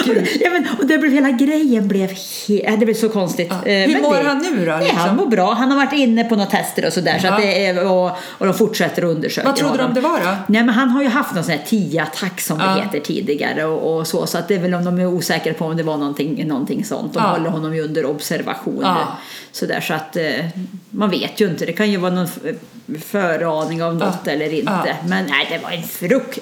Gud. 0.04 0.28
ja, 0.40 0.50
men, 0.50 0.66
och 0.78 0.86
det 0.86 0.98
blev, 0.98 1.12
hela 1.12 1.30
grejen 1.30 1.88
blev, 1.88 2.10
he- 2.10 2.62
ja, 2.64 2.70
det 2.76 2.84
blev 2.84 2.94
så 2.94 3.08
konstigt. 3.08 3.46
Ja. 3.50 3.70
Eh, 3.70 3.86
Hur 3.86 3.92
men 3.92 4.02
mår 4.02 4.14
det, 4.16 4.22
han 4.28 4.38
nu 4.38 4.64
då, 4.64 4.70
Ja, 4.70 4.78
liksom? 4.78 4.98
han 4.98 5.16
mår 5.16 5.26
bra. 5.26 5.52
Han 5.54 5.70
har 5.70 5.76
varit 5.86 5.92
inne 5.92 6.24
på 6.24 6.36
några 6.36 6.50
tester 6.50 6.86
och 6.86 6.92
sådär. 6.92 7.18
Så 7.18 7.26
Ja. 7.26 7.32
att 7.32 7.42
det 7.42 7.66
är, 7.66 7.90
och, 7.90 8.10
och 8.28 8.46
de 8.46 8.54
fortsätter 8.54 9.02
att 9.02 9.08
undersöka 9.16 9.48
Vad 9.48 9.56
trodde 9.56 9.72
de 9.76 9.78
honom. 9.80 9.94
det 9.94 10.00
var 10.00 10.18
då? 10.18 10.36
Nej, 10.46 10.62
men 10.64 10.68
han 10.74 10.88
har 10.88 11.02
ju 11.02 11.08
haft 11.08 11.34
någon 11.34 11.44
sån 11.44 11.52
här 11.52 11.62
TIA-attack 11.66 12.40
som 12.40 12.60
Ja. 12.60 12.66
det 12.74 12.82
heter 12.82 13.00
tidigare 13.00 13.64
och, 13.64 13.96
och 13.98 14.06
så. 14.06 14.26
Så 14.26 14.38
att 14.38 14.48
det 14.48 14.54
är 14.54 14.58
väl 14.58 14.74
om 14.74 14.84
de 14.84 14.98
är 14.98 15.06
osäkra 15.06 15.54
på 15.54 15.64
om 15.64 15.76
det 15.76 15.82
var 15.82 15.96
någonting, 15.96 16.46
någonting 16.48 16.84
sånt. 16.84 17.14
De 17.14 17.22
Ja. 17.22 17.28
håller 17.30 17.50
honom 17.50 17.74
ju 17.74 17.82
under 17.82 18.04
observation. 18.06 18.80
Ja. 18.82 19.18
Sådär, 19.52 19.80
så 19.80 19.94
att 19.94 20.16
eh, 20.16 20.24
man 20.90 21.10
vet 21.10 21.40
ju 21.40 21.48
inte. 21.48 21.66
Det 21.66 21.72
kan 21.72 21.90
ju 21.90 21.96
vara 21.96 22.12
någon 22.14 22.28
föraning 23.00 23.82
av 23.82 23.94
något 23.96 24.26
eller 24.26 24.54
inte. 24.54 24.72
Ja. 24.86 24.94
Men 25.08 25.26
nej, 25.26 25.46
det 25.50 25.58
var 25.64 25.70
en 25.70 25.82
frukt. 25.82 26.38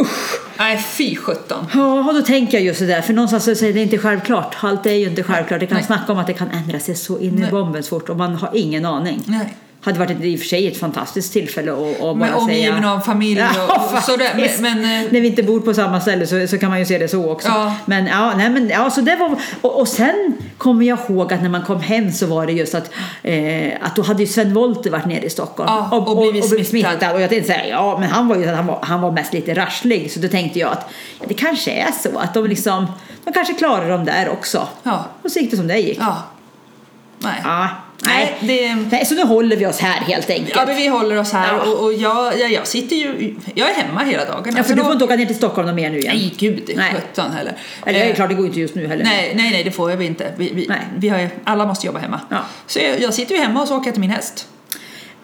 Usch! 0.00 0.40
Nej, 0.58 0.78
fy 0.78 1.16
sjutton. 1.16 1.66
Ja, 1.74 2.12
då 2.14 2.22
tänker 2.22 2.58
jag 2.58 2.64
just 2.66 2.80
det 2.80 2.86
där, 2.86 3.02
för 3.02 3.12
någonstans 3.12 3.44
så 3.44 3.54
säger 3.54 3.72
det 3.72 3.82
inte 3.82 3.98
självklart. 3.98 4.56
Allt 4.60 4.86
är 4.86 4.94
ju 4.94 5.06
inte 5.08 5.22
självklart. 5.22 5.60
Det 5.60 5.66
kan 5.66 5.76
Nej. 5.76 5.86
snacka 5.86 6.12
om 6.12 6.18
att 6.18 6.26
det 6.26 6.32
kan 6.32 6.50
ändra 6.50 6.80
sig 6.80 6.94
så 6.94 7.18
in 7.18 7.44
i 7.44 7.50
bomben 7.50 7.82
fort 7.82 8.08
och 8.08 8.16
man 8.16 8.34
har 8.34 8.50
ingen 8.54 8.84
aning. 8.84 9.22
Nej. 9.26 9.56
Hade 9.84 9.98
varit 9.98 10.10
ett, 10.10 10.24
i 10.24 10.36
och 10.36 10.40
för 10.40 10.46
sig 10.46 10.68
ett 10.68 10.78
fantastiskt 10.78 11.32
tillfälle 11.32 11.72
att, 11.72 11.78
att 11.78 12.18
bara 12.18 12.36
omgiven 12.36 12.76
säga... 12.76 12.92
av 12.92 13.00
familj 13.00 13.42
och, 13.42 13.48
Ja, 13.56 13.90
och 13.96 14.02
sådär. 14.02 14.50
Men, 14.60 14.80
men, 14.80 15.04
eh, 15.04 15.12
När 15.12 15.20
vi 15.20 15.26
inte 15.26 15.42
bor 15.42 15.60
på 15.60 15.74
samma 15.74 16.00
ställe 16.00 16.26
så, 16.26 16.46
så 16.48 16.58
kan 16.58 16.70
man 16.70 16.78
ju 16.78 16.84
se 16.84 16.98
det 16.98 17.08
så 17.08 17.30
också. 17.30 17.48
Ja. 17.48 17.74
Men 17.86 18.06
ja, 18.06 18.32
nej 18.36 18.50
men 18.50 18.68
ja, 18.68 18.90
så 18.90 19.00
det 19.00 19.16
var... 19.16 19.36
Och, 19.60 19.80
och 19.80 19.88
sen 19.88 20.38
kommer 20.58 20.86
jag 20.86 20.98
ihåg 21.08 21.32
att 21.32 21.42
när 21.42 21.48
man 21.48 21.62
kom 21.62 21.80
hem 21.80 22.12
så 22.12 22.26
var 22.26 22.46
det 22.46 22.52
just 22.52 22.74
att, 22.74 22.90
eh, 23.22 23.72
att 23.80 23.96
då 23.96 24.02
hade 24.02 24.22
ju 24.22 24.26
Sven 24.26 24.54
Wollter 24.54 24.90
varit 24.90 25.06
nere 25.06 25.24
i 25.24 25.30
Stockholm. 25.30 25.70
Ja, 25.72 25.96
och 25.96 26.16
blivit 26.16 26.68
smittad. 26.68 27.14
Och 27.14 27.20
jag 27.20 27.30
tänkte 27.30 27.52
säga, 27.52 27.68
ja 27.68 27.98
men 28.00 28.10
han 28.10 28.28
var 28.28 28.36
ju 28.36 28.46
han 28.46 28.66
var, 28.66 28.78
han 28.82 29.00
var 29.00 29.10
mest 29.10 29.32
lite 29.32 29.54
rasslig. 29.54 30.12
Så 30.12 30.20
då 30.20 30.28
tänkte 30.28 30.58
jag 30.58 30.72
att 30.72 30.90
ja, 31.20 31.26
det 31.28 31.34
kanske 31.34 31.70
är 31.70 31.92
så 32.02 32.18
att 32.18 32.34
de 32.34 32.46
liksom, 32.46 32.86
de 33.24 33.32
kanske 33.32 33.54
klarar 33.54 33.88
dem 33.88 34.04
där 34.04 34.28
också. 34.28 34.68
Ja. 34.82 35.04
Och 35.22 35.30
så 35.30 35.38
gick 35.38 35.50
det 35.50 35.56
som 35.56 35.66
det 35.68 35.78
gick. 35.78 35.98
ja. 36.00 36.22
Nej. 37.24 37.40
Ja, 37.44 37.68
nej. 38.06 38.34
Det... 38.40 38.74
nej. 38.90 39.06
Så 39.06 39.14
nu 39.14 39.22
håller 39.24 39.56
vi 39.56 39.66
oss 39.66 39.80
här 39.80 40.00
helt 40.00 40.30
enkelt. 40.30 40.52
Ja, 40.56 40.64
men 40.66 40.76
vi 40.76 40.86
håller 40.88 41.18
oss 41.18 41.32
här 41.32 41.52
Ja. 41.56 41.62
och, 41.72 41.84
och 41.84 41.92
jag, 41.92 42.38
jag, 42.40 42.52
jag 42.52 42.66
sitter 42.66 42.96
ju, 42.96 43.34
jag 43.54 43.70
är 43.70 43.74
hemma 43.74 44.00
hela 44.00 44.24
dagen. 44.24 44.54
Ja, 44.56 44.62
för 44.62 44.74
du 44.74 44.82
får 44.84 44.92
inte 44.92 45.04
åka 45.04 45.16
ner 45.16 45.26
till 45.26 45.36
Stockholm 45.36 45.66
någon 45.66 45.76
mer 45.76 45.90
nu 45.90 45.98
igen. 45.98 46.16
Nej, 46.16 46.34
gud, 46.38 46.70
Nej. 46.76 46.92
sjutton 46.94 47.30
heller. 47.30 47.56
Eller 47.86 47.98
det 47.98 48.04
är 48.04 48.08
Eh, 48.10 48.14
klart, 48.14 48.28
det 48.28 48.34
går 48.34 48.46
inte 48.46 48.60
just 48.60 48.74
nu 48.74 48.86
heller. 48.86 49.04
Nej, 49.04 49.32
nej, 49.36 49.50
nej, 49.50 49.64
det 49.64 49.70
får 49.70 49.90
vi 49.96 50.06
inte. 50.06 50.32
Vi, 50.36 50.50
vi, 50.54 50.70
vi 50.96 51.08
har 51.08 51.28
alla 51.44 51.66
måste 51.66 51.86
jobba 51.86 51.98
hemma. 51.98 52.20
Ja. 52.30 52.38
Så 52.66 52.78
jag, 52.78 53.00
jag 53.00 53.14
sitter 53.14 53.34
ju 53.34 53.40
hemma 53.40 53.62
och 53.62 53.68
så 53.68 53.76
åker 53.76 53.86
jag 53.86 53.94
till 53.94 54.00
min 54.00 54.10
häst. 54.10 54.48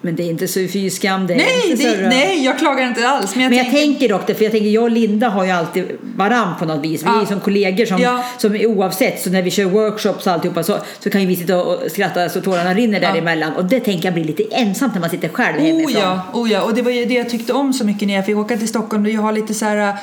Men 0.01 0.15
det 0.15 0.23
är 0.23 0.29
inte 0.29 0.47
så 0.47 0.59
fy 0.73 0.89
skam. 0.89 1.27
Det 1.27 1.33
är 1.33 1.37
Nej, 1.37 1.77
så 1.77 1.83
det, 2.01 2.07
nej, 2.09 2.45
jag 2.45 2.59
klagar 2.59 2.87
inte 2.87 3.07
alls. 3.07 3.35
Men 3.35 3.43
jag, 3.43 3.49
Men 3.49 3.57
jag 3.57 3.65
tänker, 3.65 3.81
tänker 3.81 4.09
dock 4.09 4.27
det, 4.27 4.35
för 4.35 4.43
jag 4.43 4.51
tänker 4.51 4.69
jag 4.69 4.83
och 4.83 4.91
Linda 4.91 5.29
har 5.29 5.45
ju 5.45 5.51
alltid 5.51 5.85
varann 6.15 6.53
på 6.59 6.65
något 6.65 6.83
vis. 6.85 7.03
Vi 7.03 7.07
är 7.07 7.11
Ja. 7.13 7.19
ju 7.21 7.25
som 7.25 7.39
kollegor 7.39 7.85
som, 7.85 8.01
Ja. 8.01 8.23
som 8.37 8.55
är 8.55 8.65
oavsett, 8.65 9.21
så 9.21 9.29
när 9.29 9.41
vi 9.41 9.51
kör 9.51 9.65
workshops 9.65 10.27
och 10.27 10.33
alltihopa 10.33 10.63
så, 10.63 10.77
så 10.99 11.09
kan 11.09 11.21
ju 11.21 11.27
vi 11.27 11.35
sitta 11.35 11.63
och 11.63 11.91
skratta 11.91 12.29
så 12.29 12.41
tårarna 12.41 12.73
rinner 12.73 13.01
Ja. 13.01 13.11
däremellan. 13.11 13.53
Och 13.53 13.65
det 13.65 13.79
tänker 13.79 14.05
jag 14.05 14.13
blir 14.13 14.23
lite 14.23 14.43
ensamt 14.51 14.93
när 14.93 15.01
man 15.01 15.09
sitter 15.09 15.29
själv 15.29 15.57
Oh 15.57 15.63
hemifrån. 15.63 15.93
ja, 16.03 16.21
oh 16.33 16.51
ja, 16.51 16.61
och 16.61 16.73
det 16.73 16.81
var 16.81 16.91
ju 16.91 17.05
det 17.05 17.13
jag 17.13 17.29
tyckte 17.29 17.53
om 17.53 17.73
så 17.73 17.85
mycket 17.85 18.07
när 18.07 18.15
jag 18.15 18.25
fick 18.25 18.37
åka 18.37 18.57
till 18.57 18.67
Stockholm. 18.67 19.05
Jag 19.05 19.21
har 19.21 19.31
lite 19.31 19.53
så 19.53 19.65
här 19.65 19.77
äh, 19.77 19.93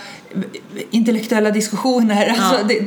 intellektuella 0.90 1.50
diskussioner. 1.50 2.34
Alltså, 2.38 2.66
det, 2.66 2.78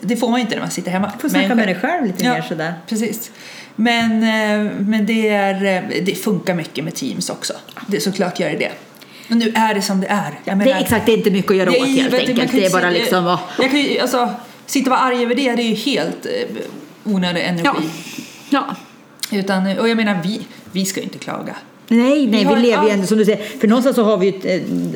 det 0.00 0.16
får 0.16 0.28
man 0.28 0.38
ju 0.40 0.42
inte 0.42 0.54
när 0.54 0.62
man 0.62 0.70
sitter 0.70 0.90
hemma. 0.90 1.12
Får 1.18 1.28
snacka 1.28 1.48
Men- 1.48 1.56
med 1.56 1.68
dig 1.68 1.74
själv 1.74 2.06
lite 2.06 2.24
mer 2.24 2.42
sådär. 2.48 2.74
Precis. 2.88 3.30
Men, 3.76 4.12
eh, 4.22 4.72
men 4.78 5.06
det, 5.06 5.28
är, 5.28 5.64
eh, 5.64 6.02
det 6.02 6.14
funkar 6.14 6.54
mycket 6.54 6.84
med 6.84 6.94
Teams 6.94 7.30
också. 7.30 7.52
Det, 7.86 8.00
såklart 8.00 8.40
gör 8.40 8.50
det 8.50 8.56
det. 8.56 8.72
Men 9.28 9.38
nu 9.38 9.52
är 9.54 9.74
det 9.74 9.82
som 9.82 10.00
det 10.00 10.06
är. 10.06 10.40
Jag 10.44 10.58
Det 10.58 10.70
är 10.70 10.80
exakt, 10.80 11.06
det 11.06 11.12
är 11.12 11.16
inte 11.16 11.30
mycket 11.30 11.50
att 11.50 11.56
göra 11.56 11.70
åt 11.70 11.86
helt 11.86 12.14
enkelt. 12.14 12.52
Det 12.52 12.66
är 12.66 12.70
bara 12.70 12.90
liksom 12.90 13.26
att... 13.26 13.40
Jag 13.58 13.70
kan 13.70 13.80
ju, 13.80 13.98
alltså, 13.98 14.34
sitta 14.66 14.90
och 14.90 14.96
vara 14.96 15.00
arg 15.00 15.22
över 15.22 15.34
det, 15.34 15.54
det 15.54 15.62
är 15.62 15.68
ju 15.68 15.74
helt 15.74 16.26
eh, 16.26 16.32
onödig 17.04 17.44
energi. 17.44 17.90
Ja. 18.50 18.76
ja. 19.30 19.38
Utan, 19.38 19.78
och 19.78 19.88
jag 19.88 19.96
menar, 19.96 20.20
vi, 20.24 20.46
vi 20.72 20.84
ska 20.84 21.00
ju 21.00 21.04
inte 21.04 21.18
klaga. 21.18 21.56
Nej, 21.92 22.26
nej, 22.26 22.44
har 22.44 22.56
vi 22.56 22.62
lever 22.62 22.84
ju 22.84 22.90
ändå 22.90 23.06
som 23.06 23.18
du 23.18 23.24
säger. 23.24 23.58
För 23.60 23.68
någonstans 23.68 23.96
så 23.96 24.02
har 24.04 24.16
vi 24.16 24.26
ju 24.26 24.38
ett, 24.38 24.44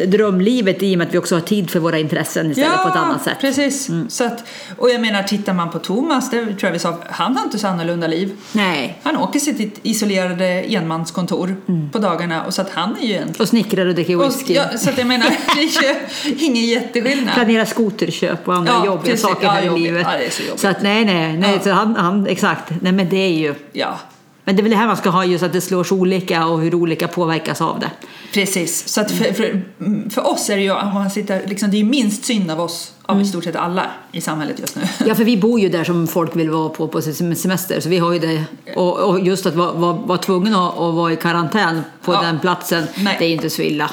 eh, 0.00 0.08
drömlivet 0.08 0.82
i 0.82 0.94
och 0.94 0.98
med 0.98 1.06
att 1.06 1.14
vi 1.14 1.18
också 1.18 1.34
har 1.36 1.40
tid 1.40 1.70
för 1.70 1.80
våra 1.80 1.98
intressen 1.98 2.50
istället 2.50 2.82
på 2.82 2.88
ett 2.88 2.96
annat 2.96 3.24
sätt. 3.24 3.42
Mm. 3.42 3.54
precis. 3.54 3.90
Så 4.08 4.24
att, 4.24 4.44
och 4.78 4.90
jag 4.90 5.00
menar, 5.00 5.22
tittar 5.22 5.52
man 5.52 5.70
på 5.70 5.78
Thomas, 5.78 6.30
det 6.30 6.40
tror 6.44 6.56
jag 6.60 6.72
vi 6.72 6.78
sa, 6.78 6.98
han 7.10 7.36
har 7.36 7.44
inte 7.44 7.58
så 7.58 7.66
annorlunda 7.66 8.06
liv. 8.06 8.32
Nej. 8.52 8.98
Han 9.02 9.16
åker 9.16 9.40
sitt 9.40 9.78
isolerade 9.82 10.46
enmanskontor 10.46 11.56
Mm. 11.68 11.90
på 11.90 11.98
dagarna 11.98 12.44
och 12.44 12.54
så 12.54 12.62
att 12.62 12.70
han 12.70 12.96
är 13.02 13.06
ju 13.06 13.14
en... 13.14 13.28
Och 13.38 13.48
snickrar 13.48 13.86
och 13.86 13.94
dricker 13.94 14.16
Och, 14.20 14.24
whisky. 14.26 14.54
ja, 14.54 14.78
så 14.78 14.90
att 14.90 14.98
jag 14.98 15.06
menar, 15.06 15.26
det 15.54 15.60
är 15.86 16.28
ju 16.28 16.36
ingen 16.46 16.64
jätteskillnad. 16.64 17.34
Planera 17.34 17.66
skoterköp 17.66 18.48
och 18.48 18.54
andra 18.54 18.72
Ja, 18.72 18.86
jobbiga 18.86 19.02
precis. 19.12 19.20
saker 19.20 19.44
Ja, 19.46 19.50
här 19.50 19.62
i 19.62 19.66
jobbigt. 19.66 19.84
livet. 19.84 20.06
Ja, 20.12 20.18
det 20.18 20.26
är 20.26 20.30
så 20.30 20.42
jobbigt. 20.42 20.60
så 20.60 20.68
att 20.68 20.82
nej, 20.82 21.04
nej, 21.04 21.36
nej. 21.36 21.52
Ja. 21.56 21.60
Så 21.62 21.70
han, 21.70 21.96
han, 21.96 22.26
exakt. 22.26 22.70
Nej, 22.80 22.92
men 22.92 23.08
det 23.08 23.16
är 23.16 23.28
ju... 23.32 23.54
Ja, 23.72 23.98
Men 24.44 24.56
det 24.56 24.60
är 24.60 24.62
väl 24.62 24.70
det 24.70 24.76
här 24.76 24.86
man 24.86 24.96
ska 24.96 25.10
ha 25.10 25.24
just 25.24 25.44
att 25.44 25.52
det 25.52 25.60
slår 25.60 25.84
så 25.84 25.94
olika 25.96 26.46
och 26.46 26.60
hur 26.60 26.74
olika 26.74 27.08
påverkas 27.08 27.60
av 27.60 27.80
det. 27.80 27.90
precis. 28.34 28.88
Så 28.88 29.00
att 29.00 29.10
för, 29.12 29.32
för, 29.32 29.62
för 30.10 30.26
oss 30.26 30.50
är 30.50 30.56
det 30.56 30.62
ju, 30.62 30.74
man 30.74 31.10
sitter, 31.10 31.46
liksom, 31.46 31.70
det 31.70 31.80
är 31.80 31.84
minst 31.84 32.24
synd 32.24 32.50
av 32.50 32.60
oss, 32.60 32.92
av 33.02 33.14
Mm. 33.14 33.24
i 33.26 33.28
stort 33.28 33.44
sett 33.44 33.56
alla 33.56 33.86
i 34.12 34.20
samhället 34.20 34.58
just 34.58 34.76
nu. 34.76 34.82
Ja, 35.06 35.14
för 35.14 35.24
vi 35.24 35.36
bor 35.36 35.60
ju 35.60 35.68
där 35.68 35.84
som 35.84 36.06
folk 36.06 36.36
vill 36.36 36.50
vara 36.50 36.68
på 36.68 36.88
på 36.88 37.02
sin 37.02 37.36
semester. 37.36 37.80
Så 37.80 37.88
vi 37.88 37.98
har 37.98 38.12
ju 38.12 38.18
det. 38.18 38.44
Och, 38.76 38.98
och 38.98 39.20
just 39.20 39.46
att 39.46 39.54
vara, 39.54 39.72
vara, 39.72 39.92
vara 39.92 40.18
tvungen 40.18 40.54
att, 40.54 40.78
att 40.78 40.94
vara 40.94 41.12
i 41.12 41.16
karantän 41.16 41.82
på 42.04 42.12
Ja. 42.12 42.22
den 42.22 42.40
platsen, 42.40 42.84
Nej. 42.96 43.16
det 43.18 43.24
är 43.24 43.30
inte 43.30 43.50
så 43.50 43.62
illa. 43.62 43.90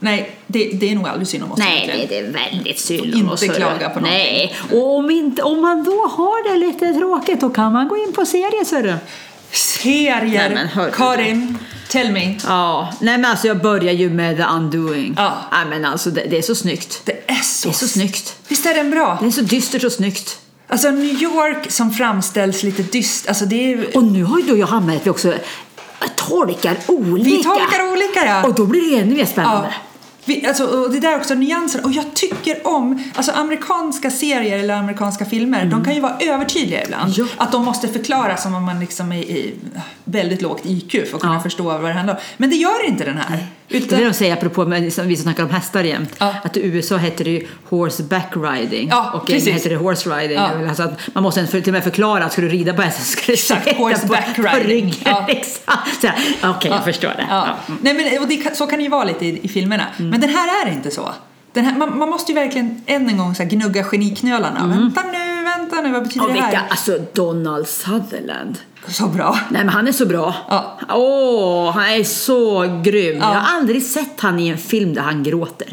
Nej, 0.00 0.30
det, 0.46 0.70
det 0.72 0.90
är 0.90 0.94
nog 0.94 1.08
aldrig 1.08 1.28
synd 1.28 1.44
om 1.44 1.52
oss. 1.52 1.58
Nej, 1.58 2.06
det, 2.08 2.14
det 2.14 2.18
är 2.18 2.32
väldigt 2.52 2.78
synd 2.78 3.04
Inte 3.04 3.18
om 3.18 3.30
oss. 3.30 3.42
hörru. 3.42 3.54
klaga 3.54 3.88
på 3.88 4.00
någonting. 4.00 4.10
Nej, 4.10 4.54
och 4.72 4.96
om, 4.96 5.10
inte, 5.10 5.42
om 5.42 5.60
man 5.60 5.84
då 5.84 6.06
har 6.16 6.52
det 6.52 6.66
lite 6.66 6.94
tråkigt 6.94 7.40
då 7.40 7.50
kan 7.50 7.72
man 7.72 7.88
gå 7.88 7.96
in 7.96 8.12
på 8.12 8.24
serier. 8.26 8.98
Serier! 9.50 10.50
Nej, 10.50 10.68
men. 10.76 10.92
Karin, 10.92 11.58
tell 11.88 12.12
me. 12.12 12.38
Ja, 12.46 12.92
nej 13.00 13.18
men 13.18 13.30
alltså 13.30 13.46
jag 13.46 13.62
börjar 13.62 13.92
ju 13.92 14.10
med 14.10 14.36
The 14.36 14.42
Undoing. 14.42 15.14
Ja. 15.16 15.38
Nej 15.52 15.66
men 15.66 15.84
alltså 15.84 16.10
det, 16.10 16.26
det 16.30 16.38
är 16.38 16.42
så 16.42 16.54
snyggt. 16.54 17.00
Det 17.04 17.30
är 17.30 17.34
så, 17.34 17.68
Det 17.68 17.72
är 17.72 17.78
så 17.78 17.88
snyggt. 17.88 18.36
Visst 18.48 18.66
är 18.66 18.74
den 18.74 18.90
bra? 18.90 19.18
Det 19.20 19.26
är 19.26 19.30
så 19.30 19.40
dystert 19.40 19.84
och 19.84 19.92
snyggt. 19.92 20.38
Alltså 20.68 20.90
New 20.90 21.22
York 21.22 21.70
som 21.70 21.92
framställs 21.92 22.62
lite 22.62 22.82
dyst, 22.82 23.28
alltså 23.28 23.44
det 23.44 23.72
är... 23.72 23.96
Och 23.96 24.04
nu 24.04 24.24
har 24.24 24.38
ju 24.38 24.44
du 24.44 24.52
och 24.52 24.58
jag 24.58 24.66
hamnat 24.66 25.06
också 25.06 25.34
tolkar 26.16 26.76
olika. 26.86 27.30
Vi 27.30 27.44
tolkar 27.44 27.92
olika 27.92 28.26
ja! 28.26 28.44
Och 28.44 28.54
då 28.54 28.66
blir 28.66 28.90
det 28.90 29.02
ännu 29.02 29.14
mer 29.14 29.24
spännande. 29.24 29.68
Ja. 29.68 29.85
Vi, 30.28 30.46
alltså, 30.46 30.64
och 30.66 30.92
det 30.92 31.00
där 31.00 31.12
är 31.12 31.16
också 31.16 31.34
nyanser. 31.34 31.84
Och 31.84 31.92
jag 31.92 32.14
tycker 32.14 32.66
om, 32.66 33.02
alltså 33.14 33.32
amerikanska 33.32 34.10
serier 34.10 34.58
eller 34.58 34.74
amerikanska 34.74 35.24
filmer, 35.24 35.64
de 35.64 35.84
kan 35.84 35.94
ju 35.94 36.00
vara 36.00 36.16
övertydliga 36.20 36.84
ibland. 36.84 37.12
Ja. 37.16 37.26
Att 37.36 37.52
de 37.52 37.64
måste 37.64 37.88
förklara 37.88 38.36
som 38.36 38.54
om 38.54 38.64
man 38.64 38.80
liksom 38.80 39.12
är 39.12 39.18
i 39.22 39.54
väldigt 40.04 40.42
lågt 40.42 40.60
IQ 40.64 40.92
för 41.08 41.16
att 41.16 41.20
kunna 41.20 41.34
Ja. 41.34 41.40
förstå 41.40 41.62
vad 41.64 41.84
det 41.84 41.92
handlar 41.92 42.14
om. 42.14 42.20
Men 42.36 42.50
det 42.50 42.56
gör 42.56 42.86
inte 42.86 43.04
den 43.04 43.16
här. 43.18 43.46
Är 43.65 43.65
Utan, 43.68 43.98
det 43.98 44.04
de 44.04 44.12
säger 44.12 44.32
apropå 44.32 44.64
med, 44.64 44.92
som 44.92 45.08
vi 45.08 45.16
som 45.16 45.22
snackar 45.22 45.42
om 45.42 45.50
hästar 45.50 45.84
jämt. 45.84 46.14
Ja. 46.18 46.34
Att 46.44 46.56
i 46.56 46.66
USA 46.66 46.96
heter 46.96 47.24
det 47.24 47.30
ju 47.30 47.46
horseback 47.68 48.32
riding. 48.36 48.88
Ja, 48.88 49.10
och 49.10 49.26
precis. 49.26 49.54
Heter 49.54 49.70
det 49.70 49.76
horse 49.76 50.10
riding. 50.10 50.36
Ja. 50.36 50.68
Alltså 50.68 50.82
att 50.82 51.00
man 51.14 51.22
måste 51.22 51.46
till 51.46 51.62
och 51.62 51.72
med 51.72 51.84
förklara 51.84 52.24
att 52.24 52.32
ska 52.32 52.42
du 52.42 52.48
rida 52.48 52.74
på 52.74 52.82
hästen 52.82 53.04
så 53.04 53.12
ska 53.12 53.32
du 53.32 53.36
sitta 53.36 53.76
horseback 53.76 54.36
på, 54.36 54.42
på 54.42 54.56
ryggen. 54.56 54.94
Ja. 55.04 55.26
Exakt. 55.28 56.18
Okej, 56.44 56.70
jag 56.70 56.84
förstår 56.84 57.08
det. 57.08 57.26
Ja. 57.30 57.56
Nej, 57.80 57.94
men, 57.94 58.22
och 58.22 58.28
det, 58.28 58.56
så 58.56 58.66
kan 58.66 58.78
det 58.78 58.82
ju 58.82 58.90
vara 58.90 59.04
lite 59.04 59.26
i, 59.26 59.40
i 59.42 59.48
filmerna. 59.48 59.86
Men 59.96 60.20
den 60.20 60.30
här 60.30 60.66
är 60.66 60.72
inte 60.72 60.90
så. 60.90 61.12
Den 61.52 61.64
här, 61.64 61.76
man, 61.78 61.98
man 61.98 62.08
måste 62.10 62.32
ju 62.32 62.38
verkligen 62.38 62.82
än 62.86 63.08
en 63.08 63.18
gång 63.18 63.34
så 63.34 63.44
gnugga 63.44 63.84
geniknölarna. 63.84 64.66
Vänta 64.66 65.02
nu, 65.02 65.35
vänta 65.46 65.80
nu, 65.80 65.92
vad 65.92 66.02
betyder 66.02 66.26
det 66.26 66.32
här? 66.32 66.50
vilka, 66.50 66.64
alltså 66.70 66.98
Donald 67.12 67.68
Sutherland. 67.68 68.58
Så 68.88 69.06
bra. 69.06 69.38
Nej 69.50 69.64
men 69.64 69.74
han 69.74 69.88
är 69.88 69.92
så 69.92 70.06
bra. 70.06 70.34
Ja. 70.48 70.78
Åh, 70.88 71.70
han 71.70 71.84
är 71.84 72.04
så 72.04 72.60
grym. 72.84 73.18
Ja. 73.18 73.32
Jag 73.34 73.40
har 73.40 73.56
aldrig 73.56 73.82
sett 73.82 74.20
han 74.20 74.38
i 74.38 74.48
en 74.48 74.58
film 74.58 74.94
där 74.94 75.02
han 75.02 75.22
gråter. 75.22 75.68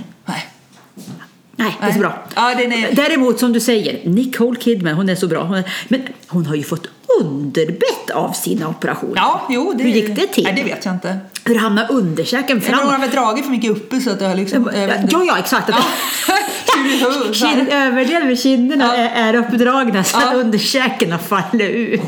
Nej. 1.64 1.78
Det 1.82 1.86
är 1.88 1.92
så 1.94 2.00
bra. 2.00 2.24
Ja, 2.36 2.56
den 2.58 2.72
är- 2.72 2.92
Däremot 2.96 3.40
som 3.40 3.54
du 3.54 3.60
säger, 3.60 4.10
Nicole 4.10 4.60
Kidman, 4.60 4.94
hon 4.94 5.10
är 5.10 5.16
så 5.16 5.28
bra. 5.28 5.44
Hon 5.44 5.58
är, 5.58 5.64
men 5.88 6.02
hon 6.28 6.46
har 6.46 6.56
ju 6.56 6.64
fått 6.64 6.88
underbett 7.22 8.10
av 8.14 8.32
sina 8.32 8.68
operationer. 8.70 9.14
Ja, 9.16 9.42
jo. 9.50 9.74
Det, 9.78 9.84
Hur 9.84 9.90
gick 9.92 10.16
det 10.16 10.28
till? 10.28 10.44
Nej, 10.44 10.54
det 10.56 10.64
vet 10.64 10.86
jag 10.86 10.94
inte. 10.94 11.18
Hur 11.46 11.56
hamnar 11.56 11.92
underkäken 11.92 12.58
Men 12.58 12.66
hon 12.74 12.78
fram? 12.80 12.88
har 12.90 13.00
väl 13.00 13.10
dragit 13.10 13.44
för 13.46 13.52
mycket 13.52 13.72
uppe 13.72 14.00
så 14.02 14.10
att 14.10 14.20
det 14.20 14.26
har 14.26 14.36
liksom... 14.36 14.70
Ja, 15.12 15.24
ja, 15.28 15.38
exakt. 15.38 15.70
Ja. 15.70 15.78
Överdelen 17.72 18.28
med 18.28 18.40
kinderna 18.40 18.86
Ja. 18.86 19.04
är, 19.04 19.34
är 19.34 19.36
uppdragna 19.40 20.04
så 20.04 20.18
att 20.18 20.24
Ja. 20.32 20.34
underkäken 20.34 21.12
har 21.12 21.20
fallit 21.20 21.62
ut. 21.70 22.02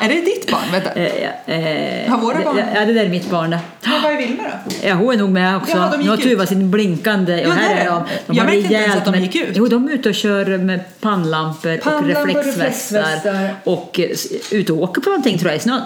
Är 0.00 0.08
det 0.08 0.14
ditt 0.20 0.50
barn? 0.50 0.60
Vänta. 0.72 0.92
Eh, 0.92 2.04
eh, 2.04 2.10
Har 2.10 2.18
våra 2.18 2.44
barn? 2.44 2.62
Ja, 2.74 2.84
det 2.84 2.92
där 2.92 3.04
är 3.04 3.08
mitt 3.08 3.30
barn 3.30 3.50
det. 3.50 3.58
Men 3.84 4.02
vad 4.02 4.12
är 4.12 4.16
Vilma 4.16 4.42
då? 4.42 4.74
Ja, 4.88 4.94
hon 4.94 5.14
är 5.14 5.18
nog 5.18 5.30
med 5.30 5.56
också. 5.56 5.76
Ja, 5.76 5.88
de 5.92 5.96
gick 6.00 6.04
nu 6.04 6.10
har. 6.10 6.16
Tuva 6.16 6.46
sin 6.46 6.70
blinkande. 6.70 7.40
Ja, 7.40 7.50
här 7.50 7.76
är 7.76 7.84
de. 7.90 8.02
de. 8.26 8.36
Jag 8.36 8.44
märkte 8.46 8.60
inte 8.60 8.74
ens 8.74 8.96
att 8.96 9.04
de 9.04 9.10
med- 9.10 9.20
gick 9.20 9.36
ut. 9.36 9.48
Jo, 9.54 9.66
de 9.68 9.88
är 9.88 9.92
ute 9.92 10.08
och 10.08 10.14
kör 10.14 10.58
med 10.58 10.80
pannlampor, 11.00 11.76
Pannlampor, 11.76 12.20
och 12.20 12.26
reflexvästar. 12.26 12.98
reflexvästar. 12.98 13.54
Och 13.64 14.00
eh, 14.00 14.10
ute 14.50 14.72
och 14.72 14.82
åker 14.82 15.00
på 15.00 15.10
någonting 15.10 15.38
tror 15.38 15.50
jag 15.50 15.56
i 15.56 15.60
snön. 15.62 15.82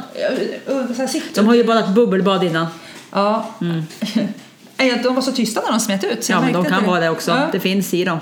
De 1.35 1.47
har 1.47 1.55
ju 1.55 1.65
badat 1.65 1.89
bubbelbad 1.89 2.45
innan. 2.45 2.67
Ja. 3.13 3.47
Nej, 4.77 5.01
De 5.03 5.15
var 5.15 5.23
så 5.23 5.33
tysta 5.33 5.61
när 5.61 5.71
de 5.71 5.81
smet 5.81 6.05
ut. 6.05 6.29
Ja, 6.29 6.41
men 6.41 6.53
de 6.53 6.65
kan 6.65 6.75
inte 6.79 6.87
vara 6.91 7.01
det 7.01 7.11
också. 7.11 7.31
Ja. 7.31 7.49
Det 7.53 7.61
finns 7.61 7.95
i 7.95 8.05
dem. 8.05 8.19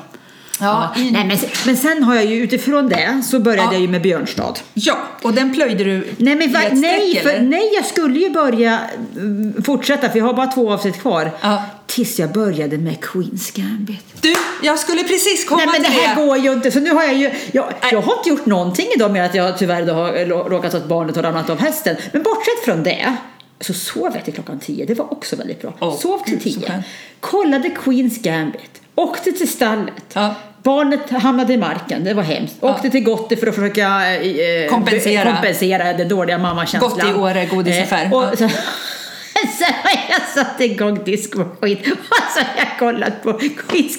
Ja, 0.60 0.94
i- 0.96 1.10
Nej, 1.10 1.24
men, 1.26 1.38
men 1.66 1.76
sen 1.76 2.02
har 2.02 2.14
jag 2.14 2.24
ju 2.24 2.36
utifrån 2.42 2.88
det 2.88 3.22
så 3.24 3.38
började 3.40 3.62
Ja. 3.62 3.72
jag 3.72 3.80
ju 3.80 3.88
med 3.88 4.02
Björnstad. 4.02 4.54
Ja, 4.74 4.96
och 5.22 5.32
den 5.34 5.54
plöjde 5.54 5.84
du 5.84 6.08
Nej, 6.16 6.36
men 6.36 6.52
va, 6.52 6.60
nej, 6.72 7.10
streck, 7.10 7.22
för, 7.22 7.40
nej, 7.42 7.70
jag 7.74 7.84
skulle 7.86 8.18
ju 8.18 8.30
börja 8.30 8.78
mm, 9.16 9.62
fortsätta 9.62 10.08
för 10.10 10.18
jag 10.18 10.26
har 10.26 10.34
bara 10.34 10.46
två 10.46 10.72
avsnitt 10.72 11.00
kvar. 11.00 11.30
Ja. 11.40 11.62
Tills 11.86 12.18
jag 12.18 12.32
började 12.32 12.78
med 12.78 12.96
Queen's 13.00 13.56
Gambit. 13.60 14.22
Du, 14.22 14.34
jag 14.62 14.78
skulle 14.78 15.02
precis 15.04 15.44
komma 15.44 15.56
Nej 15.64 15.66
men 15.72 15.82
det 15.82 15.88
till 15.88 16.00
här 16.00 16.26
går 16.26 16.36
ju 16.38 16.52
inte. 16.52 16.70
Så 16.70 16.80
nu 16.80 16.90
har 16.90 17.02
jag 17.02 17.14
ju, 17.14 17.30
jag, 17.52 17.72
jag 17.92 18.00
har 18.02 18.16
inte 18.18 18.28
gjort 18.28 18.46
någonting 18.46 18.86
idag 18.96 19.10
med 19.10 19.26
att 19.26 19.34
jag 19.34 19.58
tyvärr 19.58 19.86
då 19.86 19.92
har 19.92 20.12
rå- 20.12 20.48
råkat 20.48 20.74
att 20.74 20.86
barnet 20.88 21.16
har 21.16 21.22
ramlat 21.22 21.50
av 21.50 21.58
hästen. 21.60 21.96
Men 22.12 22.22
bortsett 22.22 22.64
från 22.64 22.82
det 22.82 23.16
så 23.60 23.72
sov 23.74 24.10
jag 24.14 24.24
till 24.24 24.34
klockan 24.34 24.58
tio. 24.58 24.84
Det 24.86 24.94
var 24.94 25.12
också 25.12 25.36
väldigt 25.36 25.62
bra. 25.62 25.74
Åh, 25.80 25.98
sov 25.98 26.18
till 26.24 26.40
tio. 26.40 26.82
Kollade 27.20 27.68
Queen's 27.68 28.22
Gambit. 28.22 28.80
Åkte 28.94 29.32
till 29.32 29.48
stallet. 29.48 29.94
Ja. 30.12 30.34
Barnet 30.62 31.10
hamnade 31.10 31.52
i 31.52 31.56
marken, 31.56 32.04
det 32.04 32.14
var 32.14 32.22
hemskt. 32.22 32.56
Åkte 32.60 32.90
till 32.90 33.04
Gotti 33.04 33.36
för 33.36 33.46
att 33.46 33.54
försöka 33.54 34.14
eh, 34.16 34.68
Kompensera. 34.70 35.32
kompensera 35.32 35.92
den 35.92 36.08
dåliga 36.08 36.38
mammakänslan. 36.38 36.90
Gotti, 36.90 37.12
Åre, 37.14 37.46
godisaffär. 37.46 38.04
Eh, 38.04 38.12
och 38.12 38.22
Ja. 38.24 38.30
så, 38.36 38.48
sen 39.58 39.74
har 39.82 40.00
jag 40.10 40.22
satt 40.46 40.60
igång 40.60 41.04
diskmaskin 41.04 41.78
och 41.92 42.32
så 42.34 42.40
har 42.40 42.46
jag 42.56 42.78
kollat 42.78 43.22
på 43.22 43.40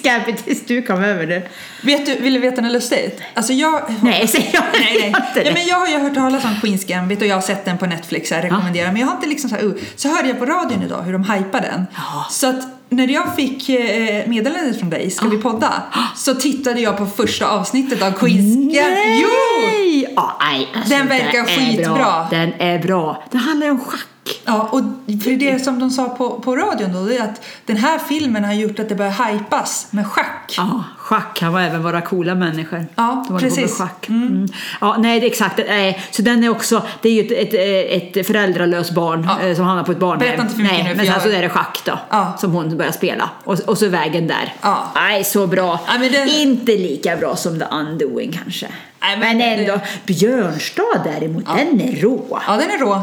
Gambit 0.02 0.44
tills 0.44 0.66
du 0.66 0.82
kom 0.82 1.04
över 1.04 1.26
det. 1.26 1.42
Vet 1.82 2.06
du, 2.06 2.14
vill 2.14 2.34
du 2.34 2.40
veta 2.40 2.60
något 2.62 2.72
lustigt? 2.72 3.20
Alltså 3.34 3.52
jag... 3.52 3.82
Nej, 4.02 4.28
säger 4.28 4.50
jag 4.54 4.62
Nej, 4.72 4.96
nej. 5.00 5.06
inte 5.06 5.20
det. 5.34 5.42
Ja, 5.42 5.52
men 5.54 5.66
jag 5.66 5.76
har 5.76 5.88
ju 5.88 5.98
hört 5.98 6.14
talas 6.14 6.44
om 6.44 6.50
Queen's 6.62 6.86
Gambit 6.88 7.20
och 7.20 7.26
jag 7.26 7.34
har 7.34 7.42
sett 7.42 7.64
den 7.64 7.78
på 7.78 7.86
Netflix, 7.86 8.30
jag 8.30 8.44
rekommenderar. 8.44 8.92
Men 8.92 9.00
jag 9.00 9.06
har 9.08 9.14
inte 9.14 9.26
liksom 9.28 9.50
så 9.50 9.56
här, 9.56 9.62
uh. 9.64 9.72
Så 9.96 10.08
hörde 10.08 10.28
jag 10.28 10.38
på 10.38 10.46
radion 10.46 10.82
idag 10.82 11.02
hur 11.02 11.12
de 11.12 11.24
hypar 11.30 11.60
den. 11.60 11.86
Ja. 11.94 12.26
Så 12.30 12.48
att 12.48 12.64
när 12.92 13.08
jag 13.08 13.36
fick 13.36 13.68
eh, 13.68 14.28
meddelandet 14.28 14.78
från 14.78 14.90
dig, 14.90 15.10
ska 15.10 15.28
vi 15.28 15.38
podda? 15.38 15.82
Så 16.16 16.34
tittade 16.34 16.80
jag 16.80 16.98
på 16.98 17.06
första 17.06 17.48
avsnittet 17.48 18.02
av 18.02 18.12
Queen's 18.12 18.54
Gambit. 18.54 19.22
Jo! 19.22 19.28
Nej! 19.66 20.12
Ja, 20.16 20.38
nej, 20.40 20.68
alltså, 20.74 20.94
Den 20.94 21.08
verkar 21.08 21.38
är 21.38 21.44
skitbra. 21.44 21.94
Bra. 21.94 22.26
Den 22.30 22.52
är 22.58 22.78
bra. 22.78 23.24
Den 23.30 23.40
handlar 23.40 23.70
om 23.70 23.80
schack. 23.80 24.06
Ja, 24.44 24.68
och 24.72 24.80
för 25.22 25.36
det 25.36 25.64
som 25.64 25.78
de 25.78 25.90
sa 25.90 26.08
på, 26.08 26.30
på 26.40 26.56
radion 26.56 26.92
då, 26.92 27.04
det 27.06 27.16
är 27.16 27.22
att 27.24 27.44
den 27.66 27.76
här 27.76 27.98
filmen 27.98 28.44
har 28.44 28.52
gjort 28.52 28.78
att 28.78 28.88
det 28.88 28.94
börjar 28.94 29.32
hypas 29.32 29.86
med 29.90 30.06
schack. 30.06 30.54
Ja, 30.56 30.84
schack 30.98 31.36
kan 31.36 31.56
även 31.56 31.82
vara 31.82 32.00
coola 32.00 32.34
människor. 32.34 32.86
Ja, 32.94 33.26
precis. 33.40 33.78
Schack. 33.78 34.08
Mm. 34.08 34.48
Ja, 34.80 34.96
nej, 34.98 35.20
det 35.20 35.26
är 35.26 35.30
exakt. 35.30 35.58
Nej, 35.68 36.02
så 36.10 36.22
den 36.22 36.44
är 36.44 36.48
också, 36.48 36.82
det 37.02 37.08
är 37.08 37.12
ju 37.22 37.34
ett, 37.34 37.54
ett, 37.54 38.16
ett 38.16 38.26
föräldralöst 38.26 38.94
barn 38.94 39.28
Ja. 39.40 39.46
eh, 39.46 39.56
som 39.56 39.64
hamnar 39.64 39.84
på 39.84 39.92
ett 39.92 39.98
barnhem. 39.98 40.18
Berätta 40.18 40.42
inte 40.42 40.54
för 40.54 40.62
mycket 40.62 40.78
nej, 40.78 40.88
nu, 40.88 40.94
Men 40.96 41.06
sen 41.06 41.20
så 41.20 41.28
är 41.36 41.42
det 41.42 41.48
schack 41.48 41.80
då, 41.84 41.98
Ja. 42.10 42.36
som 42.38 42.52
hon 42.52 42.76
börjar 42.76 42.92
spela. 42.92 43.30
Och, 43.44 43.60
och 43.60 43.78
så 43.78 43.88
vägen 43.88 44.26
där. 44.26 44.54
Ja. 44.60 44.86
Nej, 44.94 45.24
så 45.24 45.46
bra. 45.46 45.80
Ja, 45.86 46.08
den- 46.08 46.28
Inte 46.28 46.72
lika 46.72 47.16
bra 47.16 47.36
som 47.36 47.58
The 47.58 47.64
Undoing 47.64 48.32
kanske. 48.42 48.66
Nej, 49.02 49.18
men, 49.18 49.38
men 49.38 49.58
ändå. 49.58 49.80
Björnstad 50.06 51.00
däremot, 51.04 51.46
den 51.46 51.80
är 51.80 52.00
rå. 52.00 52.40
Ja, 52.46 52.56
den 52.56 52.70
är 52.70 52.78
rå. 52.78 53.02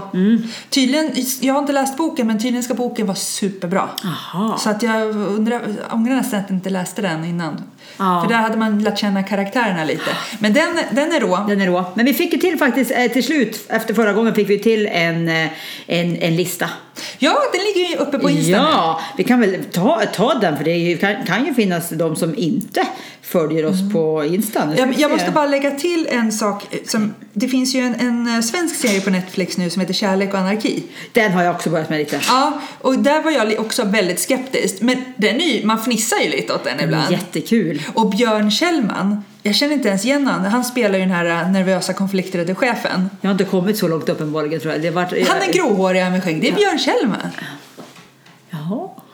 Tydligen, 0.70 1.12
jag 1.42 1.54
har 1.54 1.62
inte 1.62 1.74
läst 1.74 1.98
boken, 1.98 2.28
men 2.28 2.40
tydligen 2.40 2.64
ska 2.64 2.74
boken 2.74 3.08
vara 3.08 3.16
superbra. 3.16 3.90
Jaha. 4.04 4.58
Så 4.58 4.70
att 4.70 4.84
jag 4.84 5.16
undrar, 5.16 5.62
ångrar 5.92 6.16
nästan 6.16 6.40
att 6.40 6.46
jag 6.50 6.58
inte 6.58 6.70
läste 6.70 7.02
den 7.02 7.26
innan. 7.26 7.64
Ja. 7.98 8.22
För 8.22 8.34
där 8.34 8.42
hade 8.42 8.58
man 8.58 8.84
lärt 8.84 9.00
känna 9.00 9.24
karaktärerna 9.24 9.84
lite. 9.84 10.12
Men 10.40 10.54
den, 10.54 10.80
den 10.92 11.12
är 11.12 11.20
rå. 11.20 11.46
Den 11.48 11.62
är 11.62 11.68
rå. 11.68 11.86
Men 11.94 12.06
vi 12.06 12.14
fick 12.14 12.34
ju 12.34 12.40
till 12.40 12.58
faktiskt 12.58 12.92
eh, 12.92 13.08
till 13.12 13.24
slut, 13.24 13.66
efter 13.70 13.94
förra 13.94 14.14
gången 14.14 14.36
fick 14.36 14.50
vi 14.50 14.60
till 14.60 14.88
en, 14.88 15.30
eh, 15.30 15.48
en, 15.88 16.16
en 16.16 16.36
lista. 16.36 16.70
Ja, 17.18 17.38
den 17.54 17.62
ligger 17.62 17.90
ju 17.90 17.96
uppe 17.96 18.20
på 18.20 18.30
Insta. 18.30 18.52
Ja, 18.52 19.02
vi 19.18 19.24
kan 19.24 19.40
väl 19.40 19.64
ta, 19.72 20.02
ta 20.14 20.34
den 20.34 20.58
för 20.58 20.64
det 20.64 20.98
kan, 20.98 21.26
kan 21.26 21.46
ju 21.46 21.54
finnas 21.54 21.90
de 21.90 22.16
som 22.16 22.38
inte 22.38 22.88
följer 23.30 23.66
oss 23.66 23.94
på 23.94 24.26
Insta. 24.26 24.70
Jag, 24.78 24.94
jag 24.94 25.12
måste 25.12 25.32
bara 25.32 25.46
lägga 25.46 25.72
till 25.72 26.08
en 26.12 26.32
sak. 26.32 26.68
Som, 26.86 27.14
det 27.34 27.48
finns 27.48 27.76
ju 27.76 27.80
en, 27.80 27.96
en 27.96 28.36
eh, 28.36 28.42
svensk 28.42 28.76
serie 28.76 29.02
på 29.02 29.10
Netflix 29.10 29.58
nu 29.58 29.70
som 29.70 29.80
heter 29.80 29.94
Kärlek 29.94 30.34
och 30.34 30.40
anarki. 30.40 30.84
Den 31.12 31.32
har 31.32 31.44
jag 31.44 31.56
också 31.56 31.70
börjat 31.70 31.90
med 31.90 32.00
lite. 32.00 32.20
Ja, 32.28 32.62
och 32.82 33.00
där 33.00 33.22
var 33.22 33.32
jag 33.32 33.60
också 33.60 33.84
väldigt 33.84 34.20
skeptisk. 34.20 34.82
Men 34.82 34.98
den 35.16 35.42
är 35.42 35.46
ju, 35.46 35.66
man 35.66 35.80
fnissar 35.80 36.18
ju 36.18 36.30
lite 36.30 36.54
åt 36.54 36.64
den 36.64 36.80
ibland. 36.80 37.12
Jättekul. 37.12 37.82
Och 37.94 38.10
Björn 38.10 38.52
Kjellman, 38.52 39.24
jag 39.44 39.56
känner 39.56 39.74
inte 39.74 39.88
ens 39.88 40.06
igen 40.06 40.28
honom. 40.28 40.46
Han 40.46 40.64
spelar 40.64 41.00
ju 41.00 41.06
den 41.06 41.14
här 41.14 41.26
äh, 41.26 41.52
nervösa 41.52 41.94
konflikträdde 41.94 42.56
chefen. 42.56 43.10
Jag 43.22 43.30
har 43.30 43.32
inte 43.32 43.46
kommit 43.46 43.78
så 43.78 43.88
långt 43.88 44.10
uppenbarligen 44.10 44.60
tror 44.60 44.74
jag. 44.74 44.82
Det 44.82 44.88
har 44.88 44.96
varit, 44.96 45.28
Han 45.28 45.42
är 45.42 45.54
gråhårig 45.54 46.02
med 46.02 46.24
skägg. 46.24 46.42
Det 46.42 46.50
är 46.50 46.56
Björn 46.56 46.80
Kjellman. 46.80 47.30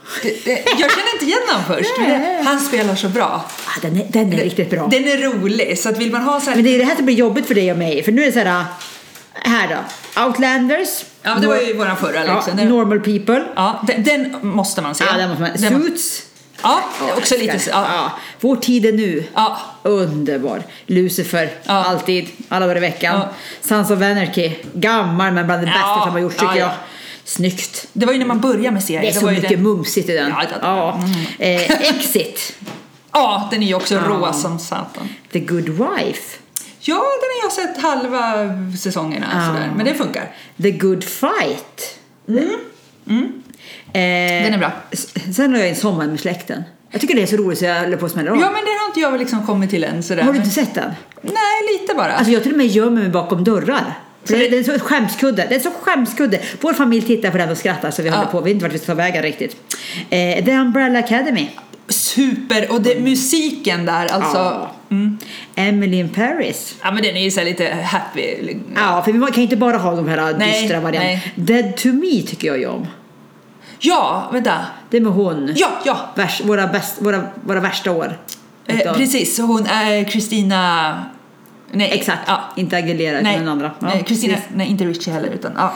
Jaha. 0.06 0.20
Det, 0.24 0.46
det, 0.46 0.52
jag 0.68 0.92
känner 0.92 1.14
inte 1.14 1.26
igen 1.26 1.40
honom 1.48 1.64
först. 1.68 1.96
det- 1.98 2.42
Han 2.46 2.60
spelar 2.60 2.96
så 2.96 3.10
bra. 3.10 3.46
Ah, 3.68 3.80
den 3.82 3.98
är, 3.98 4.06
den 4.10 4.34
är 4.34 4.38
riktigt 4.38 4.70
bra. 4.70 4.88
Den 4.88 5.08
är 5.08 5.18
rolig. 5.18 5.80
Så 5.80 5.90
att 5.90 5.98
vill 5.98 6.12
man 6.12 6.22
ha 6.22 6.40
så 6.40 6.50
här... 6.50 6.56
Men 6.56 6.64
det 6.66 6.76
är 6.76 6.80
det 6.80 6.86
här 6.86 6.96
som 6.96 7.06
blir 7.06 7.16
jobbigt 7.16 7.46
för 7.48 7.56
dig 7.56 7.72
och 7.72 7.78
mig. 7.78 8.04
För 8.04 8.12
nu 8.12 8.22
är 8.22 8.26
det 8.26 8.32
så 8.32 8.40
här, 8.40 8.64
här 9.34 9.68
då. 10.16 10.22
Outlanders. 10.24 10.90
Ja, 11.22 11.30
men 11.34 11.42
det 11.42 11.48
var 11.48 11.58
ju 11.58 11.74
våran 11.74 11.98
förra 11.98 12.26
ja, 12.26 12.36
liksom. 12.36 12.58
Den, 12.58 12.70
Normal 12.70 13.00
people. 13.00 13.44
ja, 13.56 13.84
den, 13.88 14.04
den 14.04 14.36
måste 14.42 14.82
man 14.82 14.96
se. 14.96 15.04
Ja, 15.12 15.18
den 15.18 15.30
måste 15.30 15.42
man. 15.42 15.52
Den- 15.58 15.84
Suits. 15.84 16.22
Ja, 16.64 16.82
också 17.18 17.38
lite 17.38 17.60
så. 17.60 17.70
Ja. 17.70 17.86
Ja. 17.94 18.12
Vår 18.40 18.56
tid 18.56 18.86
är 18.86 18.92
nu. 18.94 19.24
Ja. 19.34 19.58
Underbar. 19.84 20.64
Lucifer, 20.86 21.50
Ja. 21.64 21.74
alltid, 21.74 22.28
alla 22.50 22.66
dagar 22.66 22.78
i 22.78 22.80
veckan. 22.80 23.16
Ja. 23.20 23.30
Sons 23.62 23.92
of 23.92 24.02
Anarchy, 24.02 24.52
gammal 24.74 25.34
men 25.34 25.46
bland 25.46 25.62
det 25.62 25.68
Ja. 25.68 25.74
bästa 25.74 26.04
som 26.04 26.12
har 26.12 26.20
gjorts 26.20 26.36
tycker 26.36 26.46
Ja, 26.46 26.58
ja. 26.58 26.60
jag. 26.60 26.72
Snyggt. 27.26 27.88
Det 27.94 28.06
var 28.06 28.14
ju 28.14 28.20
när 28.20 28.26
man 28.26 28.40
började 28.42 28.72
med 28.72 28.84
serien. 28.84 29.02
Det 29.04 29.10
är 29.10 29.14
så 29.14 29.26
var 29.26 29.32
ju 29.32 29.36
mycket 29.36 29.50
den, 29.58 29.64
mumsigt 29.64 30.10
i 30.10 30.14
den. 30.14 30.30
Ja, 30.30 30.42
det- 30.50 30.60
Ja. 30.62 31.00
Eh, 31.40 31.72
Exit, 31.96 32.54
Ja, 33.12 33.48
den 33.52 33.64
är 33.64 33.68
ju 33.68 33.74
också 33.76 33.96
Ja. 33.96 34.02
rå 34.02 34.34
som 34.34 34.60
satan. 34.60 35.10
The 35.32 35.40
Good 35.40 35.70
Wife, 35.70 36.38
Ja, 36.80 36.96
den 36.96 37.02
har 37.02 37.44
jag 37.44 37.52
sett 37.52 37.82
halva 37.84 38.50
säsongerna. 38.78 39.26
Ja. 39.34 39.48
Sådär. 39.48 39.72
Men 39.76 39.86
det 39.86 39.94
funkar. 39.94 40.32
The 40.62 40.72
Good 40.72 41.04
Fight. 41.04 42.00
Mm. 42.28 42.50
Eh, 43.94 44.44
Den 44.44 44.54
är 44.54 44.58
bra. 44.58 44.72
Sen 45.36 45.52
har 45.54 45.60
jag 45.60 45.70
en 45.70 45.76
Sommar 45.76 46.08
med 46.08 46.20
släkten. 46.20 46.64
Jag 46.92 47.02
tycker 47.02 47.16
det 47.16 47.22
är 47.22 47.26
så 47.28 47.36
roligt 47.36 47.60
så 47.60 47.66
jag 47.66 47.80
håller 47.82 47.98
på 47.98 48.06
att 48.06 48.12
smälla 48.12 48.32
av. 48.32 48.38
Ja, 48.38 48.44
men 48.46 48.54
den 48.66 48.74
har 48.82 48.88
inte 48.88 49.00
jag 49.00 49.20
liksom 49.20 49.46
kommit 49.46 49.70
till 49.70 49.84
än. 49.84 50.04
Sådär. 50.04 50.24
Har 50.24 50.34
du 50.34 50.38
inte 50.40 50.50
sett 50.52 50.74
den? 50.74 50.92
Nej, 51.22 51.80
lite 51.82 51.94
bara. 51.94 52.14
Alltså 52.14 52.32
jag 52.34 52.44
till 52.44 52.52
och 52.52 52.58
med 52.58 52.68
gömmer 52.68 53.02
mig 53.02 53.10
bakom 53.10 53.44
dörrar. 53.44 54.00
Det, 54.28 54.36
det- 54.48 54.58
är 54.58 54.64
så 54.64 54.80
skämskudde. 54.80 55.46
Det 55.50 55.56
är 55.56 55.60
så 55.60 55.72
skämskudde. 55.82 56.40
Vår 56.62 56.74
familj 56.74 57.06
tittar 57.06 57.32
på 57.32 57.38
den 57.38 57.50
och 57.50 57.58
skrattar 57.58 57.92
så 57.92 58.02
vi 58.02 58.10
Ja. 58.10 58.16
håller 58.16 58.32
på. 58.32 58.42
Vi 58.42 58.44
vet 58.44 58.54
inte 58.54 58.66
vart 58.66 58.74
vi 58.74 58.78
ska 58.78 58.86
ta 58.88 58.94
vägen 58.94 59.24
riktigt. 59.24 59.56
Eh, 60.10 60.46
The 60.46 60.52
Umbrella 60.52 61.00
Academy. 61.00 61.50
Super! 61.88 62.72
Och 62.72 62.82
det, 62.82 63.00
musiken 63.00 63.86
där, 63.86 64.06
alltså. 64.06 64.38
Ja. 64.38 64.72
Mm. 64.90 65.18
Emily 65.56 65.98
in 66.00 66.10
Paris. 66.10 66.76
Ja, 66.84 66.92
men 66.92 67.04
den 67.04 67.16
är 67.16 67.22
ju 67.24 67.32
så 67.32 67.44
lite 67.44 67.74
happy. 67.84 68.22
Ja, 68.76 69.02
för 69.06 69.12
vi 69.12 69.20
kan 69.32 69.44
inte 69.44 69.56
bara 69.58 69.78
ha 69.78 69.96
de 69.96 70.08
här 70.08 70.36
Nej, 70.38 70.62
dystra 70.62 70.80
varianterna. 70.80 71.20
Dead 71.36 71.78
to 71.78 71.88
me 71.88 72.22
tycker 72.28 72.48
jag 72.48 72.60
ju 72.60 72.68
om. 72.68 72.88
Ja, 73.80 74.30
vänta. 74.34 74.66
Det 74.90 74.98
är 74.98 75.02
med 75.02 75.12
hon. 75.12 75.54
Ja, 75.56 75.70
ja. 75.86 75.98
Värst, 76.16 76.46
våra, 76.46 76.68
bäst, 76.68 76.96
våra, 77.02 77.24
våra 77.44 77.60
värsta 77.60 77.92
år. 77.92 78.18
Eh, 78.68 78.94
precis, 78.94 79.40
hon 79.40 79.66
är 79.66 80.04
Kristina... 80.04 81.06
Nej, 81.72 81.92
Exakt. 81.94 82.22
Ja. 82.28 82.42
Inte 82.56 82.78
Aguilera 82.78 83.20
utan 83.20 83.34
den 83.34 83.48
andra. 83.48 83.72
Ja, 83.80 83.88
nej, 83.88 84.04
Kristina, 84.08 84.34
precis. 84.34 84.50
nej, 84.56 84.68
inte 84.68 84.86
Richie 84.86 85.14
heller, 85.14 85.30
utan 85.30 85.52
ja. 85.56 85.74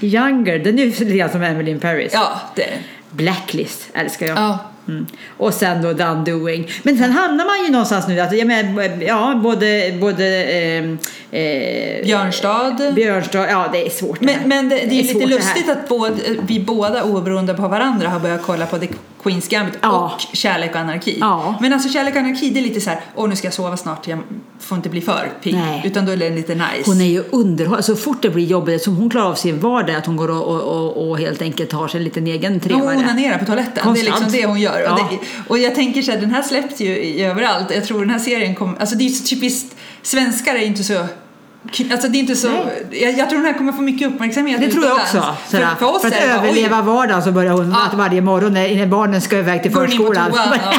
Younger, 0.00 0.58
den 0.58 0.78
är 0.78 0.84
ju 0.84 0.90
lite 0.90 1.04
grann 1.04 1.30
som 1.30 1.42
Emily 1.42 1.70
in 1.70 1.80
Paris. 1.80 2.10
Ja, 2.14 2.40
det. 2.54 2.68
Blacklist 3.10 3.88
älskar 3.94 4.26
jag. 4.26 4.38
Ja. 4.38 4.58
Mm. 4.88 5.06
Och 5.36 5.54
sen 5.54 5.82
då 5.82 5.94
The 5.94 6.04
Undoing. 6.04 6.70
Men 6.82 6.98
sen 6.98 7.12
hamnar 7.12 7.44
man 7.46 7.64
ju 7.66 7.72
någonstans 7.72 8.08
nu, 8.08 8.20
att, 8.20 8.38
jag 8.38 8.46
menar, 8.46 9.02
ja, 9.02 9.40
både, 9.42 9.96
både 10.00 10.44
ehm, 10.44 10.98
eh, 11.30 12.04
Björnstad. 12.04 12.92
Björnstad, 12.94 13.46
ja 13.50 13.68
det 13.72 13.86
är 13.86 13.90
svårt 13.90 14.20
det. 14.20 14.26
Men, 14.26 14.48
men 14.48 14.68
det, 14.68 14.76
det 14.76 15.00
är 15.00 15.04
svårt 15.04 15.22
lite 15.22 15.34
lustigt 15.34 15.68
att 15.68 15.88
både, 15.88 16.14
vi 16.46 16.60
båda 16.60 17.02
oberoende 17.02 17.54
på 17.54 17.68
varandra 17.68 18.08
har 18.08 18.20
börjat 18.20 18.42
kolla 18.42 18.66
på 18.66 18.78
The 18.78 18.88
Queen's 19.26 19.50
Gambit 19.50 19.78
Ja. 19.82 20.12
och 20.14 20.36
Kärlek 20.36 20.70
och 20.70 20.80
anarki. 20.80 21.16
Ja. 21.20 21.54
Men 21.60 21.72
alltså 21.72 21.88
Kärlek 21.88 22.14
och 22.14 22.20
anarki 22.20 22.50
det 22.50 22.60
är 22.60 22.62
lite 22.62 22.80
så 22.80 22.90
här, 22.90 23.00
åh 23.14 23.28
nu 23.28 23.36
ska 23.36 23.46
jag 23.46 23.54
sova 23.54 23.76
snart, 23.76 24.08
jag 24.08 24.18
får 24.60 24.76
inte 24.76 24.88
bli 24.88 25.00
för 25.00 25.32
pigg. 25.42 25.58
Utan 25.84 26.06
då 26.06 26.12
är 26.12 26.16
det 26.16 26.30
lite 26.30 26.54
nice. 26.54 26.82
Hon 26.86 27.00
är 27.00 27.04
ju 27.04 27.24
underhållande. 27.30 27.82
Så 27.82 27.96
fort 27.96 28.22
det 28.22 28.30
blir 28.30 28.44
jobbigt, 28.44 28.82
som 28.82 28.96
hon 28.96 29.10
klarar 29.10 29.26
av 29.26 29.34
sin 29.34 29.60
vardag, 29.60 29.96
att 29.96 30.06
hon 30.06 30.16
går 30.16 30.30
och, 30.30 30.62
och, 30.62 31.08
och, 31.08 31.18
helt 31.18 31.42
enkelt 31.42 31.72
har 31.72 31.88
sig 31.88 31.98
en 31.98 32.04
liten 32.04 32.26
egen 32.26 32.52
Hon 32.52 32.60
trevare. 32.60 32.96
onanerar 32.96 33.38
på 33.38 33.44
toaletten, 33.44 33.72
det 33.74 33.80
är 33.80 33.84
Konstant. 33.84 34.20
liksom 34.20 34.32
det 34.40 34.46
hon 34.46 34.60
gör. 34.60 34.80
Ja. 34.80 34.92
Och, 34.92 34.98
det, 35.10 35.18
och 35.48 35.58
jag 35.58 35.74
tänker 35.74 36.02
så 36.02 36.12
här, 36.12 36.20
den 36.20 36.30
här 36.30 36.42
släpps 36.42 36.80
ju 36.80 37.20
överallt. 37.24 37.70
Jag 37.74 37.84
tror 37.84 38.00
den 38.00 38.10
här 38.10 38.18
serien 38.18 38.54
kommer, 38.54 38.78
alltså 38.78 38.96
det 38.96 39.04
är 39.04 39.08
ju 39.08 39.14
typiskt, 39.14 39.76
svenskar 40.02 40.54
är 40.54 40.66
inte 40.66 40.84
så 40.84 41.06
Alltså 41.92 42.08
det 42.08 42.18
är 42.18 42.20
inte 42.20 42.36
så, 42.36 42.48
jag, 42.90 43.18
jag 43.18 43.30
tror 43.30 43.38
den 43.38 43.46
här 43.46 43.58
kommer 43.58 43.72
få 43.72 43.82
mycket 43.82 44.08
uppmärksamhet 44.08 44.60
Det 44.60 44.70
tror 44.70 44.84
jag 44.84 44.94
också. 44.94 45.20
För, 45.20 45.50
Sådär. 45.50 45.68
för 45.78 45.86
oss 45.94 46.00
för 46.00 46.08
att 46.08 46.14
det 46.14 46.20
bara, 46.28 46.40
oj, 46.42 46.48
överleva 46.48 46.82
vardagen 46.82 47.22
så 47.22 47.32
börjar 47.32 47.52
hon 47.52 47.70
Ja. 47.70 47.96
varje 47.96 48.20
morgon 48.20 48.54
när, 48.54 48.76
när 48.76 48.86
barnen 48.86 49.20
ska 49.20 49.38
iväg 49.38 49.62
till 49.62 49.72
Går 49.72 49.86
förskolan. 49.86 50.32
toan, 50.32 50.48
ja. 50.64 50.72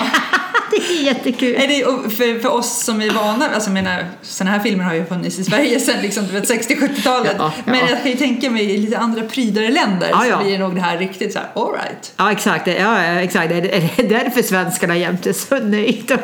det 0.71 0.77
är 0.77 1.03
jättekul. 1.03 1.55
Är 1.55 1.67
det, 1.67 2.09
för, 2.15 2.39
för 2.39 2.53
oss 2.53 2.83
som 2.83 3.01
är 3.01 3.09
vana, 3.11 3.49
alltså 3.55 3.69
menar, 3.69 4.05
sådana 4.21 4.51
här 4.51 4.59
filmer 4.63 4.83
har 4.83 4.93
ju 4.93 5.05
funnits 5.05 5.39
i 5.39 5.43
Sverige 5.43 5.79
sedan 5.79 6.01
liksom, 6.01 6.27
du 6.27 6.33
vet, 6.33 6.49
60-70-talet. 6.49 7.35
Ja, 7.37 7.51
ja. 7.57 7.71
Men 7.71 7.79
jag 7.79 8.01
kan 8.03 8.11
ju 8.11 8.17
tänka 8.17 8.49
mig 8.49 8.71
i 8.71 8.77
lite 8.77 8.97
andra 8.97 9.21
prydare 9.23 9.69
länder 9.71 10.07
Ja, 10.11 10.23
så 10.39 10.43
blir 10.43 10.59
nog 10.59 10.75
det 10.75 10.81
här 10.81 10.97
riktigt 10.97 11.33
så 11.33 11.39
här, 11.39 11.47
all 11.55 11.71
right. 11.73 12.13
Ja, 12.17 12.31
exakt. 12.31 12.67
Ja, 12.67 12.97
exakt. 13.03 13.49
Det, 13.49 13.55
är 13.75 13.89
det 13.97 14.03
därför 14.03 14.41
svenskarna 14.41 14.97
jämt 14.97 15.25
är 15.27 15.33
så 15.49 15.55
nöjda? 15.59 16.17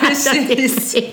Precis. 0.00 0.96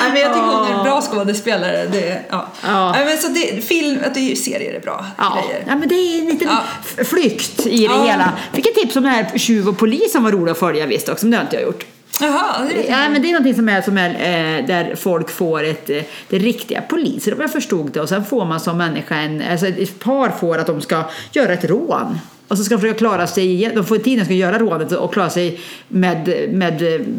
Nej, 0.00 0.12
men 0.12 0.20
jag 0.22 0.32
tycker 0.34 0.46
hon 0.46 0.66
är 0.66 0.78
en 0.78 0.84
bra 0.84 1.00
skådespelare. 1.02 1.86
Det, 1.92 2.22
ja. 2.30 2.46
Ja. 2.62 2.92
Nej, 2.92 3.04
men 3.04 3.18
så 3.18 3.28
det, 3.28 3.64
film, 3.64 3.98
att 4.06 4.14
det 4.14 4.32
är, 4.32 4.36
serier 4.36 4.74
är 4.74 4.80
bra 4.80 5.06
Ja. 5.18 5.42
grejer. 5.48 5.64
ja, 5.68 5.76
men 5.76 5.88
det 5.88 5.94
är 5.94 6.18
en 6.20 6.26
liten 6.26 6.48
Ja. 6.96 7.04
flykt 7.04 7.66
i 7.66 7.76
det 7.78 7.82
Ja. 7.94 8.02
hela. 8.04 8.32
Fick 8.52 8.66
ett 8.66 8.74
tips 8.74 8.96
om 8.96 9.02
det 9.02 9.08
här 9.08 9.38
Tjuv 9.38 9.68
och 9.68 9.78
polis 9.78 10.12
som 10.12 10.24
var 10.24 10.32
roligt 10.32 10.52
att 10.52 10.58
följa 10.58 10.86
visst 10.86 11.08
också, 11.08 11.26
men 11.26 11.30
det 11.30 11.36
har 11.36 11.44
inte 11.44 11.56
jag 11.56 11.64
gjort. 11.64 11.84
Jaha, 12.20 12.44
det 12.68 12.74
jag 12.74 12.84
Ja, 13.04 13.08
men 13.08 13.22
det 13.22 13.28
är 13.28 13.32
någonting 13.32 13.54
som 13.54 13.68
är, 13.68 13.82
som 13.82 13.98
är 13.98 14.10
eh, 14.10 14.66
där 14.66 14.94
folk 14.96 15.30
får 15.30 15.64
ett, 15.64 15.90
eh, 15.90 16.02
det 16.28 16.36
är 16.36 16.40
riktiga 16.40 16.80
poliser 16.82 17.34
om 17.34 17.40
jag 17.40 17.52
förstod 17.52 17.90
det 17.92 18.00
och 18.00 18.08
sen 18.08 18.24
får 18.24 18.44
man 18.44 18.60
som 18.60 18.78
människa 18.78 19.14
en, 19.14 19.42
alltså 19.50 19.66
ett 19.66 19.98
par 19.98 20.28
får 20.28 20.58
att 20.58 20.66
de 20.66 20.80
ska 20.80 21.02
göra 21.32 21.52
ett 21.52 21.64
rån. 21.64 22.18
Och 22.50 22.58
så 22.58 22.64
ska 22.64 22.74
de 22.74 22.80
försöka 22.80 22.98
klara 22.98 23.26
sig, 23.26 23.72
de 23.74 23.84
får 23.84 23.96
tiden 23.98 24.24
ska 24.24 24.34
göra 24.34 24.58
rånet 24.58 24.92
och 24.92 25.12
klara 25.12 25.30
sig 25.30 25.60
med, 25.88 26.48
med 26.52 26.74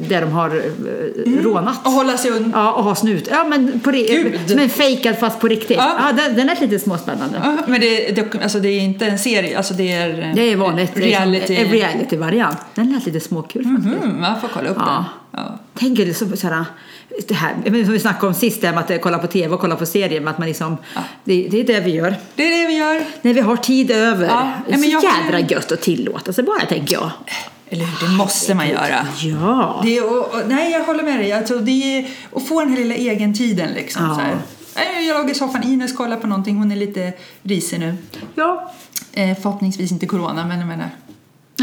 det 0.09 0.19
de 0.19 0.31
har 0.31 0.49
eh, 0.49 1.43
rånat. 1.43 1.85
Och 1.85 1.91
hålla 1.91 2.17
sig 2.17 2.31
undan. 2.31 2.51
Ja, 2.55 2.71
och 2.71 2.83
ha 2.83 2.95
snut. 2.95 3.27
Ja, 3.31 3.43
men 3.43 3.79
på, 3.79 3.91
ri- 3.91 4.07
Gud. 4.23 4.39
som 4.49 4.59
en 4.59 4.69
fejkad 4.69 5.17
fast 5.19 5.39
på 5.39 5.47
riktigt. 5.47 5.77
Ja. 5.77 5.91
Ja, 5.99 6.11
den, 6.23 6.35
den 6.35 6.47
lät 6.47 6.61
lite 6.61 6.79
småspännande. 6.79 7.41
Ja, 7.43 7.57
men 7.67 7.81
det, 7.81 8.11
det, 8.15 8.43
alltså 8.43 8.59
det 8.59 8.69
är 8.69 8.79
inte 8.79 9.05
en 9.05 9.19
serie, 9.19 9.57
alltså 9.57 9.73
det 9.73 9.91
är 9.91 10.31
Det 10.35 10.51
är 10.51 10.55
vanligt. 10.55 10.97
reality. 10.97 11.55
En 11.55 11.71
reality-variant. 11.71 12.57
Den 12.75 12.91
lät 12.93 13.05
lite 13.05 13.19
småkul 13.19 13.63
faktiskt. 13.63 14.03
Mm, 14.03 14.23
jag 14.23 14.41
får 14.41 14.47
kolla 14.47 14.69
upp 14.69 14.77
Ja. 14.79 14.85
den. 14.95 15.03
Ja. 15.31 15.59
Tänk 15.73 15.99
er 15.99 16.05
liksom 16.05 16.37
så 16.37 16.47
här, 16.47 16.65
det 17.27 17.33
här 17.33 17.55
som 17.83 17.93
vi 17.93 17.99
snackade 17.99 18.27
om 18.27 18.33
sist, 18.33 18.61
det 18.61 18.69
att 18.69 19.01
kolla 19.01 19.17
på 19.19 19.27
tv 19.27 19.53
och 19.53 19.59
kolla 19.61 19.75
på 19.75 19.85
serier, 19.85 20.27
att 20.27 20.37
man 20.37 20.47
liksom, 20.47 20.77
det, 21.23 21.47
det 21.51 21.59
är 21.59 21.63
det 21.63 21.79
vi 21.79 21.91
gör. 21.91 22.15
Det 22.35 22.43
är 22.43 22.61
det 22.61 22.67
vi 22.67 22.77
gör. 22.77 23.03
När 23.21 23.33
vi 23.33 23.41
har 23.41 23.57
tid 23.57 23.91
över. 23.91 24.27
Ja, 24.27 24.51
Det 24.67 24.73
är 24.73 24.77
så 24.77 24.89
jag- 24.89 25.03
jädra 25.03 25.39
gött 25.39 25.71
att 25.71 25.81
tillåta 25.81 26.33
sig 26.33 26.43
bara, 26.43 26.65
tänker 26.65 26.93
jag. 26.93 27.11
Eller 27.69 27.85
hur, 27.85 28.07
det 28.07 28.13
måste 28.13 28.55
man 28.55 28.69
göra. 28.69 29.07
Ja. 29.41 29.81
Det 29.85 30.01
och, 30.01 30.17
och, 30.19 30.41
nej, 30.47 30.71
jag 30.71 30.83
håller 30.83 31.03
med 31.03 31.19
dig. 31.19 31.31
Alltså, 31.33 31.59
det 31.59 31.71
är 31.97 32.09
att 32.35 32.47
få 32.47 32.59
den 32.59 32.69
här 32.69 32.77
lilla 32.77 32.95
egentiden 32.95 33.69
liksom. 33.73 34.05
Ja. 34.05 34.15
Så 34.15 34.21
här. 34.21 34.37
Jag 35.07 35.17
låg 35.17 35.29
i 35.29 35.33
soffan, 35.33 35.63
Ines 35.63 35.93
kollar 35.97 36.17
på 36.17 36.27
någonting, 36.27 36.57
hon 36.57 36.71
är 36.71 36.75
lite 36.75 37.13
risig 37.43 37.79
nu. 37.79 37.95
Ja. 38.35 38.71
Eh, 39.13 39.37
förhoppningsvis 39.41 39.91
inte 39.91 40.05
corona, 40.05 40.45
men 40.45 40.59
jag 40.59 40.67
menar 40.67 40.89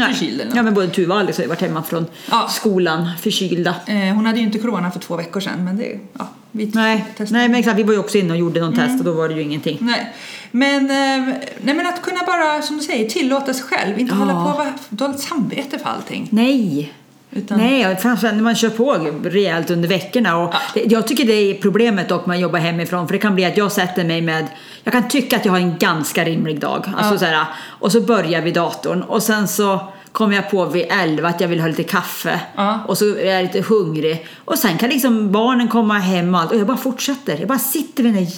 eller 0.05 0.55
Ja, 0.55 0.63
men 0.63 0.73
både 0.73 0.87
Tuva 0.87 1.13
och 1.15 1.19
Alex 1.19 1.37
har 1.37 1.43
ju 1.43 1.49
varit 1.49 1.61
hemma 1.61 1.83
från 1.83 2.05
Ja. 2.31 2.47
skolan 2.51 3.09
förkylda. 3.21 3.75
Eh, 3.87 3.95
hon 4.15 4.25
hade 4.25 4.39
ju 4.39 4.45
inte 4.45 4.59
corona 4.59 4.91
för 4.91 4.99
två 4.99 5.15
veckor 5.15 5.39
sedan, 5.39 5.65
men 5.65 5.77
det, 5.77 5.99
ja, 6.17 6.27
vi 6.51 6.71
Nej, 6.73 7.05
testade. 7.17 7.39
nej, 7.39 7.49
men 7.49 7.59
exakt. 7.59 7.79
Vi 7.79 7.83
var 7.83 7.93
ju 7.93 7.99
också 7.99 8.17
inne 8.17 8.31
och 8.33 8.39
gjorde 8.39 8.59
någon 8.59 8.73
Mm. 8.73 8.87
test 8.87 8.99
och 8.99 9.05
då 9.05 9.11
var 9.11 9.29
det 9.29 9.35
ju 9.35 9.41
ingenting. 9.41 9.77
Nej. 9.81 10.13
Men, 10.51 10.75
eh, 10.89 11.35
nej, 11.61 11.75
men 11.75 11.87
att 11.87 12.01
kunna 12.01 12.19
bara, 12.27 12.61
som 12.61 12.77
du 12.77 12.83
säger, 12.83 13.09
tillåta 13.09 13.53
sig 13.53 13.63
själv. 13.63 13.99
Inte 13.99 14.13
Ja. 14.13 14.19
hålla 14.19 14.33
på 14.33 14.49
och 14.51 14.57
vara 14.57 14.73
dåligt 14.89 15.19
samvete 15.19 15.79
för 15.79 15.89
allting. 15.89 16.27
Nej. 16.31 16.93
Utan, 17.31 17.57
Nej, 17.57 17.95
framförallt 17.95 18.35
när 18.35 18.43
man 18.43 18.55
kör 18.55 18.69
på 18.69 18.93
rejält 19.23 19.69
under 19.69 19.89
veckorna. 19.89 20.37
Och 20.37 20.53
det, 20.73 20.83
jag 20.85 21.07
tycker 21.07 21.25
det 21.25 21.33
är 21.33 21.53
problemet 21.53 22.09
dock 22.09 22.25
med 22.25 22.35
att 22.35 22.41
jobba 22.41 22.57
hemifrån. 22.57 23.07
För 23.07 23.13
det 23.13 23.19
kan 23.19 23.35
bli 23.35 23.45
att 23.45 23.57
jag 23.57 23.71
sätter 23.71 24.03
mig 24.03 24.21
med, 24.21 24.47
jag 24.83 24.93
kan 24.93 25.07
tycka 25.07 25.35
att 25.35 25.45
jag 25.45 25.51
har 25.51 25.59
en 25.59 25.77
ganska 25.77 26.25
rimlig 26.25 26.59
dag. 26.59 26.91
Alltså 26.97 27.13
Ja. 27.13 27.19
så 27.19 27.25
här, 27.25 27.45
och 27.79 27.91
så 27.91 28.01
börjar 28.01 28.41
vi 28.41 28.51
datorn 28.51 29.01
och 29.01 29.23
sen 29.23 29.47
så 29.47 29.79
kommer 30.11 30.35
jag 30.35 30.51
på 30.51 30.65
vid 30.65 30.85
11 30.89 31.27
att 31.29 31.41
jag 31.41 31.47
vill 31.47 31.59
ha 31.59 31.67
lite 31.67 31.83
kaffe. 31.83 32.39
Ja. 32.55 32.79
Och 32.87 32.97
så 32.97 33.05
är 33.15 33.33
jag 33.33 33.43
lite 33.43 33.61
hungrig. 33.61 34.25
Och 34.45 34.57
sen 34.57 34.77
kan 34.77 34.89
liksom 34.89 35.31
barnen 35.31 35.67
komma 35.67 35.99
hem 35.99 36.35
och 36.35 36.41
allt. 36.41 36.51
Och 36.51 36.57
jag 36.57 36.67
bara 36.67 36.77
fortsätter. 36.77 37.37
Jag 37.37 37.47
bara 37.47 37.59
sitter 37.59 38.03
vid 38.03 38.13
den 38.13 38.23
där 38.23 38.31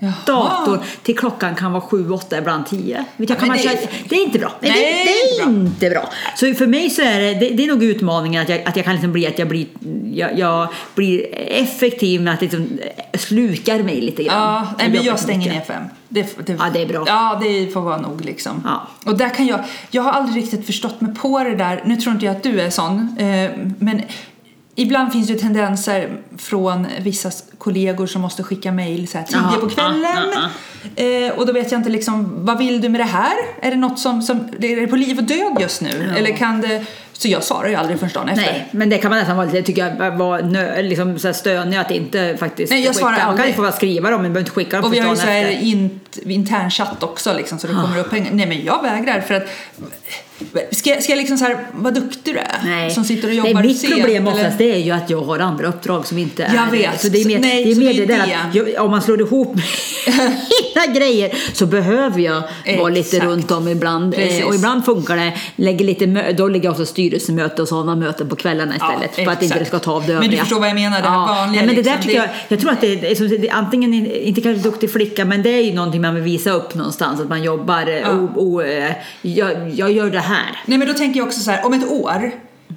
Jaha. 0.00 0.12
datorn 0.26 0.78
till 1.02 1.18
klockan 1.18 1.54
kan 1.54 1.72
vara 1.72 1.80
7, 1.82 2.10
8, 2.10 2.38
ibland 2.38 2.66
10. 2.66 3.04
Vet 3.16 3.30
jag, 3.30 3.38
kan 3.38 3.48
men 3.48 3.56
man 3.56 3.66
det 3.66 3.72
är- 3.72 3.90
det 4.08 4.16
är 4.16 4.24
inte 4.24 4.38
bra. 4.38 4.52
Nej, 4.60 4.70
det, 4.72 4.78
det 5.10 5.42
är 5.42 5.48
inte 5.50 5.90
bra. 5.90 6.08
Så 6.36 6.54
för 6.54 6.66
mig 6.66 6.90
så 6.90 7.02
är 7.02 7.20
det, 7.20 7.34
det, 7.34 7.48
det 7.50 7.64
är 7.64 7.66
nog 7.68 7.82
utmaningen 7.82 8.42
att 8.42 8.48
jag, 8.48 8.62
att 8.62 8.76
jag 8.76 8.84
kan 8.84 8.94
liksom 8.94 9.12
bli 9.12 9.26
att 9.26 9.38
jag 9.38 9.48
blir, 9.48 9.66
jag, 10.12 10.38
jag 10.38 10.68
blir 10.94 11.26
effektiv 11.48 12.20
med 12.22 12.34
att 12.34 12.40
liksom 12.40 12.68
slukar 13.14 13.82
mig 13.82 14.00
lite 14.00 14.22
grann. 14.24 14.36
Ja, 14.42 14.74
nej, 14.78 14.88
men 14.88 14.96
jobbar 14.96 15.06
jag 15.06 15.18
stänger 15.20 15.38
mycket. 15.38 15.68
ner 15.68 15.74
fem. 15.74 15.82
Det, 16.08 16.46
det, 16.46 16.52
Ja, 16.58 16.66
det 16.72 16.82
är 16.82 16.86
bra. 16.86 17.04
Ja, 17.06 17.38
det 17.42 17.72
får 17.72 17.80
vara 17.80 17.96
nog 18.00 18.24
liksom. 18.24 18.62
Ja. 18.64 18.88
Och 19.10 19.18
där 19.18 19.28
kan 19.28 19.46
jag, 19.46 19.60
jag 19.90 20.02
har 20.02 20.12
aldrig 20.12 20.42
riktigt 20.44 20.66
förstått 20.66 21.00
mig 21.00 21.14
på 21.14 21.38
det 21.44 21.56
där. 21.56 21.82
Nu 21.86 21.96
tror 21.96 22.14
inte 22.14 22.26
jag 22.26 22.36
att 22.36 22.42
du 22.42 22.60
är 22.60 22.70
sån, 22.70 23.16
eh, 23.18 23.50
men 23.78 24.02
ibland 24.78 25.12
finns 25.12 25.28
det 25.28 25.34
tendenser 25.34 26.16
från 26.38 26.86
vissa 27.00 27.30
kollegor 27.58 28.06
som 28.06 28.22
måste 28.22 28.42
skicka 28.42 28.72
mejl 28.72 29.06
tidigt 29.06 29.60
på 29.60 29.68
kvällen. 29.68 30.32
ja, 30.34 30.48
Eh, 30.96 31.32
och 31.38 31.46
då 31.46 31.52
vet 31.52 31.72
jag 31.72 31.78
inte 31.78 31.90
liksom, 31.90 32.44
vad 32.44 32.58
vill 32.58 32.80
du 32.80 32.88
med 32.88 33.00
det 33.00 33.04
här? 33.04 33.34
Är 33.62 33.70
det 33.70 33.76
något 33.76 33.98
som, 33.98 34.22
som 34.22 34.36
är 34.60 34.80
det 34.80 34.86
på 34.86 34.96
liv 34.96 35.18
och 35.18 35.24
död 35.24 35.56
just 35.60 35.80
nu? 35.80 36.08
Ja. 36.08 36.16
Eller 36.16 36.36
kan 36.36 36.60
det, 36.60 36.84
så 37.12 37.28
jag 37.28 37.44
svarar 37.44 37.68
ju 37.68 37.74
aldrig 37.74 37.98
förrän 37.98 38.12
dagen 38.12 38.28
efter. 38.28 38.52
Nej, 38.52 38.68
men 38.70 38.90
det 38.90 38.98
kan 38.98 39.10
man 39.10 39.18
nästan 39.18 39.36
vara 39.36 39.46
lite, 39.46 39.62
tycker 39.62 39.86
jag, 39.86 40.16
var 40.16 40.42
nö, 40.42 40.82
liksom 40.82 41.18
så 41.18 41.32
stönig 41.32 41.76
att 41.76 41.90
inte 41.90 42.36
faktiskt 42.40 42.72
Nej, 42.72 42.84
jag 42.84 42.94
svarar 42.94 43.14
skicka. 43.14 43.26
Man 43.26 43.36
kan 43.36 43.46
ju 43.46 43.52
få 43.52 43.62
bara 43.62 43.72
skriva 43.72 44.10
dem, 44.10 44.22
men 44.22 44.32
behöver 44.32 44.40
inte 44.40 44.50
skicka 44.50 44.76
dem 44.76 44.84
Och 44.86 44.94
vi 44.94 44.98
har 44.98 45.10
ju 45.10 45.16
så 45.16 45.26
här 45.26 45.62
int, 45.62 46.18
intern 46.26 46.70
chatt 46.70 47.02
också 47.02 47.34
liksom, 47.36 47.58
så 47.58 47.66
det 47.66 47.72
kommer 47.72 47.98
upp 47.98 48.10
pengar. 48.10 48.30
Nej 48.32 48.46
men 48.46 48.64
jag 48.64 48.82
vägrar 48.82 49.20
för 49.20 49.34
att 49.34 49.48
Ska, 50.70 50.90
jag- 50.90 51.02
ska 51.02 51.12
jag 51.12 51.16
liksom 51.18 51.38
så 51.38 51.44
här, 51.44 51.66
vad 51.74 51.94
duktig 51.94 52.34
du 52.34 52.38
är 52.38 52.60
Nej. 52.64 52.90
som 52.90 53.04
sitter 53.04 53.28
och 53.28 53.34
jobbar 53.34 53.54
Nej, 53.54 53.62
mitt 53.66 53.78
sent, 53.80 53.94
problem 53.94 54.26
eller? 54.26 54.36
oftast 54.36 54.58
det 54.58 54.72
är 54.74 54.78
ju 54.78 54.90
att 54.90 55.10
jag 55.10 55.22
har 55.22 55.38
andra 55.38 55.66
uppdrag 55.68 56.06
som 56.06 56.18
inte 56.18 56.44
är 56.44 56.54
Jag 56.54 56.70
vet. 56.70 57.00
Så 57.00 57.08
det 57.08 57.20
är 57.20 57.26
mer, 57.26 57.38
nej, 57.38 57.64
det 57.64 57.70
är 57.70 57.76
mer 57.76 57.86
det 57.86 57.92
det 58.06 58.14
är 58.14 58.18
där 58.18 58.26
det. 58.26 58.60
att 58.60 58.68
jag, 58.74 58.84
om 58.84 58.90
man 58.90 59.02
slår 59.02 59.20
ihop 59.20 59.56
mina 60.74 60.86
grejer 60.98 61.30
så 61.52 61.66
behöver 61.66 62.20
jag 62.20 62.42
vara 62.78 62.88
lite 62.88 63.16
Exakt. 63.16 63.24
runt 63.24 63.50
om 63.50 63.68
ibland. 63.68 64.14
Precis. 64.14 64.40
Eh, 64.40 64.46
och 64.46 64.54
ibland 64.54 64.84
funkar 64.84 65.16
det. 65.16 65.32
Lägger 65.56 65.84
lite 65.84 66.32
då 66.32 66.48
ligger 66.48 66.64
jag 66.64 66.72
också 66.72 66.86
styrelsemöte 66.86 67.62
och 67.62 67.68
sådana 67.68 67.96
möten 67.96 68.28
på 68.28 68.36
kvällarna 68.36 68.74
istället. 68.76 69.14
för 69.14 69.22
att 69.22 69.42
inte 69.42 69.44
exakt. 69.44 69.58
det 69.60 69.64
ska 69.66 69.78
ta 69.78 69.92
av 69.92 70.02
det 70.06 70.08
Men 70.12 70.20
du 70.20 70.24
övriga. 70.26 70.40
förstår 70.42 70.60
vad 70.60 70.68
jag 70.68 70.74
menar, 70.74 71.02
det 71.02 71.08
här 71.08 71.18
vanliga 71.26 71.62
Nej, 71.62 71.66
men 71.66 71.76
det 71.76 71.82
där 71.82 71.90
liksom, 71.96 72.02
tycker 72.02 72.20
det- 72.20 72.26
jag, 72.26 72.34
jag 72.48 72.60
tror 72.60 72.70
att 72.72 72.80
det 72.80 73.10
är, 73.10 73.14
som, 73.14 73.28
det 73.28 73.48
är 73.48 73.54
antingen, 73.54 73.94
en- 73.94 74.12
inte 74.12 74.40
kanske 74.40 74.62
duktig 74.68 74.92
flicka, 74.92 75.24
men 75.24 75.42
det 75.42 75.50
är 75.50 75.62
ju 75.62 75.72
någonting 75.74 76.00
man 76.02 76.14
vill 76.14 76.24
visa 76.24 76.50
upp 76.50 76.74
någonstans. 76.74 77.20
Att 77.20 77.28
man 77.28 77.42
jobbar, 77.42 77.86
ja. 77.86 78.10
o, 78.12 78.30
o, 78.36 78.62
eh, 78.62 78.92
jag, 79.22 79.70
jag 79.74 79.92
gör 79.92 80.10
det 80.10 80.18
här. 80.20 80.27
Nej 80.66 80.78
men 80.78 80.88
då 80.88 80.94
tänker 80.94 81.20
jag 81.20 81.26
också 81.26 81.40
så 81.40 81.50
här, 81.50 81.66
om 81.66 81.72
ett 81.72 81.90
år 81.90 82.32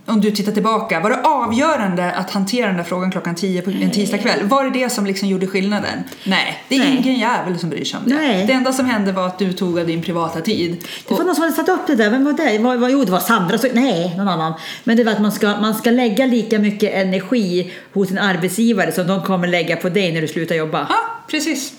om 0.05 0.21
du 0.21 0.31
tittar 0.31 0.51
tillbaka, 0.51 0.99
var 0.99 1.09
det 1.09 1.21
avgörande 1.23 2.11
att 2.11 2.31
hantera 2.31 2.67
den 2.67 2.77
där 2.77 2.83
frågan 2.83 3.11
klockan 3.11 3.35
10 3.35 3.61
på 3.61 3.69
en 3.69 3.91
tisdagkväll? 3.91 4.39
Var 4.43 4.63
det 4.63 4.69
det 4.69 4.89
som 4.89 5.05
liksom 5.05 5.27
gjorde 5.27 5.47
skillnaden? 5.47 6.03
Nej, 6.23 6.63
det 6.69 6.75
är 6.75 6.79
Nej. 6.79 6.97
ingen 6.97 7.19
jävel 7.19 7.59
som 7.59 7.69
bryr 7.69 7.85
sig 7.85 7.99
om 7.99 8.09
det. 8.09 8.15
Nej. 8.15 8.47
Det 8.47 8.53
enda 8.53 8.73
som 8.73 8.85
hände 8.85 9.11
var 9.11 9.27
att 9.27 9.39
du 9.39 9.53
tog 9.53 9.79
av 9.79 9.87
din 9.87 10.01
privata 10.01 10.41
tid. 10.41 10.87
Det 11.07 11.13
var 11.13 11.23
någon 11.23 11.35
som 11.35 11.43
hade 11.43 11.55
satt 11.55 11.69
upp 11.69 11.87
det 11.87 11.95
där. 11.95 12.09
Vem 12.09 12.25
var 12.25 12.33
det? 12.33 12.57
Var, 12.57 12.75
var, 12.75 12.89
jo, 12.89 13.03
det 13.03 13.11
var 13.11 13.19
Sandra. 13.19 13.57
Så, 13.57 13.67
nej, 13.73 14.13
någon 14.17 14.27
annan. 14.27 14.53
Men 14.83 14.97
det 14.97 15.03
var 15.03 15.11
att 15.11 15.21
man 15.21 15.31
ska, 15.31 15.47
man 15.47 15.75
ska 15.75 15.91
lägga 15.91 16.25
lika 16.25 16.59
mycket 16.59 16.93
energi 16.93 17.73
hos 17.93 18.11
en 18.11 18.17
arbetsgivare 18.17 18.91
som 18.91 19.07
de 19.07 19.23
kommer 19.23 19.47
lägga 19.47 19.75
på 19.75 19.89
dig 19.89 20.11
när 20.11 20.21
du 20.21 20.27
slutar 20.27 20.55
jobba. 20.55 20.87
Ja, 20.89 20.95
precis. 21.27 21.73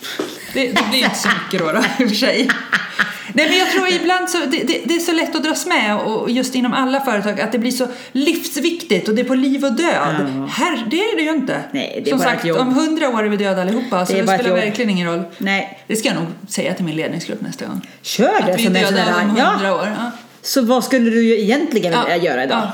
Det, 0.54 0.66
det 0.66 0.82
blir 0.90 0.98
inte 0.98 1.16
så 1.16 1.28
mycket 1.28 1.66
då, 1.66 1.72
då 1.72 1.78
i 1.78 2.06
och 2.06 2.08
för 2.08 2.16
sig. 2.16 2.48
Nej 3.34 3.48
men 3.48 3.58
jag 3.58 3.70
tror 3.70 3.88
ibland 3.88 4.30
så, 4.30 4.38
det, 4.38 4.62
det, 4.62 4.80
det 4.84 4.94
är 4.94 4.98
så 5.00 5.12
lätt 5.12 5.36
att 5.36 5.42
dras 5.44 5.66
med 5.66 5.96
och 5.96 6.30
just 6.30 6.54
inom 6.54 6.72
alla 6.72 7.00
företag 7.00 7.40
att 7.40 7.52
det 7.52 7.58
blir 7.58 7.70
så 7.70 7.86
livsviktigt 8.12 9.08
och 9.08 9.14
det 9.14 9.22
är 9.22 9.24
på 9.24 9.34
liv 9.34 9.64
och 9.64 9.72
död. 9.72 9.94
Ja. 10.38 10.46
Här, 10.50 10.86
det 10.90 10.96
är 10.96 11.16
det 11.16 11.22
ju 11.22 11.30
inte. 11.30 11.60
Nej, 11.72 12.04
Som 12.08 12.18
sagt, 12.18 12.44
om 12.50 12.74
hundra 12.74 13.08
år 13.08 13.24
är 13.24 13.28
vi 13.28 13.36
döda 13.36 13.62
allihopa 13.62 14.06
så 14.06 14.12
Det 14.12 14.22
spelar 14.22 14.54
verkligen 14.56 14.90
ingen 14.90 15.08
roll. 15.08 15.22
Nej, 15.38 15.78
Det 15.86 15.96
ska 15.96 16.08
jag 16.08 16.14
nog 16.16 16.26
säga 16.48 16.74
till 16.74 16.84
min 16.84 16.96
ledningsgrupp 16.96 17.40
nästa 17.40 17.66
gång. 17.66 17.80
kör 18.02 18.42
det 18.46 18.52
Att 18.52 18.60
vi 18.60 18.66
är 18.66 18.70
döda 18.70 19.16
om 19.16 19.28
hundra 19.30 19.56
Ja. 19.62 19.74
år. 19.74 19.88
Ja. 19.98 20.10
Så 20.42 20.62
vad 20.62 20.84
skulle 20.84 21.10
du 21.10 21.40
egentligen 21.40 21.92
vilja 22.00 22.16
göra 22.16 22.44
idag? 22.44 22.58
Ja, 22.62 22.72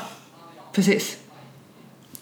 precis. 0.72 1.16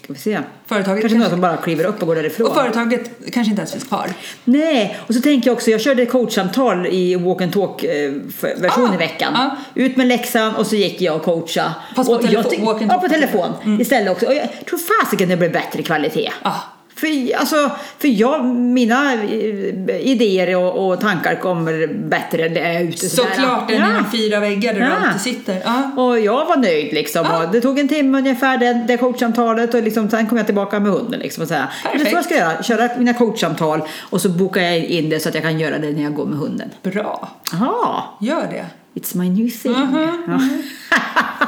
Ska 0.07 0.13
vi 0.13 0.19
se. 0.19 0.39
Företaget 0.67 1.01
Kanske 1.01 1.17
kanske- 1.19 1.31
som 1.31 1.41
bara 1.41 1.57
kliver 1.57 1.85
upp 1.85 2.01
och 2.01 2.07
går 2.07 2.15
därifrån. 2.15 2.47
Och 2.47 2.55
företaget 2.55 3.11
kanske 3.33 3.51
inte 3.51 3.61
ens 3.61 3.73
finns 3.73 3.85
kvar. 3.85 4.07
Nej, 4.45 4.99
och 5.07 5.15
så 5.15 5.21
tänker 5.21 5.49
jag 5.49 5.55
också, 5.57 5.71
jag 5.71 5.81
körde 5.81 6.07
coachsamtal 6.07 6.87
i 6.87 7.15
walk 7.17 7.41
and 7.43 7.53
talk 7.53 7.85
eh, 7.85 8.13
version 8.57 8.91
Ah, 8.91 8.95
i 8.95 8.97
veckan. 8.97 9.35
ah. 9.37 9.51
Ut 9.75 9.97
med 9.97 10.07
läxan 10.07 10.55
och 10.55 10.67
så 10.67 10.77
gick 10.77 11.01
jag 11.01 11.17
och 11.17 11.23
coacha. 11.23 11.75
Fast 11.97 12.09
på 12.11 12.15
och 12.17 12.23
telefon, 12.23 12.53
jag 12.59 12.65
walk 12.67 12.83
and 12.83 12.91
Ja, 12.91 12.95
talk. 12.95 13.03
på 13.03 13.09
telefon 13.09 13.81
istället 13.81 14.13
också. 14.13 14.27
Och 14.27 14.35
jag 14.35 14.49
tror 14.69 14.79
fasiken 14.79 15.29
det 15.29 15.37
blev 15.37 15.53
bättre 15.53 15.83
kvalitet. 15.83 16.31
Ah. 16.43 16.53
För, 16.97 17.37
alltså, 17.37 17.71
för 17.99 18.09
jag, 18.09 18.45
mina 18.45 19.15
eh, 19.15 19.97
idéer 20.01 20.57
och, 20.57 20.87
och 20.89 21.01
tankar 21.01 21.35
kommer 21.35 21.87
bättre 22.09 22.49
när 22.49 22.61
jag 22.61 22.75
är 22.75 22.85
ute. 22.85 23.09
Såklart, 23.09 23.71
än 23.71 23.77
Ja. 23.81 24.05
fyra 24.13 24.41
väggar 24.41 24.75
där 24.75 24.81
Ja. 24.81 24.87
du 24.87 25.07
alltid 25.07 25.21
sitter. 25.21 25.63
Ja. 25.65 26.03
Och 26.03 26.21
jag 26.21 26.47
var 26.47 26.57
nöjd 26.57 26.93
liksom. 26.95 27.27
Ja. 27.31 27.47
Det 27.53 27.61
tog 27.61 27.79
en 27.79 27.89
timme 27.89 28.19
ungefär 28.19 28.59
det, 28.59 28.85
det 28.89 28.97
coachsamtalet 28.97 29.75
och 29.75 29.83
liksom, 29.83 30.11
sen 30.11 30.27
kom 30.27 30.39
jag 30.39 30.47
tillbaka 30.47 30.81
med 30.81 30.93
hunden. 30.93 31.21
Liksom, 31.21 31.43
och 31.43 31.49
så 31.49 31.55
här. 31.55 31.67
Men 31.85 31.99
Det 31.99 32.05
är 32.05 32.11
så 32.11 32.17
jag 32.17 32.25
ska 32.25 32.37
göra, 32.37 32.63
köra 32.63 32.89
mina 32.99 33.15
coachsamtal 33.15 33.83
och 34.11 34.21
så 34.21 34.29
bokar 34.29 34.63
jag 34.63 34.77
in 34.79 35.11
det 35.11 35.21
så 35.21 35.29
att 35.29 35.35
jag 35.35 35.45
kan 35.45 35.61
göra 35.61 35.79
det 35.79 35.91
när 35.93 36.03
jag 36.03 36.15
går 36.15 36.27
med 36.27 36.39
hunden. 36.39 36.71
Bra, 36.83 37.29
Jaha, 37.53 38.03
gör 38.21 38.47
det. 38.51 38.65
It's 38.97 39.17
my 39.17 39.31
new 39.31 39.51
thing. 39.51 39.73
Mhm, 39.73 40.23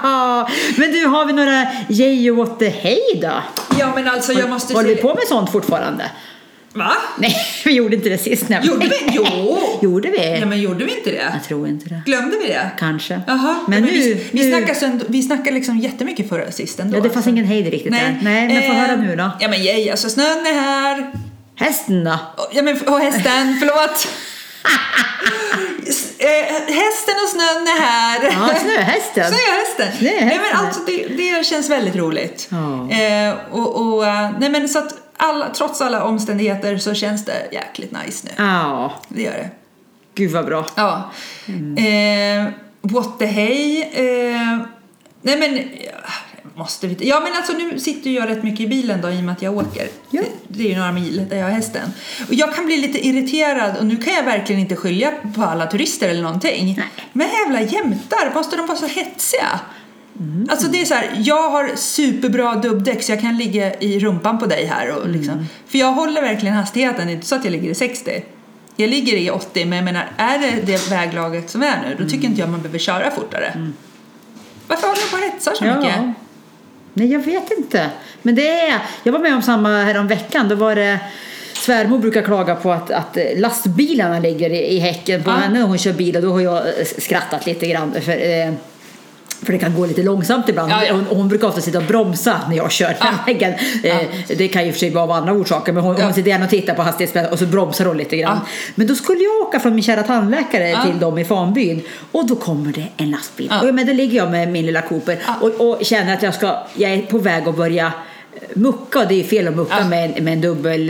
Ja. 0.02 0.48
Men 0.76 0.92
du, 0.92 1.06
har 1.06 1.24
vi 1.26 1.32
några 1.32 1.66
yay 1.88 2.30
och 2.30 2.36
what 2.36 2.58
the 2.58 2.68
hey 2.68 2.98
då? 3.22 3.42
Ja, 3.78 3.92
men 3.94 4.08
alltså 4.08 4.32
jag 4.32 4.50
måste 4.50 4.74
Håller 4.74 4.88
vi 4.88 4.94
säga... 4.94 5.02
på 5.08 5.14
med 5.14 5.22
sånt 5.28 5.52
fortfarande? 5.52 6.10
Va? 6.72 6.92
Nej, 7.18 7.36
vi 7.64 7.72
gjorde 7.72 7.96
inte 7.96 8.08
det 8.08 8.18
sist 8.18 8.48
nämligen. 8.48 8.74
Gjorde 8.74 8.88
vi? 8.88 8.96
Jo! 9.12 9.58
Gjorde 9.82 10.10
vi? 10.10 10.38
Ja, 10.40 10.46
men 10.46 10.60
gjorde 10.60 10.84
vi 10.84 10.96
inte 10.98 11.10
det? 11.10 11.30
Jag 11.34 11.44
tror 11.44 11.68
inte 11.68 11.88
det. 11.88 12.02
Glömde 12.06 12.36
vi 12.38 12.46
det? 12.48 12.70
Kanske. 12.78 13.20
Jaha, 13.26 13.54
Men, 13.68 13.82
nu, 13.82 13.90
vi, 13.90 14.14
vi, 14.32 14.42
nu... 14.44 14.50
snackade, 14.50 14.78
sen- 14.80 15.02
vi 15.08 15.22
snackade 15.22 15.50
liksom 15.50 15.78
jättemycket 15.78 16.28
förra 16.28 16.52
sist 16.52 16.80
ändå. 16.80 16.96
Ja, 16.98 17.02
det 17.02 17.10
fanns 17.10 17.26
ingen 17.26 17.44
hejd 17.44 17.66
riktigt 17.70 17.92
där. 17.92 18.18
Nej, 18.22 18.48
men 18.48 18.62
få 18.62 18.72
höra 18.72 18.96
nu 18.96 19.16
då. 19.16 19.30
Ja, 19.40 19.48
men 19.48 19.62
yay, 19.62 19.90
alltså 19.90 20.10
snön 20.10 20.46
är 20.46 20.52
här. 20.60 21.12
Hästen 21.56 22.04
då? 22.04 22.18
Ja, 22.52 22.62
men 22.62 22.80
och 22.80 22.98
hästen, 23.00 23.56
förlåt. 23.60 24.08
Eh, 26.20 26.74
hästen 26.74 27.14
och 27.24 27.28
snön 27.30 27.66
är 27.68 27.80
här. 27.80 28.22
Ja, 28.24 28.54
snöhästen. 28.60 29.24
Snöhästen. 29.24 29.92
Snöhästen. 29.98 30.26
Nej, 30.28 30.40
men 30.52 30.66
alltså, 30.66 30.80
det, 30.86 31.06
det 31.08 31.46
känns 31.46 31.70
väldigt 31.70 31.96
roligt. 31.96 32.48
Ja. 32.50 32.90
Eh, 32.96 33.34
och, 33.50 33.76
och, 33.94 34.06
eh, 34.06 34.30
nej, 34.38 34.50
men 34.50 34.68
så 34.68 34.78
att 34.78 34.94
alla, 35.16 35.48
trots 35.54 35.80
alla 35.80 36.04
omständigheter 36.04 36.78
så 36.78 36.94
känns 36.94 37.24
det 37.24 37.48
jäkligt 37.52 37.92
nice 38.04 38.26
nu. 38.26 38.44
Ja, 38.44 38.92
Det 39.08 39.22
gör 39.22 39.32
det. 39.32 39.50
gud 40.14 40.30
vad 40.30 40.46
bra. 40.46 40.66
Ja. 40.74 41.10
Eh, 41.82 42.46
what 42.80 43.18
the 43.18 43.26
hey. 43.26 43.80
Eh, 43.82 44.58
nej 45.22 45.36
men, 45.38 45.68
måste 46.54 46.86
vi 46.86 47.08
Ja 47.08 47.20
men 47.20 47.32
alltså 47.32 47.52
nu 47.52 47.78
sitter 47.78 48.10
jag 48.10 48.28
rätt 48.28 48.42
mycket 48.42 48.60
i 48.60 48.66
bilen 48.66 49.00
då 49.00 49.10
i 49.10 49.18
och 49.18 49.24
med 49.24 49.32
att 49.32 49.42
jag 49.42 49.56
åker. 49.56 49.88
Ja. 50.10 50.22
Det, 50.48 50.64
är 50.64 50.68
ju 50.68 50.76
några 50.76 50.92
mil 50.92 51.26
där 51.30 51.36
jag 51.36 51.44
har 51.44 51.52
hästen. 51.52 51.90
Och 52.28 52.34
jag 52.34 52.54
kan 52.54 52.66
bli 52.66 52.76
lite 52.76 53.06
irriterad 53.06 53.76
och 53.76 53.86
nu 53.86 53.96
kan 53.96 54.14
jag 54.14 54.22
verkligen 54.22 54.60
inte 54.60 54.76
skylla 54.76 55.12
på 55.36 55.42
alla 55.42 55.66
turister 55.66 56.08
eller 56.08 56.22
någonting. 56.22 56.74
Nej. 56.78 57.06
Men 57.12 57.28
jävla 57.28 57.60
jämtar, 57.60 58.34
måste 58.34 58.56
de 58.56 58.66
vara 58.66 58.78
så 58.78 58.86
hetsiga? 58.86 59.60
Alltså 60.48 60.68
det 60.68 60.80
är 60.80 60.84
så 60.84 60.94
här, 60.94 61.10
jag 61.16 61.50
har 61.50 61.70
superbra 61.76 62.54
dubbdäck 62.54 63.02
så 63.02 63.12
jag 63.12 63.20
kan 63.20 63.36
ligga 63.36 63.74
i 63.74 63.98
rumpan 63.98 64.38
på 64.38 64.46
dig 64.46 64.66
här 64.66 64.90
och 64.90 65.08
liksom. 65.08 65.46
För 65.66 65.78
jag 65.78 65.92
håller 65.92 66.22
verkligen 66.22 66.54
hastigheten, 66.54 67.06
det 67.06 67.12
är 67.12 67.14
inte 67.14 67.26
så 67.26 67.34
att 67.34 67.44
jag 67.44 67.52
ligger 67.52 67.70
i 67.70 67.74
60. 67.74 68.24
Jag 68.76 68.90
ligger 68.90 69.16
i 69.16 69.30
80 69.30 69.64
men 69.64 69.76
jag 69.76 69.84
menar, 69.84 70.06
är 70.16 70.38
det 70.38 70.62
det 70.66 70.90
väglaget 70.90 71.50
som 71.50 71.62
är 71.62 71.82
nu 71.88 72.04
då 72.04 72.10
tycker 72.10 72.28
inte 72.28 72.40
jag 72.40 72.50
man 72.50 72.62
behöver 72.62 72.78
köra 72.78 73.10
fortare. 73.10 73.70
Varför 74.66 74.86
håller 74.86 75.00
de 75.00 75.10
på 75.10 75.16
och 75.16 75.32
hetsar 75.32 75.54
så 75.54 75.64
mycket? 75.64 76.14
Nej, 76.94 77.12
jag 77.12 77.20
vet 77.20 77.50
inte. 77.58 77.90
Men 78.22 78.34
det 78.34 78.60
är... 78.60 78.78
Jag 79.02 79.12
var 79.12 79.18
med 79.20 79.34
om 79.34 79.42
samma 79.42 79.82
här 79.82 79.98
om 79.98 80.06
veckan. 80.08 80.48
Då 80.48 80.54
var 80.54 80.74
det... 80.74 80.98
Svärmor 81.52 81.98
brukar 81.98 82.22
klaga 82.22 82.54
på 82.54 82.72
att, 82.72 82.90
att 82.90 83.18
lastbilarna 83.36 84.18
ligger 84.18 84.50
i, 84.50 84.58
i 84.76 84.78
häcken 84.78 85.22
på 85.24 85.30
Ja. 85.30 85.34
henne 85.34 85.58
när 85.58 85.66
hon 85.66 85.78
kör 85.78 85.92
bil 85.92 86.16
och 86.16 86.22
då 86.22 86.32
har 86.32 86.40
jag 86.40 86.56
eh, 86.56 86.84
skrattat 86.98 87.46
lite 87.46 87.66
grann. 87.66 87.94
För, 88.00 88.12
eh, 88.12 88.52
för 89.42 89.52
det 89.52 89.58
kan 89.58 89.74
gå 89.74 89.86
lite 89.86 90.02
långsamt 90.02 90.48
ibland. 90.48 90.72
Ja, 90.72 90.84
ja. 90.84 90.92
Hon, 90.92 91.04
hon 91.10 91.28
brukar 91.28 91.48
ofta 91.48 91.60
sitta 91.60 91.78
och 91.78 91.84
bromsa 91.84 92.40
när 92.48 92.56
jag 92.56 92.72
kör 92.72 92.86
den 92.88 92.96
Ja. 93.00 93.08
väggen. 93.26 93.52
Eh, 93.82 93.96
Det 94.38 94.48
kan 94.48 94.66
ju 94.66 94.72
för 94.72 94.78
sig 94.78 94.90
vara 94.90 95.04
av 95.04 95.10
andra 95.10 95.32
orsaker 95.32 95.72
men 95.72 95.82
hon, 95.82 95.96
Ja. 95.98 96.04
hon 96.04 96.14
sitter 96.14 96.30
gärna 96.30 96.44
och 96.44 96.50
tittar 96.50 96.74
på 96.74 96.82
hastighetsbegränsningen 96.82 97.32
och 97.32 97.38
så 97.38 97.46
bromsar 97.46 97.84
hon 97.84 97.96
lite 97.96 98.16
grann. 98.16 98.38
Ja. 98.44 98.48
Men 98.74 98.86
då 98.86 98.94
skulle 98.94 99.20
jag 99.24 99.46
åka 99.48 99.60
från 99.60 99.74
min 99.74 99.84
kära 99.84 100.02
tandläkare 100.02 100.68
Ja. 100.70 100.82
till 100.82 100.98
dem 100.98 101.18
i 101.18 101.24
Fanbyn 101.24 101.82
och 102.12 102.26
då 102.26 102.36
kommer 102.36 102.72
det 102.72 102.86
en 102.96 103.10
lastbil. 103.10 103.48
Ja. 103.50 103.68
Och 103.68 103.74
men 103.74 103.86
då 103.86 103.92
ligger 103.92 104.16
jag 104.16 104.30
med 104.30 104.48
min 104.52 104.66
lilla 104.66 104.82
Cooper 104.82 105.18
Ja. 105.26 105.34
och, 105.40 105.68
och 105.70 105.84
känner 105.84 106.14
att 106.14 106.22
jag, 106.22 106.34
ska, 106.34 106.56
jag 106.74 106.92
är 106.92 107.02
på 107.02 107.18
väg 107.18 107.48
att 107.48 107.56
börja 107.56 107.92
mucka. 108.54 109.04
Det 109.04 109.20
är 109.20 109.24
fel 109.24 109.48
att 109.48 109.56
mucka 109.56 109.74
Ja. 109.78 109.88
med, 109.88 110.12
en, 110.16 110.24
med 110.24 110.32
en 110.32 110.40
dubbel 110.40 110.86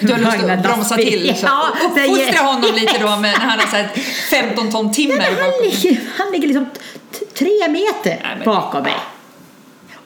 Du 0.00 0.12
har 0.12 0.18
lust 0.18 0.50
att 0.50 0.62
bromsa 0.62 0.96
till. 0.96 1.34
Så. 1.36 1.46
Ja, 1.46 1.68
Uppfostra 1.84 2.38
honom 2.46 2.74
lite 2.74 2.98
då 3.00 3.08
med, 3.08 3.20
när 3.20 3.46
han 3.46 3.58
har 3.58 3.66
så 3.66 3.76
här 3.76 3.88
15 4.30 4.70
ton 4.70 4.92
timmer 4.92 5.16
Nej, 5.18 5.30
men 5.34 5.40
han, 5.42 5.50
ligger, 5.62 6.00
han 6.18 6.32
ligger 6.32 6.46
liksom 6.48 6.66
tre 7.34 7.68
meter 7.68 8.20
Nej, 8.22 8.34
men- 8.36 8.44
bakom 8.44 8.82
mig. 8.82 8.94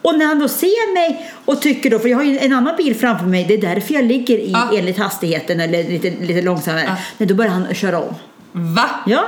Och 0.03 0.19
när 0.19 0.27
han 0.27 0.39
då 0.39 0.49
ser 0.49 0.95
mig 0.95 1.31
och 1.45 1.63
tycker 1.63 1.91
då, 1.91 1.99
för 1.99 2.09
jag 2.09 2.17
har 2.19 2.25
ju 2.25 2.39
en 2.39 2.53
annan 2.53 2.77
bil 2.77 2.95
framför 2.97 3.27
mig, 3.27 3.45
det 3.45 3.55
är 3.55 3.75
därför 3.75 3.95
jag 3.95 4.05
ligger 4.05 4.39
i 4.39 4.51
Ja. 4.53 4.71
enligt 4.79 4.99
hastigheten 4.99 5.61
eller 5.61 5.85
lite, 5.85 6.11
lite 6.21 6.43
långsammare. 6.43 6.85
Ja. 6.87 6.95
Nej, 7.19 7.27
då 7.27 7.35
börjar 7.35 7.51
han 7.53 7.75
köra 7.75 7.99
om. 7.99 8.15
Va? 8.53 8.91
Ja. 9.07 9.25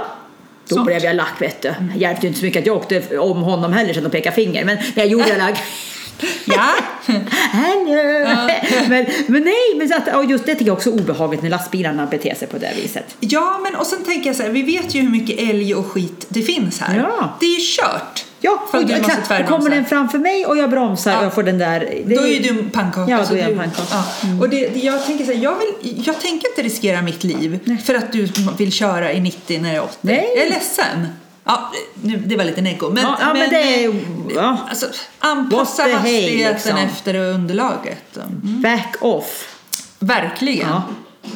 Då 0.69 0.75
Smart. 0.75 0.87
blev 0.87 1.05
jag 1.05 1.17
lack 1.17 1.41
vet 1.43 1.63
du. 1.63 1.75
Hjälpte 1.97 2.27
ju 2.27 2.29
inte 2.29 2.39
så 2.41 2.45
mycket 2.47 2.61
att 2.61 2.67
jag 2.67 2.77
åkte 2.77 3.19
om 3.19 3.43
honom 3.43 3.73
heller 3.73 3.95
sen 3.95 4.07
och 4.07 4.13
pekade 4.13 4.35
finger. 4.37 4.65
Men 4.65 4.79
jag 4.95 5.07
gjorde 5.07 5.29
jag 5.29 5.39
lack. 5.39 5.59
Ja. 6.45 6.69
Hallå! 7.53 8.49
Men, 8.89 9.07
men 9.27 9.43
nej, 9.43 9.55
men 9.77 9.89
så 9.89 9.95
att, 9.97 10.17
och 10.17 10.25
just 10.25 10.47
det 10.47 10.53
tycker 10.55 10.67
jag 10.67 10.77
också 10.77 10.91
är 10.91 10.95
obehagligt 10.95 11.43
när 11.43 11.51
lastbilarna 11.51 12.07
beter 12.07 12.35
sig 12.35 12.49
på 12.49 12.59
det 12.59 12.73
viset. 12.83 13.17
Ja, 13.21 13.61
men 13.63 13.75
och 13.77 13.87
sen 13.87 14.05
tänker 14.05 14.27
jag 14.27 14.37
så 14.37 14.43
här, 14.43 14.51
vi 14.51 14.63
vet 14.63 14.95
ju 14.95 15.01
hur 15.01 15.11
mycket 15.11 15.39
älg 15.39 15.75
och 15.75 15.87
skit 15.87 16.27
det 16.29 16.43
finns 16.43 16.81
här. 16.81 16.97
Ja. 16.99 17.37
Det 17.41 17.47
är 17.47 17.59
ju 17.61 17.61
kört. 17.61 18.25
Ja, 18.45 18.63
För 18.71 18.79
och, 18.79 18.87
du 18.87 18.97
måste 18.99 19.17
tvärbromsa. 19.27 19.57
kommer 19.57 19.71
den 19.71 19.85
framför 19.85 20.19
mig 20.19 20.47
och 20.47 20.57
jag 20.57 20.71
bromsar 20.71 21.11
Ja. 21.11 21.19
och 21.19 21.25
jag 21.25 21.35
får 21.35 21.43
den 21.43 21.59
där. 21.59 21.81
det 22.07 22.15
Då 22.15 22.23
är 22.23 22.27
ju 22.27 22.39
du 22.41 22.49
en 22.49 22.71
pannkaka. 22.71 23.11
Ja, 23.11 23.25
då 23.31 23.35
är 23.35 23.39
jag 23.39 23.51
en 23.51 23.59
pannkaka. 23.59 24.03
Mm. 24.23 24.37
Ja. 24.37 24.43
Och 24.45 24.49
det, 24.51 24.77
jag 24.77 25.07
tänker 25.07 25.25
så 25.25 25.33
här, 25.33 25.39
jag, 25.39 25.55
vill, 25.59 26.03
jag 26.07 26.21
tänker 26.21 26.49
inte 26.49 26.63
riskera 26.63 27.03
mitt 27.03 27.25
liv 27.25 27.79
för 27.85 27.95
att 27.95 28.13
du 28.13 28.29
vill 28.59 28.73
köra 28.73 29.13
i 29.13 29.21
90 29.21 29.61
när 29.63 29.69
jag 29.69 29.77
är 29.77 29.85
80. 29.85 29.97
Nej. 30.01 30.33
Jag 30.37 30.45
är 30.47 30.51
ledsen. 30.51 31.07
Ja, 31.45 31.73
nu, 32.03 32.17
det 32.17 32.37
var 32.37 32.45
lite 32.45 32.61
nego. 32.61 32.91
Men, 32.91 33.05
Ja, 33.05 33.17
ja, 33.21 33.35
men 33.35 33.51
det 33.51 33.85
är- 33.85 33.95
ja. 34.35 34.57
Alltså, 34.69 34.87
anpassa 35.19 35.85
the 35.85 35.91
hey, 35.91 36.21
hastigheten 36.21 36.53
liksom. 36.55 36.77
efter 36.77 37.15
underlaget. 37.15 38.17
Mm. 38.17 38.63
Back 38.63 38.97
off. 39.01 39.59
Verkligen. 39.99 40.69
Ja. 40.69 40.83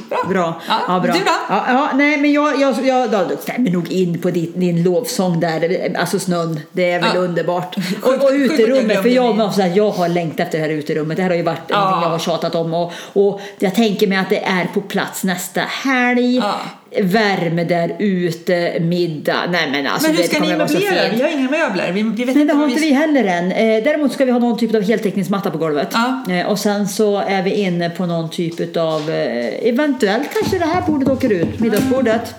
Bra. 0.08 0.18
Bra. 0.28 0.60
Ja, 0.88 1.00
bra. 1.00 1.12
Du 1.12 1.18
då? 1.18 1.30
Ja, 1.48 1.64
ja, 1.68 1.88
nej, 1.94 2.16
men 2.16 2.32
jag, 2.32 2.60
jag, 2.60 2.86
jag 2.86 3.10
då 3.10 3.36
stämmer 3.40 3.70
nog 3.70 3.92
in 3.92 4.18
på 4.18 4.30
din, 4.30 4.52
din 4.54 4.82
lovsång 4.82 5.40
där. 5.40 5.92
Alltså 5.98 6.18
snön, 6.18 6.60
det 6.72 6.90
är 6.90 7.00
väl 7.00 7.10
Ja. 7.14 7.20
underbart. 7.20 7.76
Och, 8.02 8.08
och 8.12 8.18
jag 8.22 8.36
uterummet, 8.36 9.02
för 9.02 9.08
jag, 9.08 9.36
måste 9.36 9.62
säga, 9.62 9.74
jag 9.74 9.90
har 9.90 10.08
längtat 10.08 10.40
efter 10.46 10.58
det 10.58 10.64
här 10.64 10.70
uterummet. 10.72 11.16
Det 11.16 11.22
här 11.22 11.30
har 11.30 11.36
ju 11.36 11.42
varit 11.42 11.60
Ja. 11.68 11.76
någonting 11.80 12.02
jag 12.02 12.08
har 12.10 12.18
tjatat 12.18 12.54
om. 12.54 12.74
Och, 12.74 12.92
och 13.12 13.40
jag 13.58 13.74
tänker 13.74 14.06
mig 14.06 14.18
att 14.18 14.30
det 14.30 14.44
är 14.44 14.64
på 14.74 14.80
plats 14.80 15.24
nästa 15.24 15.60
helg. 15.60 16.36
Ja. 16.36 16.54
Värme 17.02 17.64
där 17.64 17.96
ute, 17.98 18.80
middag. 18.80 19.36
Nej 19.50 19.70
men 19.70 19.86
alltså 19.86 20.08
Men 20.08 20.16
hur 20.16 20.24
ska 20.24 20.40
ni 20.40 20.56
möblera? 20.56 21.08
Vi 21.14 21.22
har 21.22 21.28
inga 21.30 21.50
möbler. 21.50 21.92
Vi, 21.92 22.02
vi 22.02 22.08
vet 22.24 22.34
Nej, 22.34 22.42
inte 22.42 22.54
det 22.54 22.58
har 22.58 22.68
inte 22.68 22.80
vi 22.80 22.92
heller 22.92 23.24
än. 23.24 23.52
Eh, 23.52 23.84
däremot 23.84 24.12
ska 24.12 24.24
vi 24.24 24.30
ha 24.30 24.38
någon 24.38 24.58
typ 24.58 24.74
av 24.74 24.82
heltäckningsmatta 24.82 25.50
på 25.50 25.58
golvet. 25.58 25.88
Ja. 25.92 26.24
Eh, 26.34 26.46
och 26.46 26.58
sen 26.58 26.88
så 26.88 27.18
är 27.18 27.42
vi 27.42 27.50
inne 27.50 27.90
på 27.90 28.06
någon 28.06 28.30
typ 28.30 28.76
av, 28.76 29.10
eh, 29.10 29.68
eventuellt 29.96 30.32
kanske 30.40 30.58
det 30.58 30.64
här 30.64 30.82
bordet 30.86 31.08
åker 31.08 31.32
ut, 31.32 31.60
middagsbordet. 31.60 32.34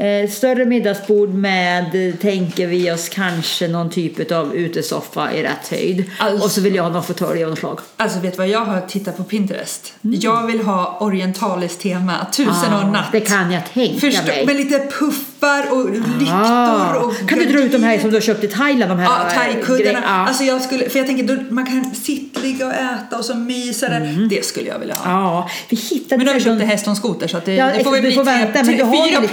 Eh, 0.00 0.30
större 0.30 0.64
middagsbord 0.64 1.34
med, 1.34 2.16
tänker 2.20 2.66
vi 2.66 2.92
oss, 2.92 3.08
kanske 3.08 3.68
någon 3.68 3.90
typ 3.90 4.32
av 4.32 4.54
utesoffa 4.54 5.32
i 5.32 5.42
rätt 5.42 5.68
höjd. 5.70 6.04
Alltså- 6.18 6.44
Och 6.44 6.50
så 6.50 6.60
vill 6.60 6.74
jag 6.74 6.82
ha 6.82 6.90
någon 6.90 7.02
fåtölj 7.04 7.44
av 7.44 7.50
något 7.50 7.58
slag. 7.58 7.80
Alltså 7.96 8.18
vet 8.20 8.32
du 8.32 8.36
vad 8.38 8.48
jag 8.48 8.64
har 8.64 8.80
tittat 8.80 9.16
på 9.16 9.24
Pinterest? 9.24 9.92
Jag 10.00 10.46
vill 10.46 10.60
ha 10.60 10.98
orientaliskt 11.00 11.80
tema, 11.80 12.26
tusen 12.32 12.52
och 12.74 12.80
en 12.80 12.88
Ah, 12.88 12.90
natt. 12.92 13.12
det 13.12 13.20
kan 13.20 13.50
jag 13.52 13.62
tänka 13.74 14.00
Förstå, 14.00 14.26
mig. 14.26 14.46
med 14.46 14.56
lite 14.56 14.78
puffar 14.78 15.72
och 15.72 15.90
lyktor 15.90 16.34
Ah. 16.34 16.98
och 16.98 17.28
Kan 17.28 17.38
du 17.38 17.44
dra 17.44 17.58
ut 17.60 17.72
de 17.72 17.82
här 17.82 17.98
som 17.98 18.10
du 18.10 18.16
har 18.16 18.20
köpt 18.20 18.44
i 18.44 18.48
Thailand? 18.48 18.90
De 18.90 18.98
här 18.98 19.06
Ja, 19.06 19.26
eh, 19.26 19.34
thaikuddarna. 19.52 19.98
Ja. 20.02 20.08
Alltså 20.08 20.44
jag 20.44 20.62
skulle, 20.62 20.88
för 20.90 20.98
jag 20.98 21.06
tänker 21.06 21.24
då 21.36 21.54
man 21.54 21.66
kan 21.66 21.94
sittligga 21.94 22.66
och 22.66 22.72
äta 22.74 23.18
och 23.18 23.24
så 23.24 23.34
mysa 23.34 23.88
där. 23.88 24.26
Det 24.30 24.44
skulle 24.44 24.68
jag 24.68 24.78
vilja 24.78 24.94
ha. 24.94 25.10
Mm. 25.10 25.22
Ja, 25.22 25.50
vi 25.68 25.76
hittade 25.76 26.16
Men 26.16 26.26
då 26.26 26.32
har 26.32 26.38
vi 26.38 26.44
köpt 26.44 26.62
en 26.62 26.68
häst 26.68 26.86
och 26.86 26.90
en 26.90 26.96
skoter 26.96 27.28
så 27.28 27.36
att 27.36 27.44
det, 27.44 27.54
Ja, 27.54 27.66
det 27.78 27.84
får 27.84 27.90
väl 27.90 28.00
bli 28.00 28.12
får 28.14 28.24
tre, 28.24 28.32
vänta, 28.32 28.52
men 28.54 28.64
tre, 28.64 28.76
du 28.76 28.82
har 28.84 29.08
fyra 29.10 29.22
ju- 29.22 29.28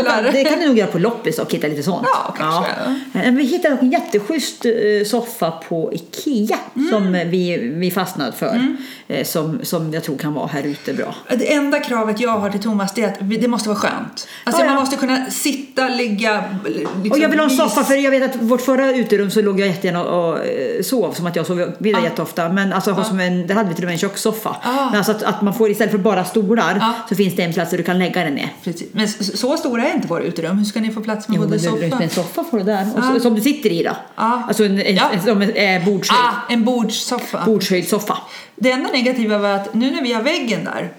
åka- 0.00 0.30
Det 0.32 0.44
kan 0.44 0.58
du 0.60 0.66
nog 0.66 0.78
göra 0.78 0.90
på 0.90 0.98
loppis 0.98 1.38
och 1.38 1.52
hitta 1.52 1.66
lite 1.66 1.82
sånt. 1.82 2.06
Ja, 2.12 2.34
kanske. 2.38 2.70
Men 3.12 3.36
Vi 3.36 3.44
hittade 3.44 3.76
en 3.80 3.90
jätteschysst 3.90 4.64
eh, 4.64 4.72
soffa 5.06 5.50
på 5.50 5.92
Ikea 5.92 6.58
Mm. 6.76 6.90
som 6.90 7.12
vi, 7.30 7.56
vi 7.74 7.90
fastnade 7.90 8.32
för. 8.32 8.76
eh, 9.08 9.24
Som, 9.24 9.58
som 9.62 9.92
jag 9.94 10.04
tror 10.04 10.16
kan 10.18 10.34
vara 10.34 10.46
här 10.46 10.62
ute 10.62 10.92
bra. 10.94 11.14
Det 11.38 11.52
enda 11.52 11.80
kravet 11.80 12.20
jag 12.20 12.30
har 12.30 12.50
till 12.50 12.60
Thomas 12.60 12.98
är 12.98 13.06
att 13.08 13.14
det 13.20 13.48
måste 13.48 13.68
vara 13.68 13.78
skönt. 13.78 14.28
Alltså 14.44 14.62
Ja, 14.62 14.66
ja. 14.66 14.72
man 14.74 14.80
måste 14.82 14.96
kunna 14.96 15.26
sitta, 15.30 15.88
ligga, 15.88 16.44
liksom 16.64 17.10
Och 17.10 17.18
jag 17.18 17.28
vill 17.28 17.38
ha 17.38 17.44
en 17.44 17.50
soffa 17.56 17.84
för 17.84 17.94
jag 17.94 18.10
vet 18.10 18.22
att 18.34 18.42
vårt 18.42 18.60
förra 18.60 18.90
uterum 18.92 19.30
så 19.30 19.42
låg 19.42 19.60
jag 19.60 19.68
jättegärna 19.68 20.04
och 20.04 20.38
eh, 20.46 20.82
sov 20.82 21.12
som 21.12 21.26
att 21.26 21.36
jag 21.36 21.46
sov 21.46 21.72
middag 21.78 21.98
Ja. 21.98 22.04
jätteofta. 22.04 22.48
Men 22.48 22.72
alltså 22.72 22.90
ha 22.90 23.04
som 23.04 23.20
en, 23.20 23.46
där 23.46 23.54
hade 23.54 23.68
vi 23.68 23.74
till 23.74 23.84
och 23.84 23.88
med 23.88 23.92
en 23.92 23.98
kökssoffa. 23.98 24.56
Ah. 24.62 24.84
Men 24.90 24.96
alltså 24.98 25.12
att, 25.12 25.22
att 25.22 25.42
man 25.42 25.54
får 25.54 25.70
istället 25.70 25.90
för 25.90 25.98
bara 25.98 26.24
stolar 26.24 26.76
Ja. 26.80 26.92
så 27.08 27.14
finns 27.14 27.36
det 27.36 27.42
en 27.42 27.52
plats 27.52 27.70
där 27.70 27.78
du 27.78 27.84
kan 27.84 27.98
lägga 27.98 28.24
den 28.24 28.34
ner. 28.34 28.48
Precis. 28.64 28.88
Men 28.92 29.08
så 29.08 29.56
stora 29.56 29.81
är 29.90 29.94
inte 29.94 30.08
våra 30.08 30.22
uterum. 30.22 30.58
Hur 30.58 30.64
ska 30.64 30.80
ni 30.80 30.90
få 30.90 31.00
plats 31.00 31.28
med 31.28 31.36
Jo, 31.36 31.42
både 31.42 31.50
men 31.50 31.74
du, 31.80 31.88
soffa? 31.90 32.02
en 32.02 32.10
soffa 32.10 32.44
får 32.44 32.58
du 32.58 32.64
där. 32.64 32.86
Och 32.96 33.04
så, 33.04 33.10
Ja. 33.14 33.20
Som 33.20 33.34
du 33.34 33.40
sitter 33.40 33.70
i 33.70 33.82
då. 33.82 33.96
Ja. 34.16 34.42
Alltså 34.48 34.64
en, 34.64 34.80
en, 34.80 34.94
Ja. 34.94 35.10
en, 35.12 35.22
som 35.22 35.42
en 35.42 35.50
eh, 35.50 35.84
bordshöjd. 35.84 36.18
Ah, 36.20 36.52
en 36.52 36.64
bordssoffa. 36.64 37.42
Bordshöjd 37.46 37.88
soffa. 37.88 38.18
Det 38.56 38.70
enda 38.70 38.90
negativa 38.90 39.38
var 39.38 39.48
att 39.50 39.74
nu 39.74 39.90
när 39.90 40.02
vi 40.02 40.12
har 40.12 40.22
väggen 40.22 40.64
där, 40.64 40.90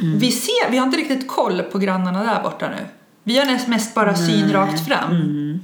Mm. 0.00 0.18
vi 0.18 0.32
ser, 0.32 0.70
vi 0.70 0.76
har 0.78 0.86
inte 0.86 0.98
riktigt 0.98 1.28
koll 1.28 1.62
på 1.62 1.78
grannarna 1.78 2.24
där 2.24 2.42
borta 2.42 2.68
nu. 2.68 2.84
Vi 3.24 3.38
har 3.38 3.46
näst 3.46 3.68
mest 3.68 3.94
bara 3.94 4.14
syn 4.14 4.52
rakt 4.52 4.86
fram. 4.88 5.10
Mm. 5.10 5.60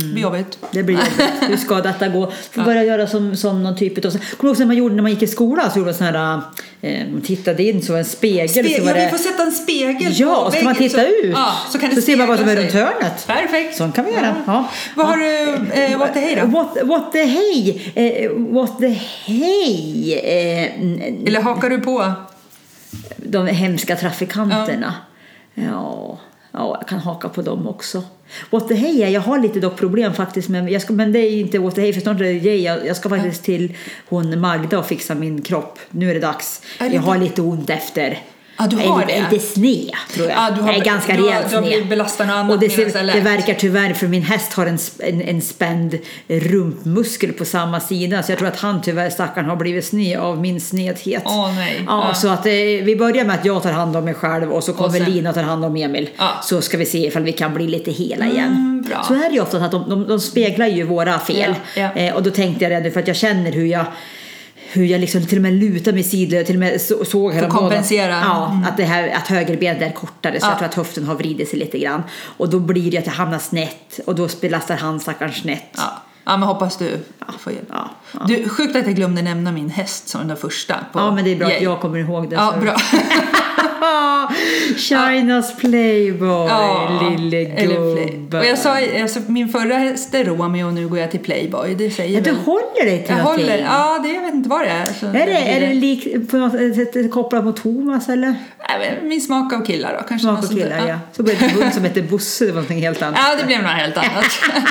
Det 0.00 0.12
blir 0.12 0.22
jobbigt. 0.22 0.58
Det 0.70 0.82
blir 0.82 0.96
jobbigt. 0.96 1.50
Hur 1.50 1.56
ska 1.56 1.74
detta 1.80 2.08
gå? 2.08 2.32
Får 2.50 2.62
börja 2.62 2.84
göra 2.84 3.06
som, 3.06 3.36
som 3.36 3.62
någon 3.62 3.76
typ 3.76 4.04
av... 4.04 4.10
Kommer 4.10 4.20
du 4.40 4.48
ihåg 4.48 4.58
när 4.58 4.66
man 4.66 4.76
gjorde 4.76 4.94
när 4.94 5.02
man 5.02 5.10
gick 5.10 5.22
i 5.22 5.26
skolan? 5.26 5.70
Så 5.70 5.78
gjorde 5.78 5.88
man 5.88 5.94
sån 5.94 6.06
här... 6.06 6.40
Eh, 6.82 7.06
man 7.12 7.20
tittade 7.20 7.62
in 7.62 7.82
så 7.82 7.92
var 7.92 7.98
en 7.98 8.04
spegel. 8.04 8.48
Spe- 8.48 8.76
så 8.76 8.82
var 8.84 8.90
ja, 8.90 8.96
det, 8.96 9.04
vi 9.04 9.10
får 9.10 9.18
sätta 9.18 9.42
en 9.42 9.52
spegel 9.52 10.12
Ja, 10.14 10.34
på 10.34 10.40
och 10.40 10.52
så 10.52 10.64
man 10.64 10.74
titta 10.74 11.06
ut. 11.06 11.32
Ja, 11.34 11.52
så 11.72 11.78
kan 11.78 11.90
det 11.90 11.96
så 11.96 12.02
ser 12.02 12.16
man 12.16 12.28
vad 12.28 12.38
som 12.38 12.48
är 12.48 12.56
runt 12.56 12.72
hörnet. 12.72 13.26
Perfekt. 13.26 13.76
Så 13.76 13.88
kan 13.88 14.04
vi 14.04 14.12
göra. 14.12 14.34
Ja. 14.46 14.68
Vad 14.96 15.06
har 15.06 15.16
du, 15.16 15.54
eh, 15.72 15.98
what 15.98 16.14
the 16.14 16.20
hey 16.20 16.34
då? 16.34 16.46
What, 16.46 16.78
what 16.82 17.12
the 17.12 17.22
hey? 17.24 17.80
Eh, 17.94 18.30
what 18.32 18.78
the 18.78 18.88
hey? 19.24 20.12
Eh, 20.14 21.26
Eller 21.26 21.40
hakar 21.40 21.70
du 21.70 21.78
på? 21.78 22.12
de 23.16 23.46
hemska 23.46 23.96
trafikanterna. 23.96 24.94
Ja. 25.54 25.62
ja, 25.64 26.18
jag 26.52 26.88
kan 26.88 26.98
haka 26.98 27.28
på 27.28 27.42
dem 27.42 27.68
också. 27.68 28.02
Hey, 28.70 29.10
jag 29.12 29.20
har 29.20 29.38
lite 29.38 29.60
dock 29.60 29.76
problem 29.76 30.14
faktiskt 30.14 30.48
med, 30.48 30.70
jag 30.70 30.82
ska, 30.82 30.92
men 30.92 31.12
det 31.12 31.18
är 31.18 31.40
inte 31.40 31.58
what 31.58 31.74
the 31.74 31.80
hey, 31.80 31.92
för 31.92 32.00
snart 32.00 32.16
är 32.16 32.24
det 32.24 32.32
Jay. 32.32 32.62
Jag, 32.62 32.86
jag 32.86 32.96
ska 32.96 33.08
faktiskt 33.08 33.44
till 33.44 33.76
hon 34.08 34.40
Magda 34.40 34.78
och 34.78 34.86
fixa 34.86 35.14
min 35.14 35.42
kropp. 35.42 35.78
Nu 35.90 36.10
är 36.10 36.14
det 36.14 36.20
dags. 36.20 36.62
Är 36.78 36.88
det 36.88 36.94
jag 36.94 37.02
har 37.02 37.18
lite 37.18 37.42
ont 37.42 37.70
efter. 37.70 38.18
Ja, 38.60 38.66
du 38.66 38.76
har 38.76 39.06
det? 39.06 39.24
Lite 39.30 39.46
sned 39.46 39.90
tror 40.14 40.28
jag. 40.28 40.36
Ja, 40.38 40.50
du 40.56 40.60
har- 40.62 40.68
jag 40.72 40.80
är 40.80 40.84
ganska 40.84 41.16
du 41.16 41.22
rejält 41.22 41.50
du 41.50 41.54
har 41.56 41.62
sned. 41.62 41.72
blivit 41.72 41.88
belastad 41.88 42.24
med 42.24 42.36
annat 42.36 42.52
Och 42.52 42.58
det, 42.60 42.66
det 42.66 42.90
ser, 42.92 43.12
det 43.14 43.20
verkar 43.20 43.54
tyvärr, 43.54 43.94
för 43.94 44.06
min 44.06 44.22
häst 44.22 44.52
har 44.52 44.66
en, 44.66 44.78
en, 44.98 45.22
en 45.22 45.40
spänd 45.42 45.98
rumpmuskel 46.28 47.32
på 47.32 47.44
samma 47.44 47.80
sida. 47.80 48.22
Så 48.22 48.32
jag 48.32 48.38
tror 48.38 48.48
att 48.48 48.60
han 48.60 48.82
tyvärr, 48.82 49.10
stackaren, 49.10 49.48
har 49.48 49.56
blivit 49.56 49.84
sned 49.84 50.18
av 50.18 50.38
min 50.40 50.60
snedhet. 50.60 51.22
Åh, 51.26 51.54
nej. 51.54 51.82
Ja, 51.86 52.04
Ja. 52.08 52.14
Så 52.14 52.28
att 52.28 52.46
eh, 52.46 52.52
vi 52.52 52.96
börjar 52.98 53.24
med 53.24 53.34
att 53.34 53.44
jag 53.44 53.62
tar 53.62 53.72
hand 53.72 53.96
om 53.96 54.04
mig 54.04 54.14
själv 54.14 54.52
och 54.52 54.64
så 54.64 54.72
kommer 54.72 54.98
sen- 54.98 55.10
Lina 55.10 55.32
tar 55.32 55.42
hand 55.42 55.64
om 55.64 55.76
Emil. 55.76 56.10
Ja. 56.16 56.30
Så 56.42 56.60
ska 56.62 56.76
vi 56.76 56.86
se 56.86 57.06
ifall 57.06 57.22
vi 57.22 57.32
kan 57.32 57.54
bli 57.54 57.66
lite 57.66 57.90
hela 57.90 58.26
igen. 58.26 58.48
Mm, 58.48 58.82
bra. 58.88 59.04
Så 59.08 59.14
är 59.14 59.28
det 59.28 59.34
ju 59.34 59.40
ofta 59.40 59.56
att 59.64 59.70
de, 59.70 59.88
de, 59.90 60.08
de 60.08 60.20
speglar 60.20 60.66
ju 60.66 60.82
våra 60.84 61.18
fel. 61.18 61.54
Ja, 61.76 61.82
ja. 61.94 62.00
Eh, 62.02 62.14
och 62.14 62.22
då 62.22 62.30
tänkte 62.30 62.64
jag 62.64 62.70
redan 62.70 62.92
för 62.92 63.00
att 63.00 63.06
jag 63.08 63.16
känner 63.16 63.52
hur 63.52 63.66
jag 63.66 63.84
hur 64.72 64.84
jag 64.84 65.00
liksom 65.00 65.26
till 65.26 65.38
och 65.38 65.42
med 65.42 65.52
lutar 65.52 65.92
mig 65.92 66.02
sidled, 66.02 66.46
till 66.46 66.56
och 66.56 66.60
med 66.60 66.80
så, 66.80 67.04
såg 67.04 67.32
häromdagen 67.32 67.44
att- 67.64 67.70
kompensera. 67.70 68.20
Ja, 68.24 68.50
Mm. 68.50 68.64
att, 68.64 68.76
det 68.76 68.84
här, 68.84 69.08
att 69.08 69.28
högerbenet 69.28 69.82
är 69.82 69.90
kortare 69.92 70.40
så 70.40 70.46
Ja. 70.46 70.50
jag 70.50 70.58
tror 70.58 70.68
att 70.68 70.74
höften 70.74 71.04
har 71.06 71.14
vridit 71.14 71.48
sig 71.48 71.58
lite 71.58 71.78
grann. 71.78 72.02
Och 72.36 72.48
då 72.50 72.58
blir 72.58 72.90
det 72.90 72.98
att 72.98 73.06
jag 73.06 73.12
hamnar 73.12 73.38
snett 73.38 74.00
och 74.06 74.14
då 74.14 74.28
belastar 74.40 74.76
han 74.76 75.00
stackaren 75.00 75.32
snett. 75.32 75.64
Ja. 75.76 76.02
ja, 76.24 76.36
men 76.36 76.42
hoppas 76.48 76.76
du 76.76 76.90
får 77.38 77.52
hjälp. 77.52 77.66
Ja, 77.70 77.90
ja. 78.12 78.20
Du, 78.26 78.48
sjukt 78.48 78.76
att 78.76 78.86
jag 78.86 78.94
glömde 78.94 79.22
nämna 79.22 79.52
min 79.52 79.70
häst 79.70 80.08
som 80.08 80.28
den 80.28 80.36
första. 80.36 80.74
På 80.92 80.98
Ja, 80.98 81.14
men 81.14 81.24
det 81.24 81.30
är 81.32 81.36
bra 81.36 81.46
att 81.46 81.52
Yay. 81.52 81.62
jag 81.64 81.80
kommer 81.80 81.98
ihåg 81.98 82.30
det. 82.30 82.36
Ja, 82.36 82.54
bra. 82.60 82.76
Chinas 84.76 85.56
playboy, 85.56 86.28
Ja, 86.48 87.00
lille 87.10 87.36
eller 87.40 87.94
play. 87.94 88.06
gubbe. 88.10 88.38
Och 88.38 88.44
jag 88.46 88.58
sa, 88.58 88.76
alltså, 89.02 89.20
min 89.26 89.48
förra 89.48 89.74
häst 89.74 90.14
är 90.14 90.24
Romeo 90.24 90.66
och 90.66 90.74
nu 90.74 90.88
går 90.88 90.98
jag 90.98 91.10
till 91.10 91.20
Playboy. 91.20 91.74
Det 91.74 91.90
säger 91.90 92.14
Ja, 92.14 92.20
du 92.20 92.30
väl. 92.30 92.40
håller 92.40 92.84
dig 92.84 92.98
till 92.98 93.14
Jag 93.16 93.18
någonting. 93.24 93.44
håller, 93.50 93.62
ja 93.64 94.00
det 94.02 94.08
jag 94.08 94.22
vet 94.22 94.34
inte 94.34 94.48
vad 94.48 94.60
det 94.60 94.66
är. 94.68 94.86
Så 95.00 95.06
Är 95.06 95.12
det, 95.12 95.32
är 95.56 95.60
det 95.60 95.74
lik, 95.74 96.30
på 96.30 96.36
något 96.36 96.52
sätt 96.52 97.10
kopplat 97.12 97.44
mot 97.44 97.62
Thomas 97.62 98.08
eller? 98.08 98.34
Nej, 98.78 98.98
Min 99.02 99.20
smak 99.20 99.52
av 99.52 99.64
killar 99.64 99.96
då. 99.98 100.04
Kanske 100.08 100.26
Smak 100.28 100.44
sånt 100.44 100.58
där. 100.58 100.62
killar 100.64 100.88
ja. 100.88 100.98
Så 101.16 101.22
blev 101.22 101.38
det 101.38 101.44
en 101.44 101.50
hund 101.50 101.74
som 101.74 101.84
hette 101.84 102.02
Bosse, 102.02 102.44
det 102.44 102.50
var 102.52 102.54
någonting 102.54 102.80
helt 102.82 103.02
annat. 103.02 103.20
Ja, 103.28 103.36
det 103.40 103.46
blev 103.46 103.62
något 103.62 103.72
helt 103.72 103.96
annat. 103.96 104.24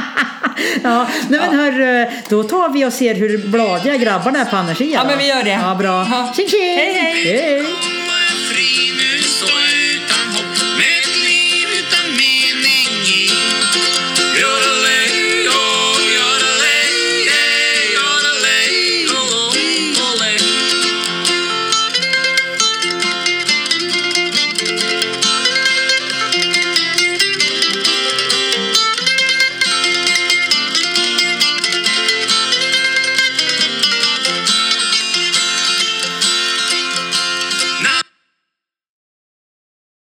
Ja, 0.84 1.08
nej 1.30 1.40
men 1.40 1.60
hör, 1.60 2.10
då 2.30 2.44
tar 2.44 2.70
vi 2.74 2.86
och 2.86 2.94
ser 2.94 3.16
hur 3.16 3.48
bladiga 3.48 3.98
grabbarna 3.98 4.40
är 4.40 4.46
på 4.46 4.56
andra 4.56 4.76
sidan. 4.76 4.92
Ja, 4.94 5.04
men 5.10 5.18
vi 5.18 5.28
gör 5.28 5.44
det. 5.44 5.50
Ja, 5.64 5.76
bra. 5.80 6.08
Ja. 6.12 6.34
Tjing 6.36 6.48
tjing! 6.48 6.78
Hej, 6.78 6.94
hej. 6.94 7.38
hej. 7.42 7.66